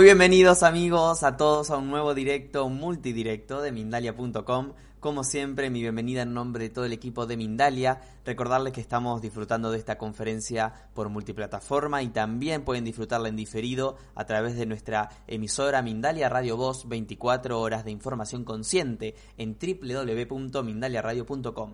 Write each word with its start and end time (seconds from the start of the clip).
Muy 0.00 0.06
bienvenidos 0.06 0.62
amigos 0.62 1.22
a 1.24 1.36
todos 1.36 1.68
a 1.68 1.76
un 1.76 1.90
nuevo 1.90 2.14
directo, 2.14 2.70
multidirecto 2.70 3.60
de 3.60 3.70
Mindalia.com. 3.70 4.72
Como 4.98 5.24
siempre, 5.24 5.68
mi 5.68 5.82
bienvenida 5.82 6.22
en 6.22 6.32
nombre 6.32 6.64
de 6.64 6.70
todo 6.70 6.86
el 6.86 6.94
equipo 6.94 7.26
de 7.26 7.36
Mindalia. 7.36 8.00
Recordarles 8.24 8.72
que 8.72 8.80
estamos 8.80 9.20
disfrutando 9.20 9.70
de 9.70 9.76
esta 9.76 9.98
conferencia 9.98 10.72
por 10.94 11.10
multiplataforma 11.10 12.02
y 12.02 12.08
también 12.08 12.64
pueden 12.64 12.86
disfrutarla 12.86 13.28
en 13.28 13.36
diferido 13.36 13.98
a 14.14 14.24
través 14.24 14.56
de 14.56 14.64
nuestra 14.64 15.10
emisora 15.26 15.82
Mindalia 15.82 16.30
Radio 16.30 16.56
Voz 16.56 16.88
24 16.88 17.60
horas 17.60 17.84
de 17.84 17.90
información 17.90 18.44
consciente 18.44 19.14
en 19.36 19.58
www.mindaliaradio.com. 19.60 21.72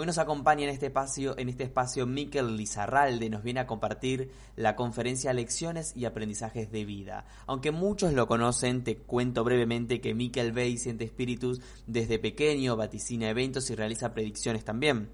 Hoy 0.00 0.06
nos 0.06 0.18
acompaña 0.18 0.62
en 0.62 0.70
este 0.70 0.86
espacio, 0.86 1.36
en 1.38 1.48
este 1.48 1.64
espacio 1.64 2.06
Miquel 2.06 2.56
Lizarralde, 2.56 3.28
nos 3.30 3.42
viene 3.42 3.58
a 3.58 3.66
compartir 3.66 4.30
la 4.54 4.76
conferencia 4.76 5.32
Lecciones 5.32 5.92
y 5.96 6.04
Aprendizajes 6.04 6.70
de 6.70 6.84
Vida. 6.84 7.24
Aunque 7.48 7.72
muchos 7.72 8.12
lo 8.12 8.28
conocen, 8.28 8.84
te 8.84 8.98
cuento 8.98 9.42
brevemente 9.42 10.00
que 10.00 10.14
Miquel 10.14 10.52
ve 10.52 10.68
y 10.68 10.78
siente 10.78 11.02
espíritus 11.02 11.60
desde 11.88 12.20
pequeño, 12.20 12.76
vaticina 12.76 13.28
eventos 13.28 13.70
y 13.70 13.74
realiza 13.74 14.14
predicciones 14.14 14.64
también. 14.64 15.08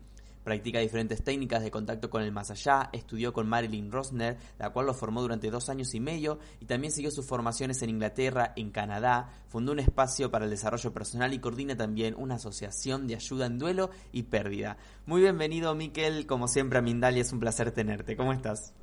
Practica 0.45 0.79
diferentes 0.79 1.25
técnicas 1.25 1.63
de 1.63 1.71
contacto 1.71 2.11
con 2.11 2.23
el 2.23 2.31
más 2.31 2.51
allá, 2.51 2.91
estudió 2.93 3.33
con 3.33 3.49
Marilyn 3.49 3.91
Rosner, 3.91 4.37
la 4.59 4.69
cual 4.69 4.85
lo 4.85 4.93
formó 4.93 5.23
durante 5.23 5.51
dos 5.51 5.71
años 5.71 5.95
y 5.95 6.01
medio, 6.01 6.39
y 6.61 6.67
también 6.67 6.93
siguió 6.93 7.11
sus 7.11 7.27
formaciones 7.27 7.81
en 7.81 7.89
Inglaterra, 7.89 8.53
en 8.55 8.71
Canadá, 8.71 9.31
fundó 9.49 9.73
un 9.73 9.79
espacio 9.79 10.31
para 10.31 10.45
el 10.45 10.51
desarrollo 10.51 10.93
personal 10.93 11.33
y 11.33 11.39
coordina 11.39 11.77
también 11.77 12.15
una 12.19 12.35
asociación 12.35 13.07
de 13.07 13.15
ayuda 13.15 13.47
en 13.47 13.59
duelo 13.59 13.89
y 14.13 14.25
pérdida. 14.25 14.77
Muy 15.07 15.23
bienvenido, 15.23 15.75
Miquel, 15.75 16.27
como 16.27 16.47
siempre 16.47 16.79
a 16.79 16.83
Mindalia, 16.83 17.23
es 17.23 17.33
un 17.33 17.41
placer 17.41 17.71
tenerte. 17.71 18.15
¿Cómo 18.15 18.35
estás? 18.35 18.75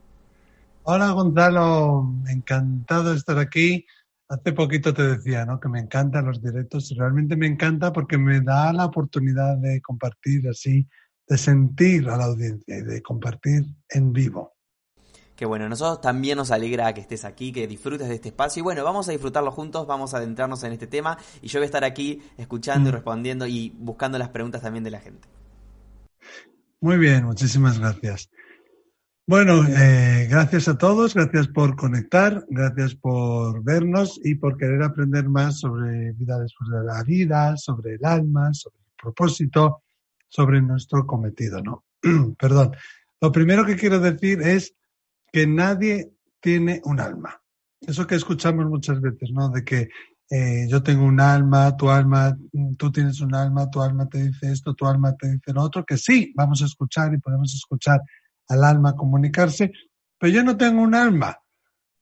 Hola, 0.81 1.11
Gonzalo, 1.11 2.11
encantado 2.27 3.11
de 3.11 3.17
estar 3.17 3.37
aquí. 3.37 3.85
Hace 4.27 4.53
poquito 4.53 4.95
te 4.95 5.03
decía, 5.03 5.45
¿no? 5.45 5.59
Que 5.59 5.69
me 5.69 5.79
encantan 5.79 6.25
los 6.25 6.41
directos 6.41 6.91
realmente 6.97 7.35
me 7.35 7.45
encanta 7.45 7.93
porque 7.93 8.17
me 8.17 8.41
da 8.41 8.73
la 8.73 8.85
oportunidad 8.85 9.57
de 9.57 9.79
compartir 9.79 10.49
así 10.49 10.87
de 11.27 11.37
sentir 11.37 12.09
a 12.09 12.17
la 12.17 12.25
audiencia 12.25 12.77
y 12.77 12.81
de 12.81 13.01
compartir 13.01 13.65
en 13.89 14.13
vivo. 14.13 14.53
Que 15.35 15.45
bueno, 15.45 15.67
nosotros 15.67 16.01
también 16.01 16.37
nos 16.37 16.51
alegra 16.51 16.93
que 16.93 17.01
estés 17.01 17.25
aquí, 17.25 17.51
que 17.51 17.65
disfrutes 17.67 18.07
de 18.07 18.15
este 18.15 18.29
espacio. 18.29 18.59
Y 18.59 18.63
bueno, 18.63 18.83
vamos 18.83 19.09
a 19.09 19.11
disfrutarlo 19.11 19.51
juntos, 19.51 19.87
vamos 19.87 20.13
a 20.13 20.17
adentrarnos 20.17 20.63
en 20.63 20.73
este 20.73 20.85
tema. 20.85 21.17
Y 21.41 21.47
yo 21.47 21.59
voy 21.59 21.63
a 21.63 21.65
estar 21.65 21.83
aquí 21.83 22.21
escuchando 22.37 22.89
y 22.89 22.91
mm. 22.91 22.95
respondiendo 22.95 23.47
y 23.47 23.75
buscando 23.79 24.19
las 24.19 24.29
preguntas 24.29 24.61
también 24.61 24.83
de 24.83 24.91
la 24.91 24.99
gente. 24.99 25.27
Muy 26.79 26.97
bien, 26.97 27.25
muchísimas 27.25 27.79
gracias. 27.79 28.29
Bueno, 29.27 29.63
eh, 29.67 30.27
gracias 30.29 30.67
a 30.67 30.77
todos, 30.77 31.13
gracias 31.13 31.47
por 31.47 31.75
conectar, 31.75 32.45
gracias 32.49 32.95
por 32.95 33.63
vernos 33.63 34.19
y 34.23 34.35
por 34.35 34.57
querer 34.57 34.83
aprender 34.83 35.29
más 35.29 35.59
sobre 35.59 36.11
vida 36.13 36.39
después 36.39 36.69
de 36.69 36.83
la 36.83 37.03
vida, 37.03 37.55
sobre 37.55 37.95
el 37.95 38.05
alma, 38.05 38.53
sobre 38.53 38.77
el 38.77 38.93
propósito 39.01 39.83
sobre 40.31 40.61
nuestro 40.61 41.05
cometido, 41.05 41.61
¿no? 41.61 41.83
Perdón. 42.39 42.75
Lo 43.19 43.31
primero 43.31 43.65
que 43.65 43.75
quiero 43.75 43.99
decir 43.99 44.41
es 44.41 44.73
que 45.31 45.45
nadie 45.45 46.13
tiene 46.39 46.81
un 46.85 46.99
alma. 46.99 47.39
Eso 47.81 48.07
que 48.07 48.15
escuchamos 48.15 48.65
muchas 48.65 49.01
veces, 49.01 49.29
¿no? 49.31 49.49
De 49.49 49.63
que 49.63 49.89
eh, 50.29 50.65
yo 50.69 50.81
tengo 50.81 51.03
un 51.03 51.19
alma, 51.19 51.75
tu 51.75 51.89
alma, 51.89 52.37
tú 52.77 52.91
tienes 52.91 53.19
un 53.19 53.35
alma, 53.35 53.69
tu 53.69 53.81
alma 53.81 54.07
te 54.07 54.23
dice 54.23 54.51
esto, 54.53 54.73
tu 54.73 54.87
alma 54.87 55.13
te 55.17 55.29
dice 55.29 55.51
lo 55.51 55.63
otro, 55.63 55.83
que 55.83 55.97
sí, 55.97 56.31
vamos 56.35 56.61
a 56.61 56.65
escuchar 56.65 57.13
y 57.13 57.17
podemos 57.17 57.53
escuchar 57.53 57.99
al 58.47 58.63
alma 58.63 58.95
comunicarse, 58.95 59.71
pero 60.17 60.33
yo 60.33 60.43
no 60.43 60.55
tengo 60.55 60.81
un 60.81 60.95
alma, 60.95 61.37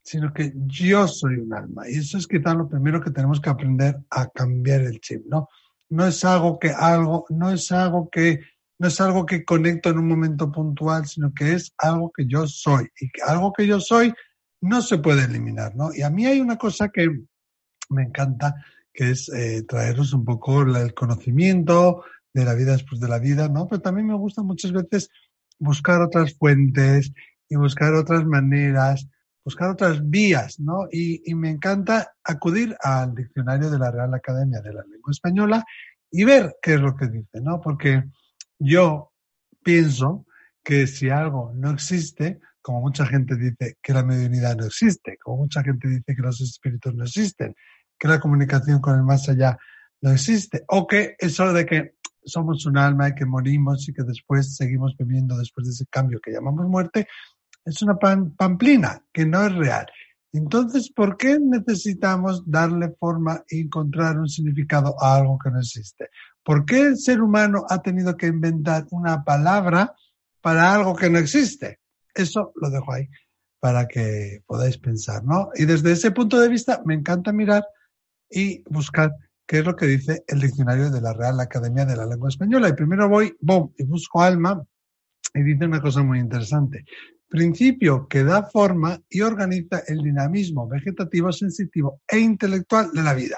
sino 0.04 0.32
que 0.32 0.54
yo 0.56 1.08
soy 1.08 1.38
un 1.38 1.54
alma. 1.54 1.90
Y 1.90 1.98
eso 1.98 2.20
es 2.20 2.28
quizá 2.28 2.54
lo 2.54 2.70
primero 2.70 3.02
que 3.02 3.10
tenemos 3.10 3.42
que 3.42 3.50
aprender 3.50 3.98
a 4.12 4.28
cambiar 4.28 4.82
el 4.82 5.00
chip, 5.00 5.26
¿no? 5.26 5.50
No 5.90 6.08
es 6.08 6.24
algo 6.24 6.60
que 6.60 6.70
algo, 6.70 7.26
no 7.30 7.52
es 7.52 7.72
algo 7.72 8.10
que, 8.10 8.42
no 8.78 8.88
es 8.88 9.02
algo 9.02 9.26
que 9.26 9.44
conecto 9.44 9.90
en 9.90 10.00
un 10.00 10.08
momento 10.08 10.52
puntual, 10.52 11.08
sino 11.08 11.34
que 11.34 11.54
es 11.54 11.74
algo 11.78 12.12
que 12.16 12.26
yo 12.28 12.48
soy. 12.48 12.88
Y 13.00 13.10
que 13.10 13.22
algo 13.22 13.52
que 13.52 13.68
yo 13.68 13.80
soy 13.80 14.14
no 14.62 14.82
se 14.82 14.98
puede 14.98 15.26
eliminar, 15.26 15.76
¿no? 15.76 15.94
Y 15.94 16.02
a 16.02 16.10
mí 16.10 16.26
hay 16.26 16.40
una 16.40 16.58
cosa 16.58 16.90
que 16.90 17.08
me 17.90 18.04
encanta, 18.04 18.56
que 18.94 19.12
es 19.12 19.30
eh, 19.30 19.64
traeros 19.68 20.14
un 20.14 20.26
poco 20.26 20.62
el 20.62 20.94
conocimiento 20.94 22.04
de 22.34 22.46
la 22.46 22.54
vida 22.54 22.74
después 22.74 23.02
de 23.02 23.08
la 23.08 23.20
vida, 23.20 23.50
¿no? 23.50 23.68
Pero 23.68 23.82
también 23.82 24.08
me 24.08 24.16
gusta 24.16 24.44
muchas 24.44 24.72
veces 24.72 25.10
buscar 25.58 26.02
otras 26.02 26.34
fuentes 26.36 27.12
y 27.50 27.56
buscar 27.56 27.94
otras 27.94 28.26
maneras 28.26 29.08
buscar 29.44 29.70
otras 29.70 30.08
vías, 30.10 30.60
¿no? 30.60 30.88
Y, 30.92 31.22
me 31.36 31.50
encanta 31.50 32.14
acudir 32.24 32.76
al 32.82 33.16
diccionario 33.16 33.70
de 33.70 33.80
la 33.80 33.92
Real 33.92 34.14
Academia 34.14 34.62
de 34.62 34.74
la 34.74 34.84
Lengua 34.84 35.12
Española 35.12 35.64
y 36.12 36.24
ver 36.24 36.58
qué 36.62 36.76
es 36.76 36.82
lo 36.82 36.96
que 36.96 37.08
dice, 37.08 37.42
¿no? 37.42 37.62
Porque 37.62 38.04
yo 38.58 39.14
pienso 39.64 40.26
que 40.64 40.88
si 40.88 41.10
algo 41.10 41.52
no 41.56 41.72
existe, 41.72 42.40
como 42.62 42.82
mucha 42.82 43.06
gente 43.06 43.36
dice 43.36 43.78
que 43.82 43.94
la 43.94 44.04
mediunidad 44.04 44.56
no 44.56 44.66
existe, 44.66 45.18
como 45.18 45.38
mucha 45.38 45.64
gente 45.64 45.88
dice 45.88 46.16
que 46.16 46.22
los 46.22 46.42
espíritus 46.42 46.94
no 46.94 47.06
existen, 47.06 47.56
que 47.98 48.08
la 48.08 48.20
comunicación 48.20 48.82
con 48.82 48.96
el 48.96 49.04
más 49.04 49.30
allá 49.30 49.58
no 50.02 50.12
existe, 50.12 50.64
o 50.68 50.88
que 50.88 51.16
eso 51.20 51.52
de 51.54 51.66
que 51.66 51.96
somos 52.24 52.66
un 52.66 52.78
alma 52.78 53.10
y 53.10 53.16
que 53.16 53.26
morimos 53.26 53.88
y 53.88 53.94
que 53.94 54.04
después 54.04 54.56
seguimos 54.56 54.96
viviendo 54.98 55.38
después 55.38 55.68
de 55.68 55.74
ese 55.74 55.86
cambio 55.88 56.20
que 56.22 56.32
llamamos 56.32 56.68
muerte, 56.68 57.08
es 57.70 57.82
una 57.82 57.98
pamplina 57.98 59.04
que 59.14 59.26
no 59.26 59.46
es 59.46 59.54
real. 59.54 59.88
Entonces, 60.32 60.92
¿por 60.92 61.18
qué 61.18 61.40
necesitamos 61.40 62.44
darle 62.46 62.96
forma 63.00 63.44
y 63.50 63.62
encontrar 63.62 64.20
un 64.20 64.28
significado 64.28 64.96
a 65.02 65.16
algo 65.16 65.40
que 65.40 65.50
no 65.50 65.60
existe? 65.60 66.10
¿Por 66.44 66.66
qué 66.66 66.82
el 66.82 66.98
ser 66.98 67.22
humano 67.22 67.66
ha 67.70 67.82
tenido 67.82 68.16
que 68.16 68.28
inventar 68.28 68.86
una 68.92 69.24
palabra 69.24 69.94
para 70.42 70.74
algo 70.74 70.96
que 70.96 71.10
no 71.10 71.18
existe? 71.18 71.80
Eso 72.14 72.52
lo 72.56 72.70
dejo 72.70 72.94
ahí 72.94 73.08
para 73.60 73.88
que 73.88 74.44
podáis 74.46 74.78
pensar, 74.78 75.24
¿no? 75.24 75.50
Y 75.56 75.66
desde 75.66 75.92
ese 75.92 76.12
punto 76.12 76.40
de 76.40 76.48
vista 76.48 76.82
me 76.86 76.94
encanta 76.94 77.34
mirar 77.34 77.66
y 78.30 78.64
buscar 78.70 79.12
qué 79.46 79.60
es 79.60 79.66
lo 79.66 79.76
que 79.76 79.88
dice 79.88 80.24
el 80.28 80.40
diccionario 80.40 80.92
de 80.92 81.02
la 81.02 81.14
Real 81.14 81.40
Academia 81.40 81.86
de 81.86 81.98
la 81.98 82.06
Lengua 82.06 82.30
Española. 82.30 82.70
Y 82.70 82.74
primero 82.74 83.10
voy, 83.10 83.36
boom, 83.42 83.74
y 83.78 83.84
busco 83.84 84.22
alma 84.22 84.64
y 85.34 85.42
dice 85.42 85.66
una 85.66 85.82
cosa 85.82 86.04
muy 86.04 86.20
interesante 86.20 86.86
principio 87.30 88.08
que 88.08 88.24
da 88.24 88.44
forma 88.44 89.02
y 89.10 89.22
organiza 89.22 89.84
el 89.88 90.02
dinamismo 90.02 90.68
vegetativo, 90.68 91.32
sensitivo 91.32 92.02
e 92.08 92.20
intelectual 92.20 92.92
de 92.92 93.04
la 93.04 93.14
vida. 93.14 93.38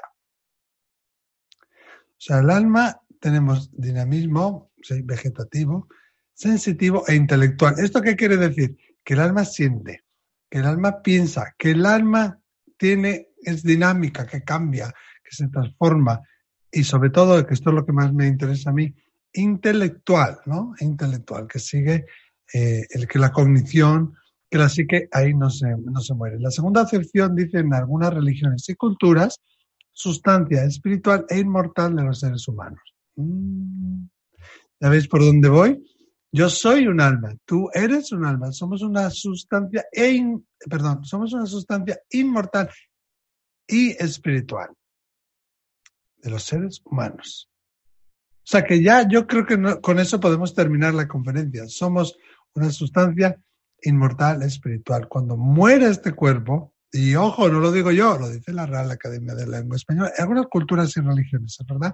O 1.60 2.24
sea, 2.24 2.40
el 2.40 2.50
alma 2.50 3.02
tenemos 3.20 3.70
dinamismo 3.74 4.72
vegetativo, 5.04 5.88
sensitivo 6.34 7.04
e 7.08 7.16
intelectual. 7.16 7.76
¿Esto 7.78 8.02
qué 8.02 8.16
quiere 8.16 8.38
decir? 8.38 8.78
Que 9.04 9.14
el 9.14 9.20
alma 9.20 9.46
siente, 9.46 10.06
que 10.50 10.60
el 10.60 10.66
alma 10.66 11.02
piensa, 11.02 11.54
que 11.58 11.72
el 11.72 11.86
alma 11.86 12.40
tiene, 12.78 13.30
es 13.44 13.62
dinámica, 13.62 14.26
que 14.26 14.44
cambia, 14.44 14.94
que 15.24 15.36
se 15.36 15.50
transforma 15.50 16.22
y 16.72 16.84
sobre 16.84 17.10
todo, 17.10 17.46
que 17.46 17.54
esto 17.54 17.70
es 17.70 17.76
lo 17.76 17.86
que 17.86 17.92
más 17.92 18.14
me 18.14 18.28
interesa 18.28 18.70
a 18.70 18.74
mí, 18.74 18.96
intelectual, 19.34 20.40
¿no? 20.46 20.74
Intelectual, 20.80 21.48
que 21.48 21.60
sigue 21.60 22.06
eh, 22.54 22.86
el 22.90 23.08
que 23.08 23.20
la 23.20 23.32
cognición, 23.32 24.16
que 24.50 24.58
la 24.58 24.70
psique 24.70 25.08
ahí 25.12 25.34
no 25.34 25.50
se, 25.50 25.68
no 25.78 26.02
se 26.02 26.14
muere. 26.14 26.40
La 26.40 26.52
segunda 26.52 26.82
acepción 26.82 27.36
dice 27.36 27.60
en 27.60 27.74
algunas 27.74 28.14
religiones 28.14 28.68
y 28.70 28.76
culturas, 28.76 29.40
sustancia 29.92 30.64
espiritual 30.64 31.26
e 31.30 31.40
inmortal 31.40 31.96
de 31.96 32.04
los 32.04 32.20
seres 32.20 32.48
humanos. 32.48 32.82
Mm. 33.16 34.06
¿Ya 34.80 34.90
veis 34.90 35.08
por 35.08 35.22
dónde 35.22 35.48
voy? 35.48 35.84
Yo 36.34 36.50
soy 36.50 36.88
un 36.88 37.02
alma, 37.02 37.36
tú 37.46 37.70
eres 37.74 38.12
un 38.14 38.26
alma, 38.26 38.52
somos 38.54 38.82
una 38.82 39.10
sustancia, 39.10 39.86
e 39.92 40.18
perdón, 40.70 41.04
somos 41.04 41.34
una 41.34 41.46
sustancia 41.46 42.00
inmortal 42.10 42.70
y 43.68 43.92
espiritual 43.92 44.70
de 46.18 46.30
los 46.30 46.44
seres 46.44 46.82
humanos. 46.86 47.50
O 48.38 48.48
sea 48.52 48.64
que 48.64 48.82
ya 48.82 49.08
yo 49.08 49.28
creo 49.28 49.46
que 49.46 49.82
con 49.82 50.00
eso 50.00 50.20
podemos 50.20 50.56
terminar 50.56 50.94
la 50.94 51.08
conferencia. 51.08 51.68
Somos 51.68 52.18
una 52.56 52.72
sustancia 52.72 53.38
inmortal 53.84 54.44
espiritual. 54.44 55.08
Cuando 55.08 55.38
muere 55.38 55.88
este 55.88 56.14
cuerpo, 56.14 56.74
y 56.92 57.16
ojo, 57.16 57.48
no 57.50 57.60
lo 57.60 57.72
digo 57.72 57.92
yo, 57.92 58.18
lo 58.18 58.30
dice 58.30 58.52
la 58.52 58.66
Real 58.66 58.92
Academia 58.92 59.34
de 59.34 59.48
Lengua 59.48 59.78
Española, 59.78 60.12
en 60.16 60.22
algunas 60.22 60.48
culturas 60.48 60.96
y 60.98 61.02
religiones, 61.02 61.58
es 61.60 61.66
verdad, 61.66 61.94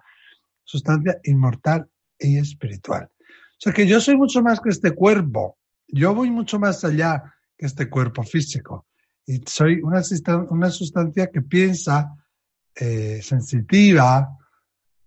sustancia 0.63 1.19
inmortal 1.23 1.87
y 2.19 2.37
espiritual. 2.37 3.09
O 3.29 3.59
sea 3.59 3.73
que 3.73 3.87
yo 3.87 4.01
soy 4.01 4.17
mucho 4.17 4.41
más 4.41 4.59
que 4.59 4.69
este 4.69 4.91
cuerpo, 4.91 5.57
yo 5.87 6.13
voy 6.13 6.31
mucho 6.31 6.59
más 6.59 6.83
allá 6.83 7.33
que 7.57 7.65
este 7.65 7.89
cuerpo 7.89 8.23
físico. 8.23 8.87
Y 9.25 9.41
soy 9.45 9.81
una, 9.81 10.01
una 10.49 10.69
sustancia 10.69 11.29
que 11.31 11.41
piensa, 11.41 12.13
eh, 12.75 13.19
sensitiva, 13.21 14.37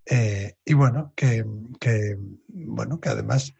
eh, 0.05 0.57
y 0.65 0.75
bueno, 0.75 1.13
que, 1.15 1.45
que, 1.79 2.17
bueno, 2.49 3.01
que 3.01 3.09
además 3.09 3.55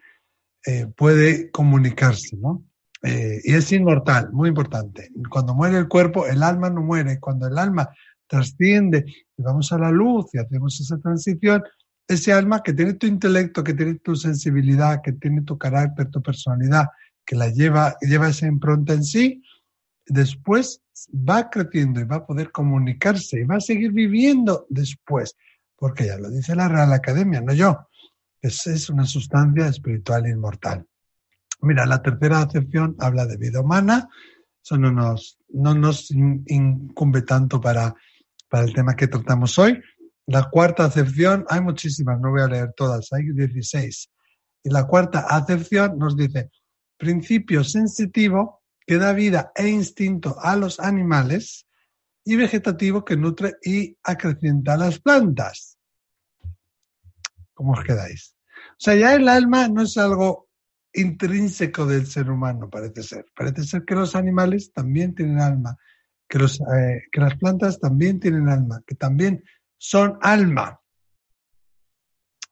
eh, 0.65 0.87
puede 0.95 1.51
comunicarse, 1.51 2.37
¿no? 2.37 2.63
y 3.03 3.55
es 3.55 3.71
inmortal, 3.71 4.31
muy 4.31 4.49
importante. 4.49 5.09
Cuando 5.27 5.55
muere 5.55 5.75
el 5.75 5.87
cuerpo, 5.87 6.27
el 6.27 6.43
alma 6.43 6.69
no 6.69 6.83
muere. 6.83 7.19
Cuando 7.19 7.47
el 7.47 7.57
alma 7.57 7.89
trasciende 8.27 9.05
y 9.35 9.41
vamos 9.41 9.71
a 9.71 9.79
la 9.79 9.89
luz 9.89 10.27
y 10.33 10.37
hacemos 10.37 10.79
esa 10.79 10.99
transición, 10.99 11.63
ese 12.07 12.31
alma 12.31 12.61
que 12.63 12.73
tiene 12.73 12.93
tu 12.93 13.07
intelecto, 13.07 13.63
que 13.63 13.73
tiene 13.73 13.95
tu 13.95 14.15
sensibilidad, 14.15 15.01
que 15.01 15.13
tiene 15.13 15.41
tu 15.41 15.57
carácter, 15.57 16.09
tu 16.09 16.21
personalidad, 16.21 16.87
que 17.25 17.35
la 17.35 17.49
lleva, 17.49 17.97
lleva 18.01 18.29
esa 18.29 18.47
impronta 18.47 18.93
en 18.93 19.03
sí, 19.03 19.43
después 20.05 20.81
va 21.11 21.49
creciendo 21.49 21.99
y 21.99 22.05
va 22.05 22.17
a 22.17 22.25
poder 22.25 22.51
comunicarse 22.51 23.41
y 23.41 23.43
va 23.43 23.55
a 23.55 23.61
seguir 23.61 23.91
viviendo 23.91 24.65
después, 24.69 25.35
porque 25.75 26.05
ya 26.07 26.17
lo 26.17 26.29
dice 26.29 26.55
la 26.55 26.67
Real 26.67 26.93
Academia, 26.93 27.41
no 27.41 27.53
yo. 27.53 27.87
Es, 28.41 28.89
una 28.89 29.05
sustancia 29.05 29.67
espiritual 29.67 30.27
inmortal. 30.27 30.85
Mira, 31.61 31.85
la 31.85 32.01
tercera 32.01 32.41
acepción 32.41 32.95
habla 32.99 33.25
de 33.25 33.37
vida 33.37 33.61
humana, 33.61 34.09
eso 34.63 34.77
no 34.77 34.91
nos, 34.91 35.37
no 35.49 35.75
nos 35.75 36.09
incumbe 36.11 37.21
tanto 37.21 37.61
para, 37.61 37.93
para 38.49 38.63
el 38.63 38.73
tema 38.73 38.95
que 38.95 39.07
tratamos 39.07 39.57
hoy, 39.59 39.79
la 40.27 40.49
cuarta 40.49 40.85
acepción, 40.85 41.45
hay 41.49 41.61
muchísimas, 41.61 42.19
no 42.19 42.31
voy 42.31 42.41
a 42.41 42.47
leer 42.47 42.73
todas, 42.75 43.11
hay 43.11 43.23
16. 43.31 44.09
Y 44.63 44.69
la 44.69 44.85
cuarta 44.87 45.25
acepción 45.29 45.97
nos 45.97 46.15
dice, 46.15 46.49
principio 46.97 47.63
sensitivo 47.63 48.61
que 48.85 48.97
da 48.97 49.13
vida 49.13 49.51
e 49.55 49.67
instinto 49.67 50.37
a 50.39 50.55
los 50.55 50.79
animales 50.79 51.65
y 52.23 52.35
vegetativo 52.35 53.03
que 53.03 53.17
nutre 53.17 53.55
y 53.63 53.97
acrecienta 54.03 54.77
las 54.77 54.99
plantas. 54.99 55.77
¿Cómo 57.61 57.73
os 57.73 57.83
quedáis? 57.83 58.35
O 58.71 58.79
sea, 58.79 58.95
ya 58.95 59.13
el 59.13 59.29
alma 59.29 59.67
no 59.67 59.83
es 59.83 59.95
algo 59.95 60.49
intrínseco 60.91 61.85
del 61.85 62.07
ser 62.07 62.31
humano, 62.31 62.71
parece 62.71 63.03
ser. 63.03 63.25
Parece 63.35 63.65
ser 63.65 63.85
que 63.85 63.93
los 63.93 64.15
animales 64.15 64.73
también 64.73 65.13
tienen 65.13 65.39
alma, 65.39 65.77
que, 66.27 66.39
los, 66.39 66.59
eh, 66.59 67.03
que 67.11 67.21
las 67.21 67.37
plantas 67.37 67.79
también 67.79 68.19
tienen 68.19 68.49
alma, 68.49 68.81
que 68.87 68.95
también 68.95 69.43
son 69.77 70.17
alma. 70.23 70.81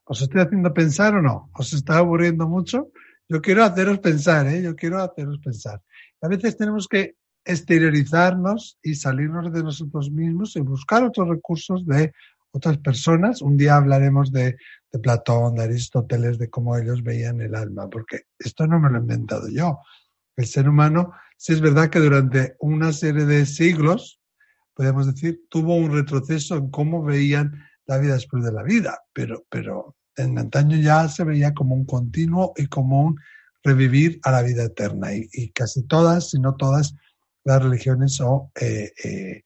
¿Os 0.04 0.22
estoy 0.22 0.42
haciendo 0.42 0.72
pensar 0.76 1.16
o 1.16 1.24
no? 1.24 1.50
¿Os 1.56 1.74
está 1.74 1.98
aburriendo 1.98 2.48
mucho? 2.48 2.92
Yo 3.28 3.42
quiero 3.42 3.64
haceros 3.64 3.98
pensar, 3.98 4.46
¿eh? 4.46 4.62
Yo 4.62 4.76
quiero 4.76 5.02
haceros 5.02 5.40
pensar. 5.40 5.82
A 6.22 6.28
veces 6.28 6.56
tenemos 6.56 6.88
que 6.88 7.16
exteriorizarnos 7.44 8.78
y 8.84 8.94
salirnos 8.94 9.52
de 9.52 9.64
nosotros 9.64 10.12
mismos 10.12 10.56
y 10.56 10.60
buscar 10.60 11.04
otros 11.04 11.28
recursos 11.30 11.84
de 11.88 12.14
otras 12.52 12.78
personas. 12.78 13.42
Un 13.42 13.58
día 13.58 13.76
hablaremos 13.76 14.32
de, 14.32 14.58
Platón, 15.02 15.56
de 15.56 15.64
Aristóteles, 15.64 16.38
de 16.40 16.50
cómo 16.50 16.76
ellos 16.76 17.04
veían 17.04 17.42
el 17.42 17.56
alma, 17.56 17.90
porque 17.90 18.24
esto 18.40 18.66
no 18.66 18.80
me 18.80 18.90
lo 18.90 18.98
he 18.98 19.02
inventado 19.02 19.48
yo. 19.48 19.80
El 20.36 20.48
ser 20.48 20.68
humano, 20.68 21.14
sí 21.38 21.54
es 21.54 21.62
verdad 21.62 21.90
que 21.90 22.00
durante 22.00 22.56
una 22.60 22.92
serie 22.92 23.26
de 23.26 23.46
siglos 23.46 24.20
podemos 24.80 25.14
decir, 25.14 25.42
tuvo 25.50 25.76
un 25.76 25.92
retroceso 25.92 26.56
en 26.56 26.70
cómo 26.70 27.04
veían 27.04 27.52
la 27.86 27.98
vida 27.98 28.14
después 28.14 28.46
de 28.46 28.54
la 28.54 28.64
vida, 28.64 28.98
pero, 29.12 29.46
pero 29.50 29.98
en 30.16 30.38
antaño 30.38 30.78
ya 30.78 31.10
se 31.10 31.26
veía 31.26 31.54
como 31.54 31.76
un 31.76 31.84
continuo 31.84 32.54
y 32.56 32.68
como 32.68 33.02
un 33.02 33.20
revivir 33.62 34.22
a 34.24 34.32
la 34.32 34.42
vida 34.42 34.64
eterna. 34.64 35.10
Y, 35.14 35.50
casi 35.52 35.84
todas, 35.84 36.30
si 36.30 36.40
no 36.40 36.56
todas, 36.56 36.96
las 37.44 37.62
religiones 37.62 38.22
o 38.22 38.52
eh, 38.56 38.94
eh, 39.04 39.44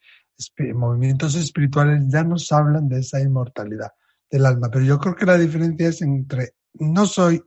movimientos 0.74 1.34
espirituales 1.34 2.04
ya 2.08 2.24
nos 2.24 2.50
hablan 2.52 2.88
de 2.88 3.00
esa 3.00 3.20
inmortalidad 3.20 3.92
del 4.30 4.46
alma. 4.46 4.68
Pero 4.70 4.84
yo 4.84 4.98
creo 4.98 5.14
que 5.14 5.26
la 5.26 5.38
diferencia 5.38 5.88
es 5.88 6.02
entre 6.02 6.54
no 6.74 7.06
soy 7.06 7.42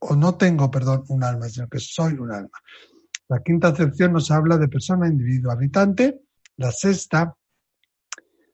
o 0.00 0.16
no 0.16 0.34
tengo, 0.36 0.70
perdón, 0.70 1.04
un 1.08 1.22
alma, 1.22 1.48
sino 1.48 1.68
que 1.68 1.78
soy 1.78 2.14
un 2.14 2.32
alma. 2.32 2.58
La 3.28 3.40
quinta 3.42 3.68
acepción 3.68 4.12
nos 4.12 4.30
habla 4.30 4.56
de 4.56 4.68
persona, 4.68 5.06
individuo, 5.06 5.52
habitante, 5.52 6.22
la 6.56 6.72
sexta, 6.72 7.36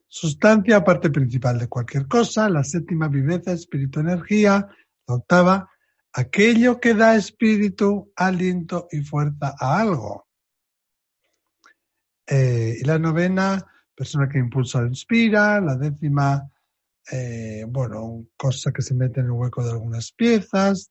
sustancia, 0.06 0.84
parte 0.84 1.10
principal 1.10 1.58
de 1.58 1.68
cualquier 1.68 2.06
cosa. 2.06 2.48
La 2.48 2.64
séptima, 2.64 3.08
viveza, 3.08 3.52
espíritu, 3.52 4.00
energía. 4.00 4.68
La 5.06 5.14
octava, 5.14 5.70
aquello 6.12 6.80
que 6.80 6.94
da 6.94 7.14
espíritu, 7.14 8.12
aliento 8.16 8.88
y 8.90 9.00
fuerza 9.02 9.54
a 9.58 9.80
algo. 9.80 10.25
Eh, 12.26 12.78
y 12.80 12.84
la 12.84 12.98
novena, 12.98 13.64
persona 13.94 14.28
que 14.28 14.38
impulsa 14.38 14.80
o 14.80 14.86
inspira. 14.86 15.60
La 15.60 15.76
décima, 15.76 16.50
eh, 17.10 17.64
bueno, 17.68 18.26
cosa 18.36 18.72
que 18.72 18.82
se 18.82 18.94
mete 18.94 19.20
en 19.20 19.26
el 19.26 19.32
hueco 19.32 19.64
de 19.64 19.70
algunas 19.70 20.12
piezas. 20.12 20.90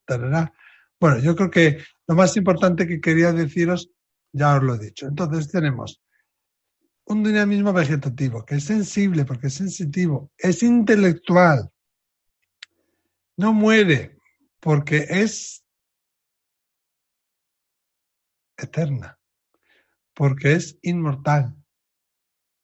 Bueno, 0.99 1.19
yo 1.19 1.35
creo 1.35 1.51
que 1.51 1.77
lo 2.07 2.15
más 2.15 2.35
importante 2.37 2.87
que 2.87 3.01
quería 3.01 3.31
deciros, 3.33 3.89
ya 4.31 4.55
os 4.55 4.63
lo 4.63 4.75
he 4.75 4.79
dicho. 4.79 5.07
Entonces 5.07 5.49
tenemos 5.49 6.01
un 7.05 7.23
dinamismo 7.23 7.71
vegetativo, 7.71 8.45
que 8.45 8.55
es 8.55 8.63
sensible 8.63 9.25
porque 9.25 9.47
es 9.47 9.53
sensitivo, 9.53 10.31
es 10.37 10.63
intelectual, 10.63 11.69
no 13.37 13.53
muere 13.53 14.17
porque 14.59 15.05
es 15.09 15.63
eterna, 18.57 19.19
porque 20.15 20.53
es 20.53 20.77
inmortal. 20.81 21.55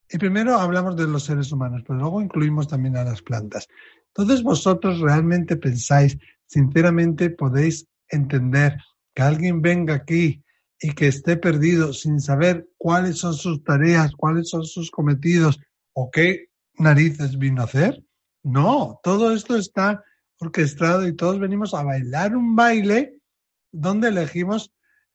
Y 0.09 0.17
primero 0.17 0.55
hablamos 0.55 0.95
de 0.95 1.07
los 1.07 1.23
seres 1.23 1.51
humanos, 1.51 1.83
pero 1.85 1.99
luego 1.99 2.21
incluimos 2.21 2.67
también 2.67 2.97
a 2.97 3.03
las 3.03 3.21
plantas. 3.21 3.67
Entonces 4.07 4.43
vosotros 4.43 4.99
realmente 4.99 5.55
pensáis, 5.55 6.17
sinceramente 6.47 7.29
podéis 7.29 7.87
entender 8.09 8.77
que 9.13 9.21
alguien 9.21 9.61
venga 9.61 9.93
aquí 9.93 10.43
y 10.81 10.93
que 10.93 11.07
esté 11.07 11.37
perdido 11.37 11.93
sin 11.93 12.19
saber 12.19 12.67
cuáles 12.77 13.19
son 13.19 13.35
sus 13.35 13.63
tareas, 13.63 14.11
cuáles 14.17 14.49
son 14.49 14.65
sus 14.65 14.91
cometidos 14.91 15.59
o 15.93 16.09
qué 16.11 16.49
narices 16.75 17.37
vino 17.37 17.61
a 17.61 17.65
hacer. 17.65 18.03
No, 18.43 18.99
todo 19.03 19.33
esto 19.33 19.55
está 19.55 20.03
orquestado 20.39 21.07
y 21.07 21.15
todos 21.15 21.39
venimos 21.39 21.73
a 21.73 21.83
bailar 21.83 22.35
un 22.35 22.55
baile 22.55 23.19
donde 23.71 24.09
elegimos 24.09 24.73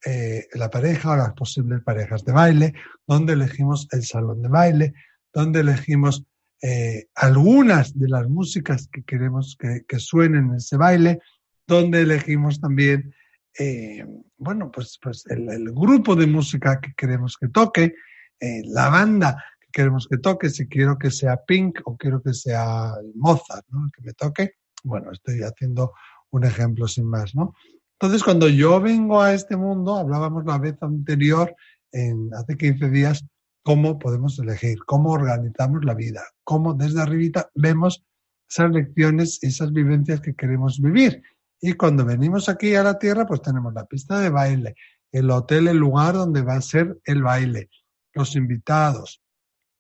eh, 0.08 0.46
la 0.54 0.70
pareja 0.70 1.10
o 1.10 1.16
las 1.16 1.32
posibles 1.32 1.82
parejas 1.82 2.24
de 2.24 2.30
baile, 2.30 2.74
donde 3.08 3.32
elegimos 3.32 3.88
el 3.90 4.04
salón 4.04 4.40
de 4.40 4.48
baile, 4.48 4.94
donde 5.32 5.58
elegimos 5.58 6.24
eh, 6.62 7.08
algunas 7.16 7.92
de 7.98 8.08
las 8.08 8.28
músicas 8.28 8.86
que 8.86 9.02
queremos 9.02 9.58
que, 9.58 9.98
suenen 9.98 10.50
en 10.50 10.54
ese 10.54 10.76
baile, 10.76 11.18
donde 11.66 12.02
elegimos 12.02 12.60
también 12.60 13.12
eh, 13.58 14.06
bueno, 14.38 14.70
pues, 14.70 14.96
pues 15.02 15.26
el, 15.26 15.72
grupo 15.72 16.14
de 16.14 16.28
música 16.28 16.80
que 16.80 16.92
queremos 16.96 17.36
que 17.36 17.48
toque, 17.48 17.96
la 18.38 18.88
banda 18.90 19.42
que 19.58 19.68
queremos 19.72 20.06
que 20.06 20.18
toque, 20.18 20.50
si 20.50 20.68
quiero 20.68 20.96
que 20.98 21.10
sea 21.10 21.42
Pink 21.44 21.80
o 21.84 21.96
quiero 21.96 22.22
que 22.22 22.32
sea 22.32 22.92
Mozart, 23.16 23.66
¿no? 23.70 23.88
que 23.92 24.02
me 24.02 24.12
toque. 24.12 24.52
Bueno, 24.84 25.10
estoy 25.10 25.40
haciendo 25.42 25.94
un 26.30 26.44
ejemplo 26.44 26.86
sin 26.86 27.06
más, 27.06 27.34
¿no? 27.34 27.54
Entonces, 27.98 28.22
cuando 28.22 28.48
yo 28.48 28.80
vengo 28.80 29.22
a 29.22 29.32
este 29.32 29.56
mundo, 29.56 29.96
hablábamos 29.96 30.44
la 30.44 30.58
vez 30.58 30.76
anterior, 30.82 31.54
en, 31.92 32.30
hace 32.34 32.56
15 32.56 32.90
días, 32.90 33.24
cómo 33.62 33.98
podemos 33.98 34.38
elegir, 34.38 34.78
cómo 34.86 35.12
organizamos 35.12 35.84
la 35.84 35.94
vida, 35.94 36.22
cómo 36.44 36.74
desde 36.74 37.00
arribita 37.00 37.50
vemos 37.54 38.04
esas 38.48 38.70
lecciones 38.70 39.42
esas 39.42 39.72
vivencias 39.72 40.20
que 40.20 40.34
queremos 40.34 40.80
vivir. 40.80 41.22
Y 41.60 41.72
cuando 41.72 42.04
venimos 42.04 42.48
aquí 42.48 42.74
a 42.74 42.82
la 42.82 42.98
Tierra, 42.98 43.26
pues 43.26 43.42
tenemos 43.42 43.72
la 43.72 43.86
pista 43.86 44.20
de 44.20 44.28
baile, 44.28 44.74
el 45.10 45.30
hotel, 45.30 45.68
el 45.68 45.78
lugar 45.78 46.14
donde 46.14 46.42
va 46.42 46.56
a 46.56 46.60
ser 46.60 46.98
el 47.04 47.22
baile, 47.22 47.70
los 48.12 48.36
invitados, 48.36 49.22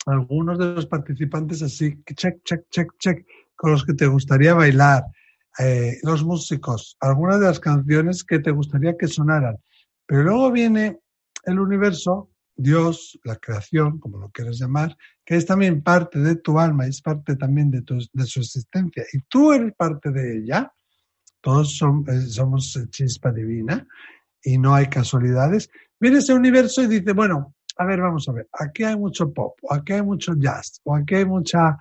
algunos 0.06 0.58
de 0.58 0.74
los 0.74 0.86
participantes 0.86 1.62
así, 1.62 2.02
check, 2.14 2.42
check, 2.44 2.62
check, 2.70 2.88
check, 2.98 3.26
con 3.54 3.72
los 3.72 3.84
que 3.84 3.94
te 3.94 4.06
gustaría 4.06 4.54
bailar, 4.54 5.04
eh, 5.58 5.98
los 6.02 6.24
músicos, 6.24 6.96
algunas 7.00 7.40
de 7.40 7.46
las 7.46 7.60
canciones 7.60 8.24
que 8.24 8.38
te 8.38 8.50
gustaría 8.50 8.96
que 8.96 9.08
sonaran. 9.08 9.56
Pero 10.06 10.22
luego 10.22 10.52
viene 10.52 10.98
el 11.44 11.58
universo 11.58 12.30
Dios, 12.56 13.18
la 13.22 13.36
creación, 13.36 13.98
como 13.98 14.18
lo 14.18 14.30
quieras 14.30 14.58
llamar, 14.58 14.96
que 15.24 15.36
es 15.36 15.44
también 15.44 15.82
parte 15.82 16.18
de 16.18 16.36
tu 16.36 16.58
alma, 16.58 16.86
es 16.86 17.02
parte 17.02 17.36
también 17.36 17.70
de 17.70 18.26
su 18.26 18.40
existencia, 18.40 19.04
y 19.12 19.20
tú 19.28 19.52
eres 19.52 19.74
parte 19.74 20.10
de 20.10 20.38
ella, 20.38 20.72
todos 21.42 21.80
eh, 22.08 22.20
somos 22.22 22.78
chispa 22.90 23.30
divina 23.30 23.86
y 24.42 24.56
no 24.56 24.74
hay 24.74 24.86
casualidades, 24.86 25.68
viene 26.00 26.18
ese 26.18 26.32
universo 26.32 26.82
y 26.82 26.86
dice, 26.86 27.12
bueno, 27.12 27.54
a 27.76 27.84
ver, 27.84 28.00
vamos 28.00 28.26
a 28.28 28.32
ver, 28.32 28.48
aquí 28.52 28.84
hay 28.84 28.96
mucho 28.96 29.32
pop, 29.32 29.58
o 29.62 29.74
aquí 29.74 29.92
hay 29.92 30.02
mucho 30.02 30.34
jazz, 30.34 30.80
o 30.84 30.96
aquí 30.96 31.16
hay 31.16 31.26
mucha 31.26 31.76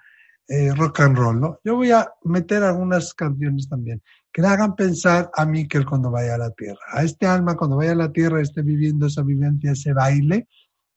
eh, 0.48 0.74
rock 0.76 1.00
and 1.02 1.18
roll, 1.18 1.40
¿no? 1.40 1.60
Yo 1.64 1.76
voy 1.76 1.92
a 1.92 2.12
meter 2.24 2.64
algunas 2.64 3.14
canciones 3.14 3.68
también 3.68 4.02
que 4.36 4.42
le 4.42 4.50
hagan 4.50 4.76
pensar 4.76 5.32
a 5.34 5.46
Miquel 5.46 5.86
cuando 5.86 6.12
vaya 6.12 6.36
a 6.36 6.38
la 6.38 6.52
tierra, 6.52 6.82
a 6.92 7.04
este 7.04 7.26
alma 7.26 7.56
cuando 7.56 7.78
vaya 7.78 7.94
a 7.94 7.96
la 7.96 8.12
tierra 8.12 8.42
esté 8.42 8.62
viviendo 8.64 9.06
esa 9.06 9.22
vivencia, 9.22 9.72
ese 9.72 9.94
baile, 9.94 10.50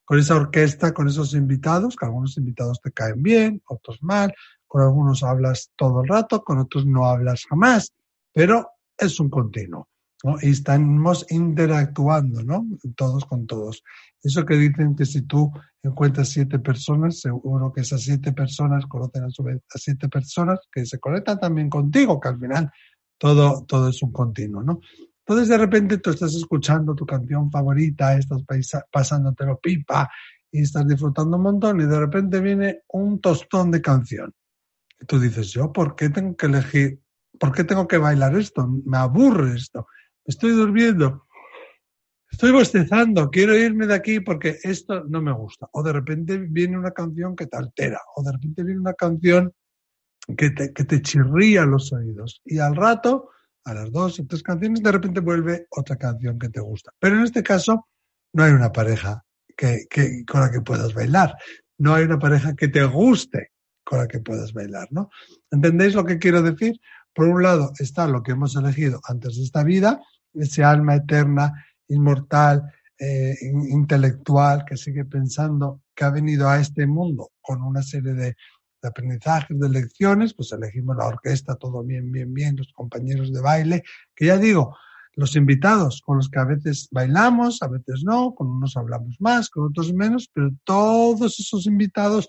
con 0.04 0.18
esa 0.18 0.34
orquesta, 0.34 0.92
con 0.92 1.06
esos 1.06 1.34
invitados, 1.34 1.94
que 1.94 2.04
algunos 2.04 2.36
invitados 2.36 2.80
te 2.82 2.90
caen 2.90 3.22
bien, 3.22 3.62
otros 3.68 4.02
mal, 4.02 4.34
con 4.66 4.82
algunos 4.82 5.22
hablas 5.22 5.70
todo 5.76 6.02
el 6.02 6.08
rato, 6.08 6.42
con 6.42 6.58
otros 6.58 6.84
no 6.84 7.06
hablas 7.06 7.44
jamás, 7.48 7.92
pero 8.32 8.70
es 8.96 9.20
un 9.20 9.30
continuo. 9.30 9.88
¿No? 10.24 10.36
Y 10.42 10.50
estamos 10.50 11.26
interactuando, 11.30 12.42
¿no? 12.42 12.66
Todos 12.96 13.24
con 13.24 13.46
todos. 13.46 13.82
Eso 14.22 14.44
que 14.44 14.56
dicen 14.56 14.96
que 14.96 15.06
si 15.06 15.22
tú 15.22 15.52
encuentras 15.82 16.28
siete 16.30 16.58
personas, 16.58 17.20
seguro 17.20 17.72
que 17.72 17.82
esas 17.82 18.02
siete 18.02 18.32
personas 18.32 18.86
conocen 18.86 19.24
a 19.24 19.30
su 19.30 19.42
vez 19.42 19.62
a 19.72 19.78
siete 19.78 20.08
personas 20.08 20.58
que 20.72 20.84
se 20.84 20.98
conectan 20.98 21.38
también 21.38 21.70
contigo, 21.70 22.20
que 22.20 22.28
al 22.28 22.38
final 22.38 22.70
todo, 23.16 23.64
todo 23.64 23.88
es 23.88 24.02
un 24.02 24.12
continuo, 24.12 24.62
¿no? 24.62 24.80
Entonces 25.20 25.48
de 25.48 25.58
repente 25.58 25.98
tú 25.98 26.10
estás 26.10 26.34
escuchando 26.34 26.94
tu 26.94 27.04
canción 27.04 27.50
favorita, 27.50 28.16
estás 28.16 28.42
pasándotelo 28.90 29.58
pipa 29.60 30.08
y 30.50 30.62
estás 30.62 30.88
disfrutando 30.88 31.36
un 31.36 31.42
montón 31.42 31.80
y 31.80 31.84
de 31.84 32.00
repente 32.00 32.40
viene 32.40 32.80
un 32.88 33.20
tostón 33.20 33.70
de 33.70 33.82
canción. 33.82 34.32
Y 35.00 35.04
tú 35.04 35.20
dices, 35.20 35.50
yo, 35.50 35.72
¿por 35.72 35.94
qué 35.94 36.08
tengo 36.08 36.34
que 36.34 36.46
elegir? 36.46 37.00
¿Por 37.38 37.52
qué 37.52 37.62
tengo 37.62 37.86
que 37.86 37.98
bailar 37.98 38.34
esto? 38.36 38.66
Me 38.66 38.96
aburre 38.96 39.56
esto. 39.56 39.86
Estoy 40.28 40.52
durmiendo. 40.52 41.26
Estoy 42.30 42.52
bostezando, 42.52 43.30
quiero 43.30 43.56
irme 43.56 43.86
de 43.86 43.94
aquí 43.94 44.20
porque 44.20 44.58
esto 44.62 45.04
no 45.08 45.22
me 45.22 45.32
gusta. 45.32 45.66
O 45.72 45.82
de 45.82 45.94
repente 45.94 46.36
viene 46.36 46.78
una 46.78 46.90
canción 46.90 47.34
que 47.34 47.46
te 47.46 47.56
altera, 47.56 47.98
o 48.14 48.22
de 48.22 48.32
repente 48.32 48.62
viene 48.62 48.78
una 48.78 48.92
canción 48.92 49.50
que 50.36 50.50
te, 50.50 50.74
que 50.74 50.84
te 50.84 51.00
chirría 51.00 51.64
los 51.64 51.94
oídos. 51.94 52.42
Y 52.44 52.58
al 52.58 52.76
rato, 52.76 53.30
a 53.64 53.72
las 53.72 53.90
dos 53.90 54.20
o 54.20 54.26
tres 54.26 54.42
canciones, 54.42 54.82
de 54.82 54.92
repente 54.92 55.20
vuelve 55.20 55.66
otra 55.70 55.96
canción 55.96 56.38
que 56.38 56.50
te 56.50 56.60
gusta. 56.60 56.92
Pero 56.98 57.16
en 57.16 57.24
este 57.24 57.42
caso, 57.42 57.88
no 58.34 58.44
hay 58.44 58.52
una 58.52 58.70
pareja 58.70 59.24
que, 59.56 59.86
que, 59.88 60.26
con 60.26 60.42
la 60.42 60.50
que 60.50 60.60
puedas 60.60 60.92
bailar. 60.92 61.34
No 61.78 61.94
hay 61.94 62.04
una 62.04 62.18
pareja 62.18 62.54
que 62.54 62.68
te 62.68 62.84
guste 62.84 63.52
con 63.82 64.00
la 64.00 64.06
que 64.06 64.20
puedas 64.20 64.52
bailar, 64.52 64.88
¿no? 64.90 65.08
¿Entendéis 65.50 65.94
lo 65.94 66.04
que 66.04 66.18
quiero 66.18 66.42
decir? 66.42 66.78
Por 67.14 67.26
un 67.28 67.42
lado 67.42 67.72
está 67.78 68.06
lo 68.06 68.22
que 68.22 68.32
hemos 68.32 68.54
elegido 68.54 69.00
antes 69.08 69.38
de 69.38 69.44
esta 69.44 69.64
vida, 69.64 70.00
ese 70.40 70.64
alma 70.64 70.96
eterna 70.96 71.52
inmortal, 71.88 72.72
eh, 72.98 73.36
intelectual, 73.70 74.64
que 74.64 74.76
sigue 74.76 75.04
pensando 75.04 75.82
que 75.94 76.04
ha 76.04 76.10
venido 76.10 76.48
a 76.48 76.60
este 76.60 76.86
mundo 76.86 77.30
con 77.40 77.62
una 77.62 77.82
serie 77.82 78.12
de, 78.12 78.36
de 78.82 78.88
aprendizajes, 78.88 79.58
de 79.58 79.68
lecciones, 79.68 80.34
pues 80.34 80.52
elegimos 80.52 80.96
la 80.96 81.06
orquesta, 81.06 81.56
todo 81.56 81.82
bien, 81.82 82.10
bien, 82.12 82.32
bien, 82.32 82.56
los 82.56 82.72
compañeros 82.72 83.32
de 83.32 83.40
baile, 83.40 83.82
que 84.14 84.26
ya 84.26 84.38
digo, 84.38 84.76
los 85.18 85.34
invitados 85.34 86.00
con 86.04 86.18
los 86.18 86.28
que 86.28 86.38
a 86.38 86.44
veces 86.44 86.88
bailamos, 86.92 87.60
a 87.62 87.68
veces 87.68 88.04
no, 88.04 88.34
con 88.36 88.46
unos 88.46 88.76
hablamos 88.76 89.16
más, 89.18 89.50
con 89.50 89.64
otros 89.64 89.92
menos, 89.92 90.30
pero 90.32 90.50
todos 90.62 91.40
esos 91.40 91.66
invitados, 91.66 92.28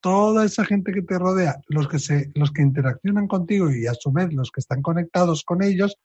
toda 0.00 0.44
esa 0.44 0.66
gente 0.66 0.92
que 0.92 1.00
te 1.00 1.18
rodea, 1.18 1.58
los 1.68 1.88
que 1.88 1.98
se, 1.98 2.30
los 2.34 2.50
que 2.50 2.60
interaccionan 2.60 3.26
contigo 3.26 3.70
y 3.70 3.86
a 3.86 3.94
su 3.94 4.12
vez 4.12 4.34
los 4.34 4.50
que 4.50 4.60
están 4.60 4.82
conectados 4.82 5.44
con 5.44 5.62
ellos, 5.62 5.96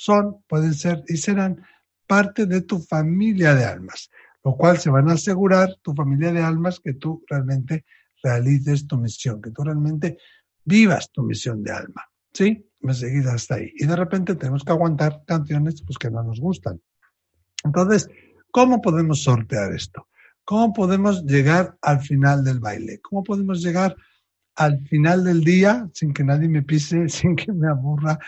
son, 0.00 0.42
pueden 0.48 0.72
ser 0.72 1.04
y 1.08 1.18
serán 1.18 1.62
parte 2.06 2.46
de 2.46 2.62
tu 2.62 2.78
familia 2.78 3.54
de 3.54 3.66
almas, 3.66 4.10
lo 4.42 4.56
cual 4.56 4.78
se 4.78 4.88
van 4.88 5.10
a 5.10 5.12
asegurar 5.12 5.76
tu 5.82 5.92
familia 5.94 6.32
de 6.32 6.42
almas 6.42 6.80
que 6.80 6.94
tú 6.94 7.22
realmente 7.28 7.84
realices 8.22 8.86
tu 8.86 8.96
misión, 8.96 9.42
que 9.42 9.50
tú 9.50 9.62
realmente 9.62 10.16
vivas 10.64 11.12
tu 11.12 11.22
misión 11.22 11.62
de 11.62 11.72
alma. 11.72 12.02
¿Sí? 12.32 12.66
Me 12.80 12.94
seguís 12.94 13.26
hasta 13.26 13.56
ahí. 13.56 13.72
Y 13.76 13.84
de 13.84 13.94
repente 13.94 14.36
tenemos 14.36 14.64
que 14.64 14.72
aguantar 14.72 15.22
canciones 15.26 15.82
pues, 15.82 15.98
que 15.98 16.10
no 16.10 16.22
nos 16.22 16.40
gustan. 16.40 16.80
Entonces, 17.62 18.08
¿cómo 18.50 18.80
podemos 18.80 19.22
sortear 19.22 19.74
esto? 19.74 20.08
¿Cómo 20.44 20.72
podemos 20.72 21.26
llegar 21.26 21.76
al 21.82 22.00
final 22.00 22.42
del 22.42 22.58
baile? 22.58 23.00
¿Cómo 23.02 23.22
podemos 23.22 23.62
llegar 23.62 23.94
al 24.54 24.80
final 24.88 25.24
del 25.24 25.44
día 25.44 25.90
sin 25.92 26.14
que 26.14 26.24
nadie 26.24 26.48
me 26.48 26.62
pise, 26.62 27.06
sin 27.10 27.36
que 27.36 27.52
me 27.52 27.68
aburra, 27.68 28.18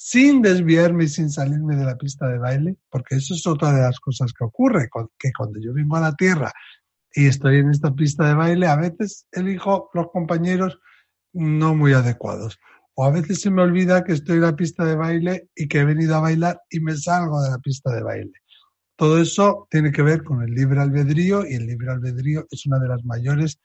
sin 0.00 0.42
desviarme 0.42 1.04
y 1.04 1.08
sin 1.08 1.28
salirme 1.28 1.74
de 1.74 1.84
la 1.84 1.98
pista 1.98 2.28
de 2.28 2.38
baile, 2.38 2.76
porque 2.88 3.16
eso 3.16 3.34
es 3.34 3.44
otra 3.48 3.72
de 3.72 3.82
las 3.82 3.98
cosas 3.98 4.32
que 4.32 4.44
ocurre, 4.44 4.88
que 5.18 5.32
cuando 5.36 5.58
yo 5.58 5.74
vengo 5.74 5.96
a 5.96 6.00
la 6.00 6.14
Tierra 6.14 6.52
y 7.12 7.26
estoy 7.26 7.58
en 7.58 7.70
esta 7.70 7.92
pista 7.92 8.28
de 8.28 8.34
baile, 8.34 8.68
a 8.68 8.76
veces 8.76 9.26
elijo 9.32 9.90
los 9.94 10.06
compañeros 10.12 10.78
no 11.32 11.74
muy 11.74 11.94
adecuados. 11.94 12.60
O 12.94 13.06
a 13.06 13.10
veces 13.10 13.40
se 13.40 13.50
me 13.50 13.60
olvida 13.60 14.04
que 14.04 14.12
estoy 14.12 14.36
en 14.36 14.42
la 14.42 14.54
pista 14.54 14.84
de 14.84 14.94
baile 14.94 15.48
y 15.56 15.66
que 15.66 15.80
he 15.80 15.84
venido 15.84 16.14
a 16.14 16.20
bailar 16.20 16.60
y 16.70 16.78
me 16.78 16.96
salgo 16.96 17.42
de 17.42 17.50
la 17.50 17.58
pista 17.58 17.90
de 17.90 18.04
baile. 18.04 18.32
Todo 18.94 19.20
eso 19.20 19.66
tiene 19.68 19.90
que 19.90 20.02
ver 20.02 20.22
con 20.22 20.42
el 20.42 20.52
libre 20.52 20.80
albedrío 20.80 21.44
y 21.44 21.54
el 21.54 21.66
libre 21.66 21.90
albedrío 21.90 22.46
es 22.52 22.66
una 22.66 22.78
de 22.78 22.86
las 22.86 23.04
mayores 23.04 23.58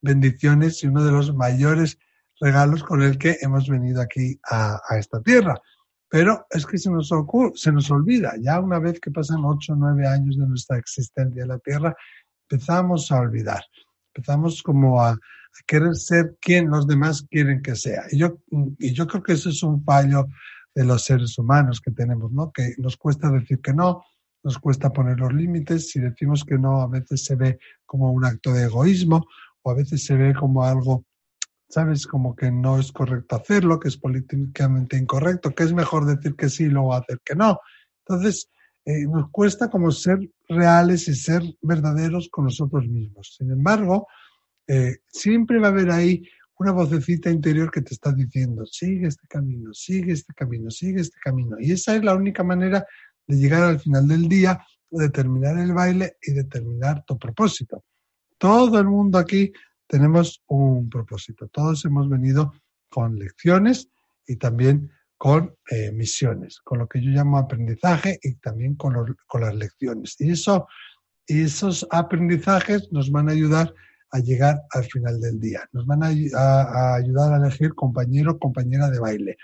bendiciones 0.00 0.84
y 0.84 0.86
uno 0.86 1.04
de 1.04 1.10
los 1.10 1.34
mayores 1.34 1.98
regalos 2.40 2.84
con 2.84 3.02
el 3.02 3.18
que 3.18 3.38
hemos 3.40 3.68
venido 3.68 4.00
aquí 4.00 4.38
a, 4.48 4.80
a 4.88 4.98
esta 4.98 5.20
tierra. 5.20 5.60
Pero 6.10 6.44
es 6.50 6.66
que 6.66 6.76
se 6.76 6.90
nos, 6.90 7.12
ocurre, 7.12 7.52
se 7.54 7.70
nos 7.70 7.90
olvida, 7.90 8.34
ya 8.40 8.58
una 8.60 8.80
vez 8.80 8.98
que 8.98 9.12
pasan 9.12 9.44
ocho 9.44 9.74
o 9.74 9.76
nueve 9.76 10.06
años 10.08 10.36
de 10.36 10.46
nuestra 10.46 10.76
existencia 10.76 11.42
en 11.42 11.48
la 11.48 11.58
Tierra, 11.60 11.94
empezamos 12.48 13.12
a 13.12 13.20
olvidar, 13.20 13.62
empezamos 14.12 14.60
como 14.62 15.00
a, 15.00 15.16
querer 15.66 15.94
ser 15.94 16.36
quien 16.40 16.68
los 16.68 16.86
demás 16.86 17.26
quieren 17.30 17.62
que 17.62 17.76
sea. 17.76 18.04
Y 18.10 18.18
yo, 18.18 18.38
y 18.78 18.92
yo 18.92 19.06
creo 19.06 19.22
que 19.22 19.32
eso 19.32 19.50
es 19.50 19.62
un 19.62 19.84
fallo 19.84 20.26
de 20.74 20.84
los 20.84 21.04
seres 21.04 21.36
humanos 21.38 21.80
que 21.80 21.90
tenemos, 21.90 22.32
¿no? 22.32 22.52
Que 22.52 22.74
nos 22.78 22.96
cuesta 22.96 23.30
decir 23.30 23.60
que 23.60 23.72
no, 23.72 24.04
nos 24.42 24.58
cuesta 24.58 24.92
poner 24.92 25.18
los 25.18 25.32
límites, 25.32 25.90
si 25.90 26.00
decimos 26.00 26.44
que 26.44 26.58
no, 26.58 26.80
a 26.80 26.88
veces 26.88 27.24
se 27.24 27.36
ve 27.36 27.58
como 27.84 28.12
un 28.12 28.24
acto 28.24 28.52
de 28.52 28.64
egoísmo 28.64 29.26
o 29.62 29.70
a 29.70 29.74
veces 29.74 30.04
se 30.04 30.14
ve 30.14 30.34
como 30.34 30.64
algo 30.64 31.04
¿sabes? 31.70 32.06
Como 32.06 32.34
que 32.34 32.50
no 32.50 32.78
es 32.78 32.92
correcto 32.92 33.36
hacerlo, 33.36 33.78
que 33.78 33.88
es 33.88 33.96
políticamente 33.96 34.98
incorrecto, 34.98 35.54
que 35.54 35.62
es 35.62 35.72
mejor 35.72 36.04
decir 36.04 36.34
que 36.34 36.48
sí 36.48 36.64
y 36.64 36.68
luego 36.68 36.94
hacer 36.94 37.20
que 37.24 37.36
no. 37.36 37.60
Entonces, 38.04 38.50
eh, 38.84 39.06
nos 39.06 39.30
cuesta 39.30 39.70
como 39.70 39.92
ser 39.92 40.18
reales 40.48 41.06
y 41.08 41.14
ser 41.14 41.42
verdaderos 41.62 42.28
con 42.28 42.46
nosotros 42.46 42.86
mismos. 42.88 43.36
Sin 43.38 43.52
embargo, 43.52 44.08
eh, 44.66 44.98
siempre 45.06 45.60
va 45.60 45.68
a 45.68 45.70
haber 45.70 45.90
ahí 45.90 46.28
una 46.58 46.72
vocecita 46.72 47.30
interior 47.30 47.70
que 47.70 47.82
te 47.82 47.94
está 47.94 48.12
diciendo, 48.12 48.66
sigue 48.66 49.06
este 49.06 49.26
camino, 49.28 49.72
sigue 49.72 50.12
este 50.12 50.34
camino, 50.34 50.70
sigue 50.70 51.00
este 51.00 51.18
camino. 51.22 51.56
Y 51.60 51.72
esa 51.72 51.94
es 51.94 52.04
la 52.04 52.14
única 52.14 52.42
manera 52.42 52.84
de 53.26 53.36
llegar 53.36 53.62
al 53.62 53.78
final 53.78 54.08
del 54.08 54.28
día, 54.28 54.60
de 54.90 55.08
terminar 55.08 55.56
el 55.58 55.72
baile 55.72 56.16
y 56.20 56.32
de 56.32 56.44
terminar 56.44 57.04
tu 57.06 57.16
propósito. 57.16 57.84
Todo 58.36 58.78
el 58.80 58.86
mundo 58.86 59.18
aquí 59.18 59.52
tenemos 59.90 60.40
un 60.46 60.88
propósito. 60.88 61.48
Todos 61.48 61.84
hemos 61.84 62.08
venido 62.08 62.54
con 62.88 63.18
lecciones 63.18 63.88
y 64.24 64.36
también 64.36 64.92
con 65.18 65.54
eh, 65.68 65.90
misiones, 65.90 66.60
con 66.60 66.78
lo 66.78 66.88
que 66.88 67.02
yo 67.02 67.10
llamo 67.10 67.38
aprendizaje 67.38 68.18
y 68.22 68.36
también 68.36 68.76
con, 68.76 68.94
con 69.26 69.40
las 69.40 69.54
lecciones. 69.54 70.14
Y, 70.20 70.30
eso, 70.30 70.68
y 71.26 71.42
esos 71.42 71.86
aprendizajes 71.90 72.90
nos 72.92 73.10
van 73.10 73.28
a 73.28 73.32
ayudar 73.32 73.74
a 74.12 74.20
llegar 74.20 74.62
al 74.70 74.84
final 74.84 75.20
del 75.20 75.40
día. 75.40 75.68
Nos 75.72 75.86
van 75.86 76.04
a, 76.04 76.06
a, 76.06 76.94
ayudar 76.94 77.32
a 77.34 77.44
elegir 77.44 77.74
compañero 77.74 78.32
o 78.32 78.38
compañera 78.38 78.88
de 78.90 79.00
baile. 79.00 79.36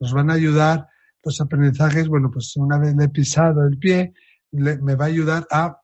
Nos 0.00 0.14
van 0.14 0.30
a 0.30 0.34
ayudar 0.34 0.88
los 1.22 1.40
aprendizajes, 1.42 2.08
bueno, 2.08 2.30
pues 2.30 2.56
una 2.56 2.78
vez 2.78 2.96
le 2.96 3.04
he 3.04 3.08
pisado 3.10 3.66
el 3.66 3.78
pie, 3.78 4.14
me 4.52 4.94
va 4.94 5.04
a 5.04 5.08
ayudar 5.08 5.46
a 5.50 5.78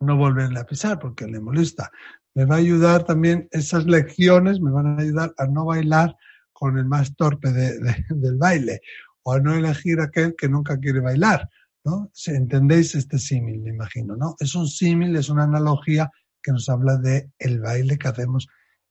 no 0.00 0.16
volverle 0.16 0.60
a 0.60 0.66
pisar 0.66 0.98
porque 0.98 1.26
le 1.26 1.40
molesta 1.40 1.90
me 2.36 2.44
va 2.44 2.56
a 2.56 2.58
ayudar 2.58 3.04
también, 3.04 3.48
esas 3.50 3.86
lecciones 3.86 4.60
me 4.60 4.70
van 4.70 4.86
a 4.86 5.00
ayudar 5.00 5.34
a 5.38 5.46
no 5.46 5.64
bailar 5.64 6.14
con 6.52 6.76
el 6.76 6.84
más 6.84 7.16
torpe 7.16 7.50
del 8.10 8.36
baile 8.36 8.82
o 9.22 9.32
a 9.32 9.40
no 9.40 9.54
elegir 9.54 10.00
aquel 10.00 10.36
que 10.36 10.46
nunca 10.46 10.78
quiere 10.78 11.00
bailar, 11.00 11.48
¿no? 11.82 12.12
¿Entendéis 12.26 12.94
este 12.94 13.18
símil, 13.18 13.62
me 13.62 13.70
imagino, 13.70 14.16
no? 14.16 14.36
Es 14.38 14.54
un 14.54 14.68
símil, 14.68 15.16
es 15.16 15.30
una 15.30 15.44
analogía 15.44 16.10
que 16.42 16.52
nos 16.52 16.68
habla 16.68 16.98
de 16.98 17.30
el 17.38 17.58
baile 17.58 17.96
que 17.96 18.08
hacemos 18.08 18.48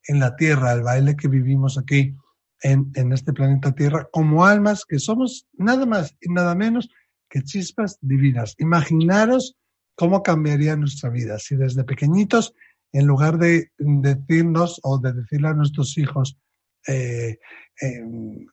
en 0.08 0.20
la 0.20 0.36
Tierra, 0.36 0.74
el 0.74 0.82
baile 0.82 1.16
que 1.16 1.28
vivimos 1.28 1.78
aquí 1.78 2.16
en, 2.64 2.92
en 2.96 3.14
este 3.14 3.32
planeta 3.32 3.76
Tierra, 3.76 4.10
como 4.12 4.44
almas 4.44 4.86
que 4.86 4.98
somos 4.98 5.46
nada 5.54 5.86
más 5.86 6.16
y 6.20 6.34
nada 6.34 6.56
menos 6.56 6.90
que 7.30 7.44
chispas 7.44 8.00
divinas. 8.02 8.56
Imaginaros 8.58 9.56
cómo 9.94 10.24
cambiaría 10.24 10.76
nuestra 10.76 11.12
vida 11.12 11.38
si 11.38 11.56
desde 11.56 11.84
pequeñitos, 11.84 12.56
en 12.96 13.08
lugar 13.08 13.38
de 13.38 13.72
decirnos 13.78 14.80
o 14.82 14.98
de 15.00 15.12
decirle 15.12 15.50
a 15.50 15.54
nuestros 15.54 15.98
hijos, 15.98 16.40
eh, 16.88 17.40
eh, 17.82 18.04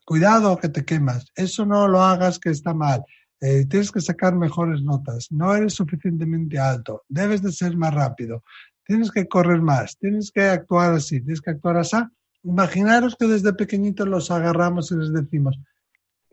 cuidado 0.05 0.59
que 0.59 0.69
te 0.69 0.85
quemas, 0.85 1.31
eso 1.37 1.65
no 1.65 1.87
lo 1.87 2.03
hagas 2.03 2.41
que 2.41 2.51
está 2.51 2.75
mal, 2.75 3.05
eh, 3.41 3.67
tienes 3.67 3.93
que 3.93 4.01
sacar 4.01 4.35
mejores 4.35 4.83
notas, 4.83 5.31
no 5.31 5.55
eres 5.55 5.75
suficientemente 5.75 6.59
alto, 6.59 7.05
debes 7.09 7.41
de 7.41 7.53
ser 7.53 7.77
más 7.77 7.95
rápido, 7.95 8.43
tienes 8.85 9.13
que 9.13 9.29
correr 9.29 9.63
más, 9.63 9.97
tienes 9.97 10.33
que 10.33 10.43
actuar 10.43 10.95
así, 10.95 11.21
tienes 11.21 11.41
que 11.41 11.51
actuar 11.51 11.77
así. 11.77 11.99
Imaginaros 12.43 13.15
que 13.15 13.29
desde 13.29 13.53
pequeñitos 13.53 14.09
los 14.09 14.33
agarramos 14.33 14.91
y 14.91 14.97
les 14.97 15.13
decimos, 15.13 15.57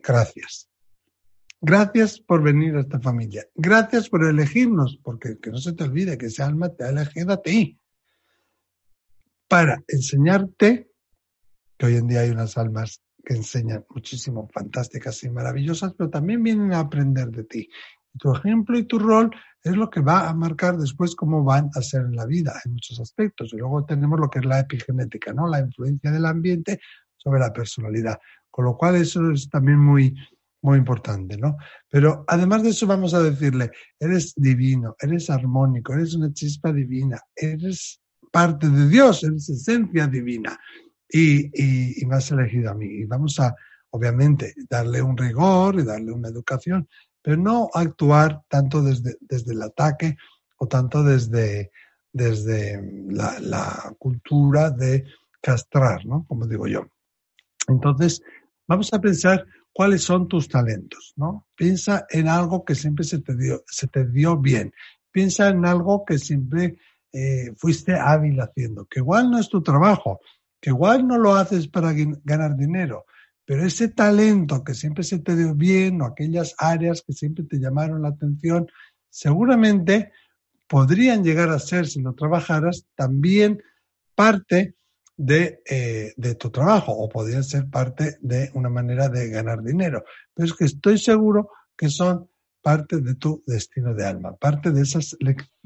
gracias. 0.00 0.68
Gracias 1.60 2.18
por 2.18 2.42
venir 2.42 2.74
a 2.74 2.80
esta 2.80 2.98
familia. 2.98 3.46
Gracias 3.54 4.08
por 4.08 4.24
elegirnos, 4.24 4.98
porque 5.04 5.38
que 5.38 5.50
no 5.50 5.58
se 5.58 5.74
te 5.74 5.84
olvide 5.84 6.18
que 6.18 6.26
ese 6.26 6.42
alma 6.42 6.70
te 6.70 6.84
ha 6.84 6.88
elegido 6.88 7.34
a 7.34 7.42
ti 7.42 7.79
para 9.50 9.82
enseñarte 9.88 10.92
que 11.76 11.86
hoy 11.86 11.96
en 11.96 12.06
día 12.06 12.20
hay 12.20 12.30
unas 12.30 12.56
almas 12.56 13.02
que 13.24 13.34
enseñan 13.34 13.84
muchísimo, 13.90 14.48
fantásticas 14.54 15.24
y 15.24 15.28
maravillosas, 15.28 15.92
pero 15.98 16.08
también 16.08 16.40
vienen 16.40 16.72
a 16.72 16.78
aprender 16.78 17.30
de 17.30 17.42
ti. 17.42 17.68
Tu 18.16 18.32
ejemplo 18.32 18.78
y 18.78 18.84
tu 18.84 19.00
rol 19.00 19.28
es 19.60 19.76
lo 19.76 19.90
que 19.90 20.02
va 20.02 20.28
a 20.28 20.34
marcar 20.34 20.76
después 20.76 21.16
cómo 21.16 21.42
van 21.42 21.68
a 21.74 21.82
ser 21.82 22.02
en 22.02 22.14
la 22.14 22.26
vida 22.26 22.60
en 22.64 22.74
muchos 22.74 23.00
aspectos. 23.00 23.52
Y 23.52 23.56
luego 23.56 23.84
tenemos 23.84 24.20
lo 24.20 24.30
que 24.30 24.38
es 24.38 24.44
la 24.44 24.60
epigenética, 24.60 25.32
¿no? 25.32 25.48
La 25.48 25.58
influencia 25.58 26.12
del 26.12 26.26
ambiente 26.26 26.80
sobre 27.16 27.40
la 27.40 27.52
personalidad. 27.52 28.20
Con 28.48 28.66
lo 28.66 28.76
cual 28.76 28.94
eso 28.94 29.32
es 29.32 29.50
también 29.50 29.80
muy, 29.80 30.14
muy 30.62 30.78
importante, 30.78 31.36
¿no? 31.36 31.56
Pero 31.88 32.24
además 32.28 32.62
de 32.62 32.70
eso 32.70 32.86
vamos 32.86 33.14
a 33.14 33.22
decirle, 33.22 33.72
eres 33.98 34.32
divino, 34.36 34.94
eres 35.00 35.28
armónico, 35.28 35.92
eres 35.92 36.14
una 36.14 36.32
chispa 36.32 36.72
divina, 36.72 37.20
eres 37.34 38.00
parte 38.30 38.68
de 38.68 38.88
Dios, 38.88 39.24
eres 39.24 39.48
esencia 39.48 40.06
divina 40.06 40.58
y, 41.08 42.00
y, 42.00 42.06
me 42.06 42.16
has 42.16 42.30
elegido 42.30 42.70
a 42.70 42.74
mí. 42.74 42.86
Y 42.86 43.04
vamos 43.04 43.38
a, 43.40 43.54
obviamente, 43.90 44.54
darle 44.68 45.02
un 45.02 45.16
rigor 45.16 45.78
y 45.78 45.84
darle 45.84 46.12
una 46.12 46.28
educación, 46.28 46.88
pero 47.22 47.36
no 47.36 47.68
actuar 47.74 48.42
tanto 48.48 48.82
desde, 48.82 49.16
desde 49.20 49.52
el 49.52 49.62
ataque 49.62 50.16
o 50.58 50.68
tanto 50.68 51.02
desde, 51.02 51.70
desde 52.12 52.80
la, 53.08 53.38
la, 53.40 53.94
cultura 53.98 54.70
de 54.70 55.04
castrar, 55.40 56.04
¿no? 56.06 56.24
Como 56.26 56.46
digo 56.46 56.66
yo. 56.66 56.86
Entonces, 57.66 58.22
vamos 58.66 58.92
a 58.92 59.00
pensar 59.00 59.46
cuáles 59.72 60.02
son 60.02 60.28
tus 60.28 60.48
talentos, 60.48 61.12
¿no? 61.16 61.46
Piensa 61.54 62.06
en 62.10 62.28
algo 62.28 62.64
que 62.64 62.74
siempre 62.74 63.04
se 63.04 63.20
te 63.20 63.36
dio, 63.36 63.62
se 63.66 63.86
te 63.86 64.06
dio 64.06 64.36
bien. 64.36 64.72
Piensa 65.10 65.48
en 65.48 65.64
algo 65.64 66.04
que 66.04 66.18
siempre 66.18 66.78
eh, 67.12 67.52
fuiste 67.56 67.94
hábil 67.94 68.40
haciendo, 68.40 68.86
que 68.86 69.00
igual 69.00 69.30
no 69.30 69.38
es 69.38 69.48
tu 69.48 69.62
trabajo, 69.62 70.20
que 70.60 70.70
igual 70.70 71.06
no 71.06 71.18
lo 71.18 71.34
haces 71.34 71.68
para 71.68 71.92
ganar 71.92 72.56
dinero, 72.56 73.06
pero 73.44 73.64
ese 73.64 73.88
talento 73.88 74.62
que 74.62 74.74
siempre 74.74 75.02
se 75.02 75.18
te 75.18 75.34
dio 75.34 75.54
bien 75.54 76.00
o 76.00 76.06
aquellas 76.06 76.54
áreas 76.58 77.02
que 77.02 77.12
siempre 77.12 77.44
te 77.44 77.58
llamaron 77.58 78.02
la 78.02 78.10
atención, 78.10 78.68
seguramente 79.08 80.12
podrían 80.68 81.24
llegar 81.24 81.50
a 81.50 81.58
ser, 81.58 81.88
si 81.88 82.00
no 82.00 82.14
trabajaras, 82.14 82.86
también 82.94 83.60
parte 84.14 84.76
de, 85.16 85.62
eh, 85.68 86.12
de, 86.16 86.34
tu 86.36 86.50
trabajo 86.50 86.92
o 86.92 87.08
podrían 87.08 87.42
ser 87.42 87.68
parte 87.68 88.18
de 88.20 88.50
una 88.54 88.68
manera 88.68 89.08
de 89.08 89.28
ganar 89.28 89.62
dinero. 89.62 90.04
Pero 90.32 90.46
es 90.46 90.54
que 90.54 90.66
estoy 90.66 90.98
seguro 90.98 91.50
que 91.76 91.88
son 91.88 92.30
parte 92.62 93.00
de 93.00 93.14
tu 93.14 93.42
destino 93.46 93.94
de 93.94 94.06
alma, 94.06 94.36
parte 94.36 94.70
de 94.70 94.82
esas, 94.82 95.16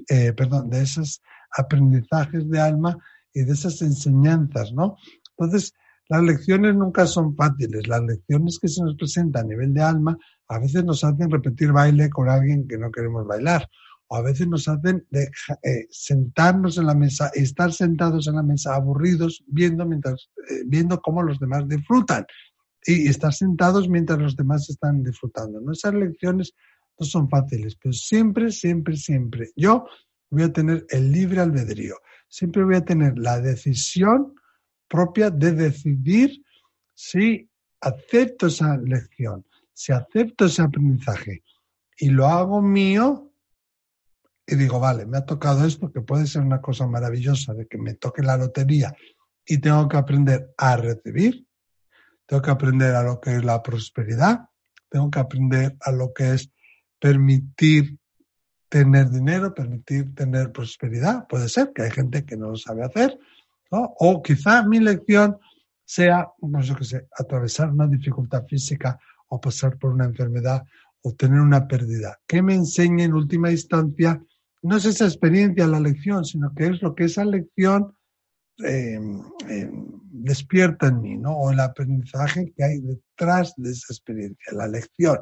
eh, 0.09 0.33
perdón, 0.33 0.71
de 0.71 0.83
esos 0.83 1.23
aprendizajes 1.57 2.49
de 2.49 2.61
alma 2.61 2.97
y 3.33 3.43
de 3.43 3.53
esas 3.53 3.83
enseñanzas, 3.83 4.73
¿no? 4.73 4.97
Entonces, 5.37 5.73
las 6.09 6.23
lecciones 6.23 6.75
nunca 6.75 7.07
son 7.07 7.35
fáciles. 7.35 7.87
Las 7.89 8.03
lecciones 8.03 8.59
que 8.59 8.69
se 8.69 8.83
nos 8.83 8.95
presentan 8.97 9.47
a 9.47 9.49
nivel 9.49 9.73
de 9.73 9.83
alma 9.83 10.17
a 10.49 10.59
veces 10.59 10.85
nos 10.85 11.03
hacen 11.03 11.31
repetir 11.31 11.73
baile 11.73 12.11
con 12.11 12.29
alguien 12.29 12.69
que 12.69 12.77
no 12.77 12.91
queremos 12.91 13.27
bailar. 13.27 13.69
O 14.09 14.17
a 14.17 14.23
veces 14.23 14.47
nos 14.47 14.69
hacen 14.69 15.07
eh, 15.13 15.87
sentarnos 15.91 16.77
en 16.77 16.87
la 16.87 16.95
mesa, 16.95 17.31
estar 17.35 17.73
sentados 17.73 18.29
en 18.29 18.37
la 18.37 18.43
mesa 18.43 18.75
aburridos, 18.75 19.43
viendo, 19.47 19.87
mientras, 19.87 20.31
eh, 20.51 20.63
viendo 20.67 21.01
cómo 21.01 21.23
los 21.23 21.39
demás 21.41 21.67
disfrutan. 21.69 22.27
Y 22.87 23.09
estar 23.09 23.33
sentados 23.33 23.89
mientras 23.89 24.19
los 24.19 24.37
demás 24.37 24.69
están 24.69 25.03
disfrutando. 25.03 25.59
¿no? 25.59 25.73
Esas 25.73 25.95
lecciones 25.95 26.53
no 26.99 27.07
son 27.07 27.29
fáciles, 27.29 27.77
pero 27.77 27.93
siempre, 27.93 28.51
siempre, 28.51 28.97
siempre. 28.97 29.51
Yo 29.57 29.87
voy 30.31 30.43
a 30.45 30.53
tener 30.53 30.87
el 30.91 31.13
libre 31.13 31.41
albedrío. 31.41 31.97
Siempre 32.29 32.65
voy 32.65 32.77
a 32.77 32.85
tener 32.85 33.19
la 33.19 33.41
decisión 33.41 34.35
propia 34.89 35.31
de 35.31 35.53
decidir 35.53 36.45
si 36.95 37.49
acepto 37.81 38.47
esa 38.47 38.77
lección, 38.77 39.45
si 39.73 39.93
acepto 39.93 40.47
ese 40.47 40.63
aprendizaje. 40.63 41.43
Y 41.99 42.11
lo 42.11 42.27
hago 42.27 42.63
mío 42.63 43.33
y 44.47 44.57
digo, 44.57 44.79
vale, 44.79 45.07
me 45.07 45.19
ha 45.19 45.25
tocado 45.25 45.65
esto, 45.65 45.91
que 45.91 46.01
puede 46.01 46.27
ser 46.27 46.43
una 46.43 46.61
cosa 46.61 46.87
maravillosa 46.87 47.55
de 47.55 47.67
que 47.67 47.79
me 47.79 47.95
toque 47.95 48.23
la 48.23 48.37
lotería 48.37 48.95
y 49.47 49.59
tengo 49.59 49.89
que 49.89 49.97
aprender 49.97 50.53
a 50.59 50.77
recibir, 50.77 51.47
tengo 52.27 52.43
que 52.43 52.51
aprender 52.51 52.95
a 52.95 53.03
lo 53.03 53.21
que 53.21 53.37
es 53.37 53.45
la 53.45 53.63
prosperidad, 53.63 54.49
tengo 54.89 55.11
que 55.11 55.19
aprender 55.19 55.77
a 55.81 55.93
lo 55.93 56.13
que 56.13 56.35
es 56.35 56.53
permitir 57.05 57.99
tener 58.71 59.11
dinero, 59.11 59.53
permitir 59.53 60.15
tener 60.15 60.51
prosperidad. 60.53 61.27
Puede 61.29 61.51
ser 61.51 61.71
que 61.75 61.83
hay 61.83 61.91
gente 61.91 62.25
que 62.25 62.35
no 62.35 62.49
lo 62.49 62.57
sabe 62.57 62.83
hacer, 62.83 63.19
¿no? 63.71 63.93
O 63.99 64.23
quizá 64.23 64.67
mi 64.67 64.81
lección 64.81 65.37
sea, 65.85 66.29
pues 66.41 66.67
yo 66.67 66.75
qué 66.75 66.85
sé, 66.85 67.07
atravesar 67.19 67.71
una 67.71 67.87
dificultad 67.89 68.47
física 68.47 68.99
o 69.29 69.39
pasar 69.39 69.77
por 69.77 69.93
una 69.93 70.07
enfermedad 70.07 70.65
o 71.03 71.13
tener 71.13 71.41
una 71.41 71.69
pérdida. 71.69 72.19
Que 72.27 72.41
me 72.41 72.55
enseñe 72.55 73.03
en 73.03 73.13
última 73.13 73.51
instancia, 73.51 74.19
no 74.63 74.79
es 74.79 74.87
esa 74.87 75.05
experiencia 75.05 75.67
la 75.67 75.81
lección, 75.81 76.25
sino 76.25 76.55
que 76.55 76.69
es 76.69 76.81
lo 76.81 76.95
que 76.95 77.05
esa 77.05 77.27
lección 77.27 77.95
eh, 78.65 78.99
eh, 79.51 79.71
despierta 80.11 80.87
en 80.87 81.03
mí, 81.03 81.19
¿no? 81.19 81.37
O 81.37 81.51
el 81.51 81.61
aprendizaje 81.61 82.55
que 82.57 82.65
hay 82.65 82.81
detrás 82.81 83.53
de 83.59 83.73
esa 83.73 83.93
experiencia, 83.93 84.55
la 84.55 84.69
lección, 84.69 85.19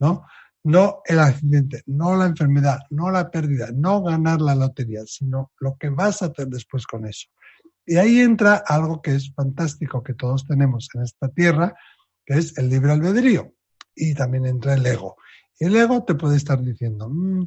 ¿no? 0.00 0.24
No 0.68 1.00
el 1.06 1.18
accidente, 1.18 1.82
no 1.86 2.14
la 2.14 2.26
enfermedad, 2.26 2.80
no 2.90 3.10
la 3.10 3.30
pérdida, 3.30 3.70
no 3.74 4.02
ganar 4.02 4.42
la 4.42 4.54
lotería, 4.54 5.00
sino 5.06 5.50
lo 5.60 5.78
que 5.78 5.88
vas 5.88 6.20
a 6.20 6.26
hacer 6.26 6.48
después 6.48 6.86
con 6.86 7.06
eso. 7.06 7.28
Y 7.86 7.96
ahí 7.96 8.20
entra 8.20 8.62
algo 8.66 9.00
que 9.00 9.14
es 9.14 9.32
fantástico 9.34 10.02
que 10.02 10.12
todos 10.12 10.46
tenemos 10.46 10.88
en 10.94 11.04
esta 11.04 11.28
tierra, 11.28 11.74
que 12.26 12.34
es 12.34 12.58
el 12.58 12.68
libre 12.68 12.92
albedrío. 12.92 13.54
Y 13.94 14.14
también 14.14 14.44
entra 14.44 14.74
el 14.74 14.84
ego. 14.84 15.16
El 15.58 15.74
ego 15.74 16.04
te 16.04 16.14
puede 16.14 16.36
estar 16.36 16.60
diciendo, 16.60 17.08
mm, 17.08 17.44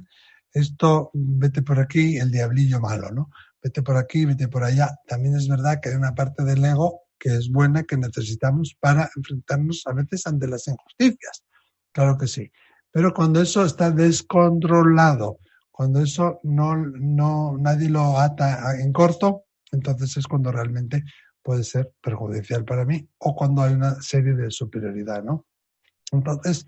esto, 0.53 1.12
vete 1.13 1.62
por 1.62 1.79
aquí, 1.79 2.17
el 2.17 2.31
diablillo 2.31 2.79
malo, 2.79 3.12
¿no? 3.12 3.29
Vete 3.62 3.84
por 3.84 3.97
aquí, 3.97 4.25
vete 4.25 4.47
por 4.47 4.63
allá. 4.63 4.89
También 5.07 5.36
es 5.36 5.47
verdad 5.47 5.79
que 5.79 5.89
hay 5.89 5.95
una 5.95 6.15
parte 6.15 6.43
del 6.43 6.65
ego 6.65 7.01
que 7.19 7.36
es 7.36 7.51
buena, 7.51 7.84
que 7.84 7.97
necesitamos 7.97 8.75
para 8.79 9.12
enfrentarnos 9.15 9.84
a 9.86 9.93
veces 9.93 10.25
ante 10.25 10.47
las 10.47 10.67
injusticias. 10.67 11.43
Claro 11.91 12.17
que 12.17 12.25
sí. 12.25 12.51
Pero 12.91 13.13
cuando 13.13 13.41
eso 13.41 13.65
está 13.65 13.91
descontrolado, 13.91 15.39
cuando 15.71 16.01
eso 16.01 16.39
no, 16.43 16.75
no, 16.75 17.58
nadie 17.58 17.89
lo 17.89 18.19
ata 18.19 18.80
en 18.80 18.91
corto, 18.91 19.45
entonces 19.71 20.17
es 20.17 20.27
cuando 20.27 20.51
realmente 20.51 21.04
puede 21.41 21.63
ser 21.63 21.93
perjudicial 22.01 22.65
para 22.65 22.86
mí 22.86 23.08
o 23.19 23.36
cuando 23.36 23.63
hay 23.63 23.73
una 23.73 24.01
serie 24.01 24.34
de 24.34 24.51
superioridad, 24.51 25.23
¿no? 25.23 25.47
Entonces, 26.12 26.67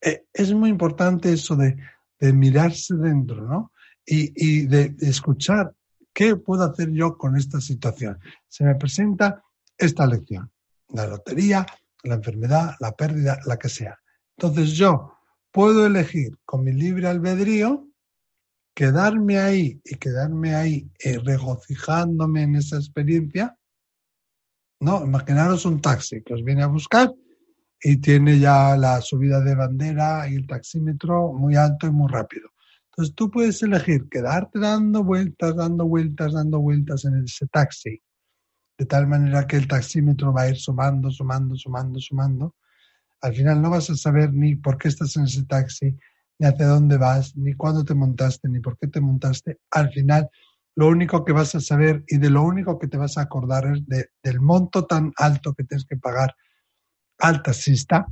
eh, 0.00 0.26
es 0.32 0.52
muy 0.52 0.68
importante 0.68 1.32
eso 1.32 1.54
de, 1.56 1.76
de 2.18 2.32
mirarse 2.32 2.94
dentro, 2.96 3.46
¿no? 3.46 3.72
Y, 4.04 4.32
y 4.34 4.66
de 4.66 4.96
escuchar 5.00 5.72
qué 6.12 6.36
puedo 6.36 6.64
hacer 6.64 6.90
yo 6.90 7.16
con 7.16 7.36
esta 7.36 7.60
situación. 7.60 8.18
Se 8.48 8.64
me 8.64 8.74
presenta 8.74 9.42
esta 9.78 10.06
lección, 10.06 10.50
la 10.88 11.06
lotería, 11.06 11.64
la 12.02 12.16
enfermedad, 12.16 12.74
la 12.80 12.92
pérdida, 12.92 13.38
la 13.46 13.56
que 13.56 13.68
sea. 13.68 13.98
Entonces 14.36 14.72
yo 14.72 15.21
puedo 15.52 15.86
elegir 15.86 16.38
con 16.44 16.64
mi 16.64 16.72
libre 16.72 17.06
albedrío 17.06 17.88
quedarme 18.74 19.38
ahí 19.38 19.80
y 19.84 19.96
quedarme 19.96 20.54
ahí 20.54 20.90
eh, 20.98 21.18
regocijándome 21.18 22.42
en 22.42 22.56
esa 22.56 22.76
experiencia. 22.76 23.56
No, 24.80 25.04
imaginaros 25.04 25.64
un 25.66 25.80
taxi 25.80 26.22
que 26.22 26.34
os 26.34 26.42
viene 26.42 26.62
a 26.62 26.66
buscar 26.66 27.12
y 27.80 27.98
tiene 27.98 28.38
ya 28.38 28.76
la 28.76 29.00
subida 29.00 29.40
de 29.40 29.54
bandera 29.54 30.28
y 30.28 30.36
el 30.36 30.46
taxímetro 30.46 31.32
muy 31.32 31.54
alto 31.54 31.86
y 31.86 31.90
muy 31.90 32.10
rápido. 32.10 32.48
Entonces 32.90 33.14
tú 33.14 33.30
puedes 33.30 33.62
elegir 33.62 34.08
quedarte 34.08 34.58
dando 34.58 35.04
vueltas, 35.04 35.56
dando 35.56 35.86
vueltas, 35.86 36.32
dando 36.32 36.60
vueltas 36.60 37.04
en 37.04 37.24
ese 37.24 37.46
taxi, 37.46 38.00
de 38.78 38.86
tal 38.86 39.06
manera 39.06 39.46
que 39.46 39.56
el 39.56 39.68
taxímetro 39.68 40.32
va 40.32 40.42
a 40.42 40.50
ir 40.50 40.56
sumando, 40.56 41.10
sumando, 41.10 41.56
sumando, 41.56 42.00
sumando, 42.00 42.54
al 43.22 43.34
final 43.34 43.62
no 43.62 43.70
vas 43.70 43.88
a 43.88 43.96
saber 43.96 44.32
ni 44.32 44.56
por 44.56 44.76
qué 44.76 44.88
estás 44.88 45.16
en 45.16 45.24
ese 45.24 45.44
taxi, 45.44 45.96
ni 46.38 46.46
hacia 46.46 46.66
dónde 46.66 46.98
vas, 46.98 47.36
ni 47.36 47.54
cuándo 47.54 47.84
te 47.84 47.94
montaste, 47.94 48.48
ni 48.48 48.58
por 48.58 48.76
qué 48.76 48.88
te 48.88 49.00
montaste. 49.00 49.60
Al 49.70 49.90
final, 49.90 50.28
lo 50.74 50.88
único 50.88 51.24
que 51.24 51.32
vas 51.32 51.54
a 51.54 51.60
saber 51.60 52.02
y 52.08 52.18
de 52.18 52.30
lo 52.30 52.42
único 52.42 52.78
que 52.80 52.88
te 52.88 52.96
vas 52.96 53.16
a 53.16 53.22
acordar 53.22 53.66
es 53.66 54.08
del 54.22 54.40
monto 54.40 54.86
tan 54.86 55.12
alto 55.16 55.54
que 55.54 55.62
tienes 55.62 55.86
que 55.86 55.96
pagar 55.96 56.34
al 57.18 57.42
taxista. 57.42 58.06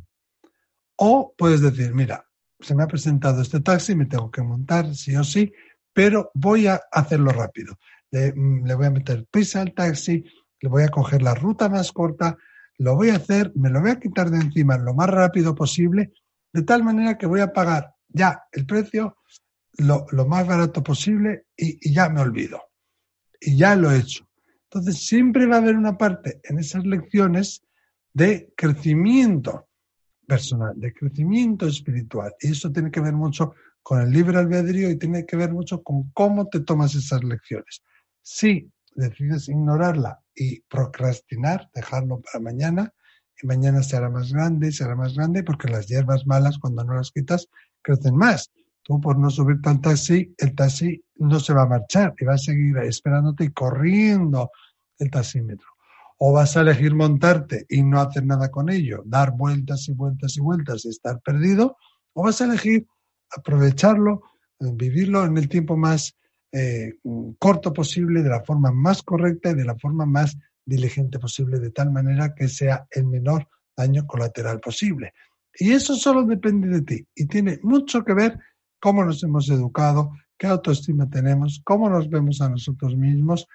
O 0.96 1.34
puedes 1.36 1.60
decir, 1.60 1.92
mira, 1.92 2.24
se 2.60 2.76
me 2.76 2.84
ha 2.84 2.86
presentado 2.86 3.42
este 3.42 3.60
taxi, 3.60 3.96
me 3.96 4.06
tengo 4.06 4.30
que 4.30 4.42
montar 4.42 4.94
sí 4.94 5.16
o 5.16 5.24
sí, 5.24 5.52
pero 5.92 6.30
voy 6.34 6.68
a 6.68 6.80
hacerlo 6.92 7.32
rápido. 7.32 7.76
Le, 8.12 8.32
mm, 8.32 8.64
le 8.64 8.74
voy 8.74 8.86
a 8.86 8.90
meter 8.90 9.26
prisa 9.28 9.62
al 9.62 9.74
taxi, 9.74 10.22
le 10.60 10.68
voy 10.68 10.84
a 10.84 10.88
coger 10.88 11.22
la 11.22 11.34
ruta 11.34 11.68
más 11.68 11.90
corta, 11.90 12.36
lo 12.80 12.96
voy 12.96 13.10
a 13.10 13.16
hacer, 13.16 13.52
me 13.56 13.68
lo 13.68 13.82
voy 13.82 13.90
a 13.90 14.00
quitar 14.00 14.30
de 14.30 14.38
encima 14.38 14.78
lo 14.78 14.94
más 14.94 15.10
rápido 15.10 15.54
posible, 15.54 16.14
de 16.50 16.62
tal 16.62 16.82
manera 16.82 17.18
que 17.18 17.26
voy 17.26 17.40
a 17.40 17.52
pagar 17.52 17.94
ya 18.08 18.44
el 18.52 18.64
precio 18.64 19.18
lo, 19.76 20.06
más 20.26 20.46
barato 20.46 20.82
posible 20.82 21.44
y, 21.54 21.92
ya 21.92 22.08
me 22.08 22.22
olvido. 22.22 22.58
Y 23.38 23.58
ya 23.58 23.76
lo 23.76 23.90
he 23.90 23.98
hecho. 23.98 24.26
Entonces 24.64 25.06
siempre 25.06 25.46
va 25.46 25.56
a 25.56 25.58
haber 25.58 25.76
una 25.76 25.98
parte 25.98 26.40
en 26.42 26.58
esas 26.58 26.86
lecciones 26.86 27.62
de 28.14 28.50
crecimiento 28.56 29.68
personal, 30.26 30.72
de 30.74 30.94
crecimiento 30.94 31.66
espiritual. 31.66 32.34
Y 32.40 32.52
eso 32.52 32.72
tiene 32.72 32.90
que 32.90 33.00
ver 33.00 33.12
mucho 33.12 33.54
con 33.82 34.00
el 34.00 34.10
libre 34.10 34.38
albedrío 34.38 34.90
y 34.90 34.98
tiene 34.98 35.26
que 35.26 35.36
ver 35.36 35.52
mucho 35.52 35.82
con 35.82 36.10
cómo 36.12 36.48
te 36.48 36.60
tomas 36.60 36.94
esas 36.94 37.22
lecciones. 37.24 37.82
Si 38.22 38.70
decides 38.94 39.50
ignorarla 39.50 40.18
y 40.40 40.62
procrastinar, 40.70 41.68
dejarlo 41.74 42.22
para 42.22 42.42
mañana, 42.42 42.94
y 43.42 43.46
mañana 43.46 43.82
se 43.82 43.96
hará 43.96 44.08
más 44.08 44.32
grande, 44.32 44.72
se 44.72 44.84
hará 44.84 44.96
más 44.96 45.14
grande, 45.14 45.44
porque 45.44 45.68
las 45.68 45.86
hierbas 45.86 46.26
malas, 46.26 46.58
cuando 46.58 46.82
no 46.82 46.94
las 46.94 47.10
quitas, 47.10 47.46
crecen 47.82 48.16
más. 48.16 48.50
Tú 48.82 48.98
por 49.02 49.18
no 49.18 49.28
subir 49.28 49.58
al 49.64 49.82
taxi, 49.82 50.34
el 50.38 50.54
taxi 50.54 51.04
no 51.16 51.38
se 51.40 51.52
va 51.52 51.62
a 51.62 51.66
marchar 51.66 52.14
y 52.18 52.24
va 52.24 52.34
a 52.34 52.38
seguir 52.38 52.78
esperándote 52.78 53.44
y 53.44 53.50
corriendo 53.50 54.50
el 54.98 55.10
taxímetro. 55.10 55.68
O 56.16 56.32
vas 56.32 56.56
a 56.56 56.62
elegir 56.62 56.94
montarte 56.94 57.66
y 57.68 57.82
no 57.82 58.00
hacer 58.00 58.24
nada 58.24 58.50
con 58.50 58.70
ello, 58.70 59.02
dar 59.04 59.32
vueltas 59.32 59.88
y 59.88 59.92
vueltas 59.92 60.38
y 60.38 60.40
vueltas 60.40 60.86
y 60.86 60.88
estar 60.88 61.20
perdido, 61.20 61.76
o 62.14 62.22
vas 62.22 62.40
a 62.40 62.46
elegir 62.46 62.86
aprovecharlo, 63.30 64.22
vivirlo 64.58 65.22
en 65.26 65.36
el 65.36 65.50
tiempo 65.50 65.76
más 65.76 66.16
eh, 66.52 66.94
corto 67.38 67.72
posible, 67.72 68.22
de 68.22 68.28
la 68.28 68.42
forma 68.42 68.72
más 68.72 69.02
correcta 69.02 69.50
y 69.50 69.54
de 69.54 69.64
la 69.64 69.76
forma 69.76 70.06
más 70.06 70.36
diligente 70.64 71.18
posible, 71.18 71.58
de 71.58 71.70
tal 71.70 71.90
manera 71.90 72.34
que 72.34 72.48
sea 72.48 72.86
el 72.90 73.06
menor 73.06 73.48
daño 73.76 74.06
colateral 74.06 74.60
posible. 74.60 75.14
Y 75.54 75.72
eso 75.72 75.94
solo 75.94 76.24
depende 76.24 76.68
de 76.68 76.82
ti 76.82 77.06
y 77.14 77.26
tiene 77.26 77.58
mucho 77.62 78.04
que 78.04 78.14
ver 78.14 78.38
cómo 78.78 79.04
nos 79.04 79.22
hemos 79.22 79.48
educado, 79.50 80.12
qué 80.38 80.46
autoestima 80.46 81.08
tenemos, 81.08 81.60
cómo 81.64 81.88
nos 81.90 82.08
vemos 82.08 82.40
a 82.40 82.48
nosotros 82.48 82.96
mismos, 82.96 83.46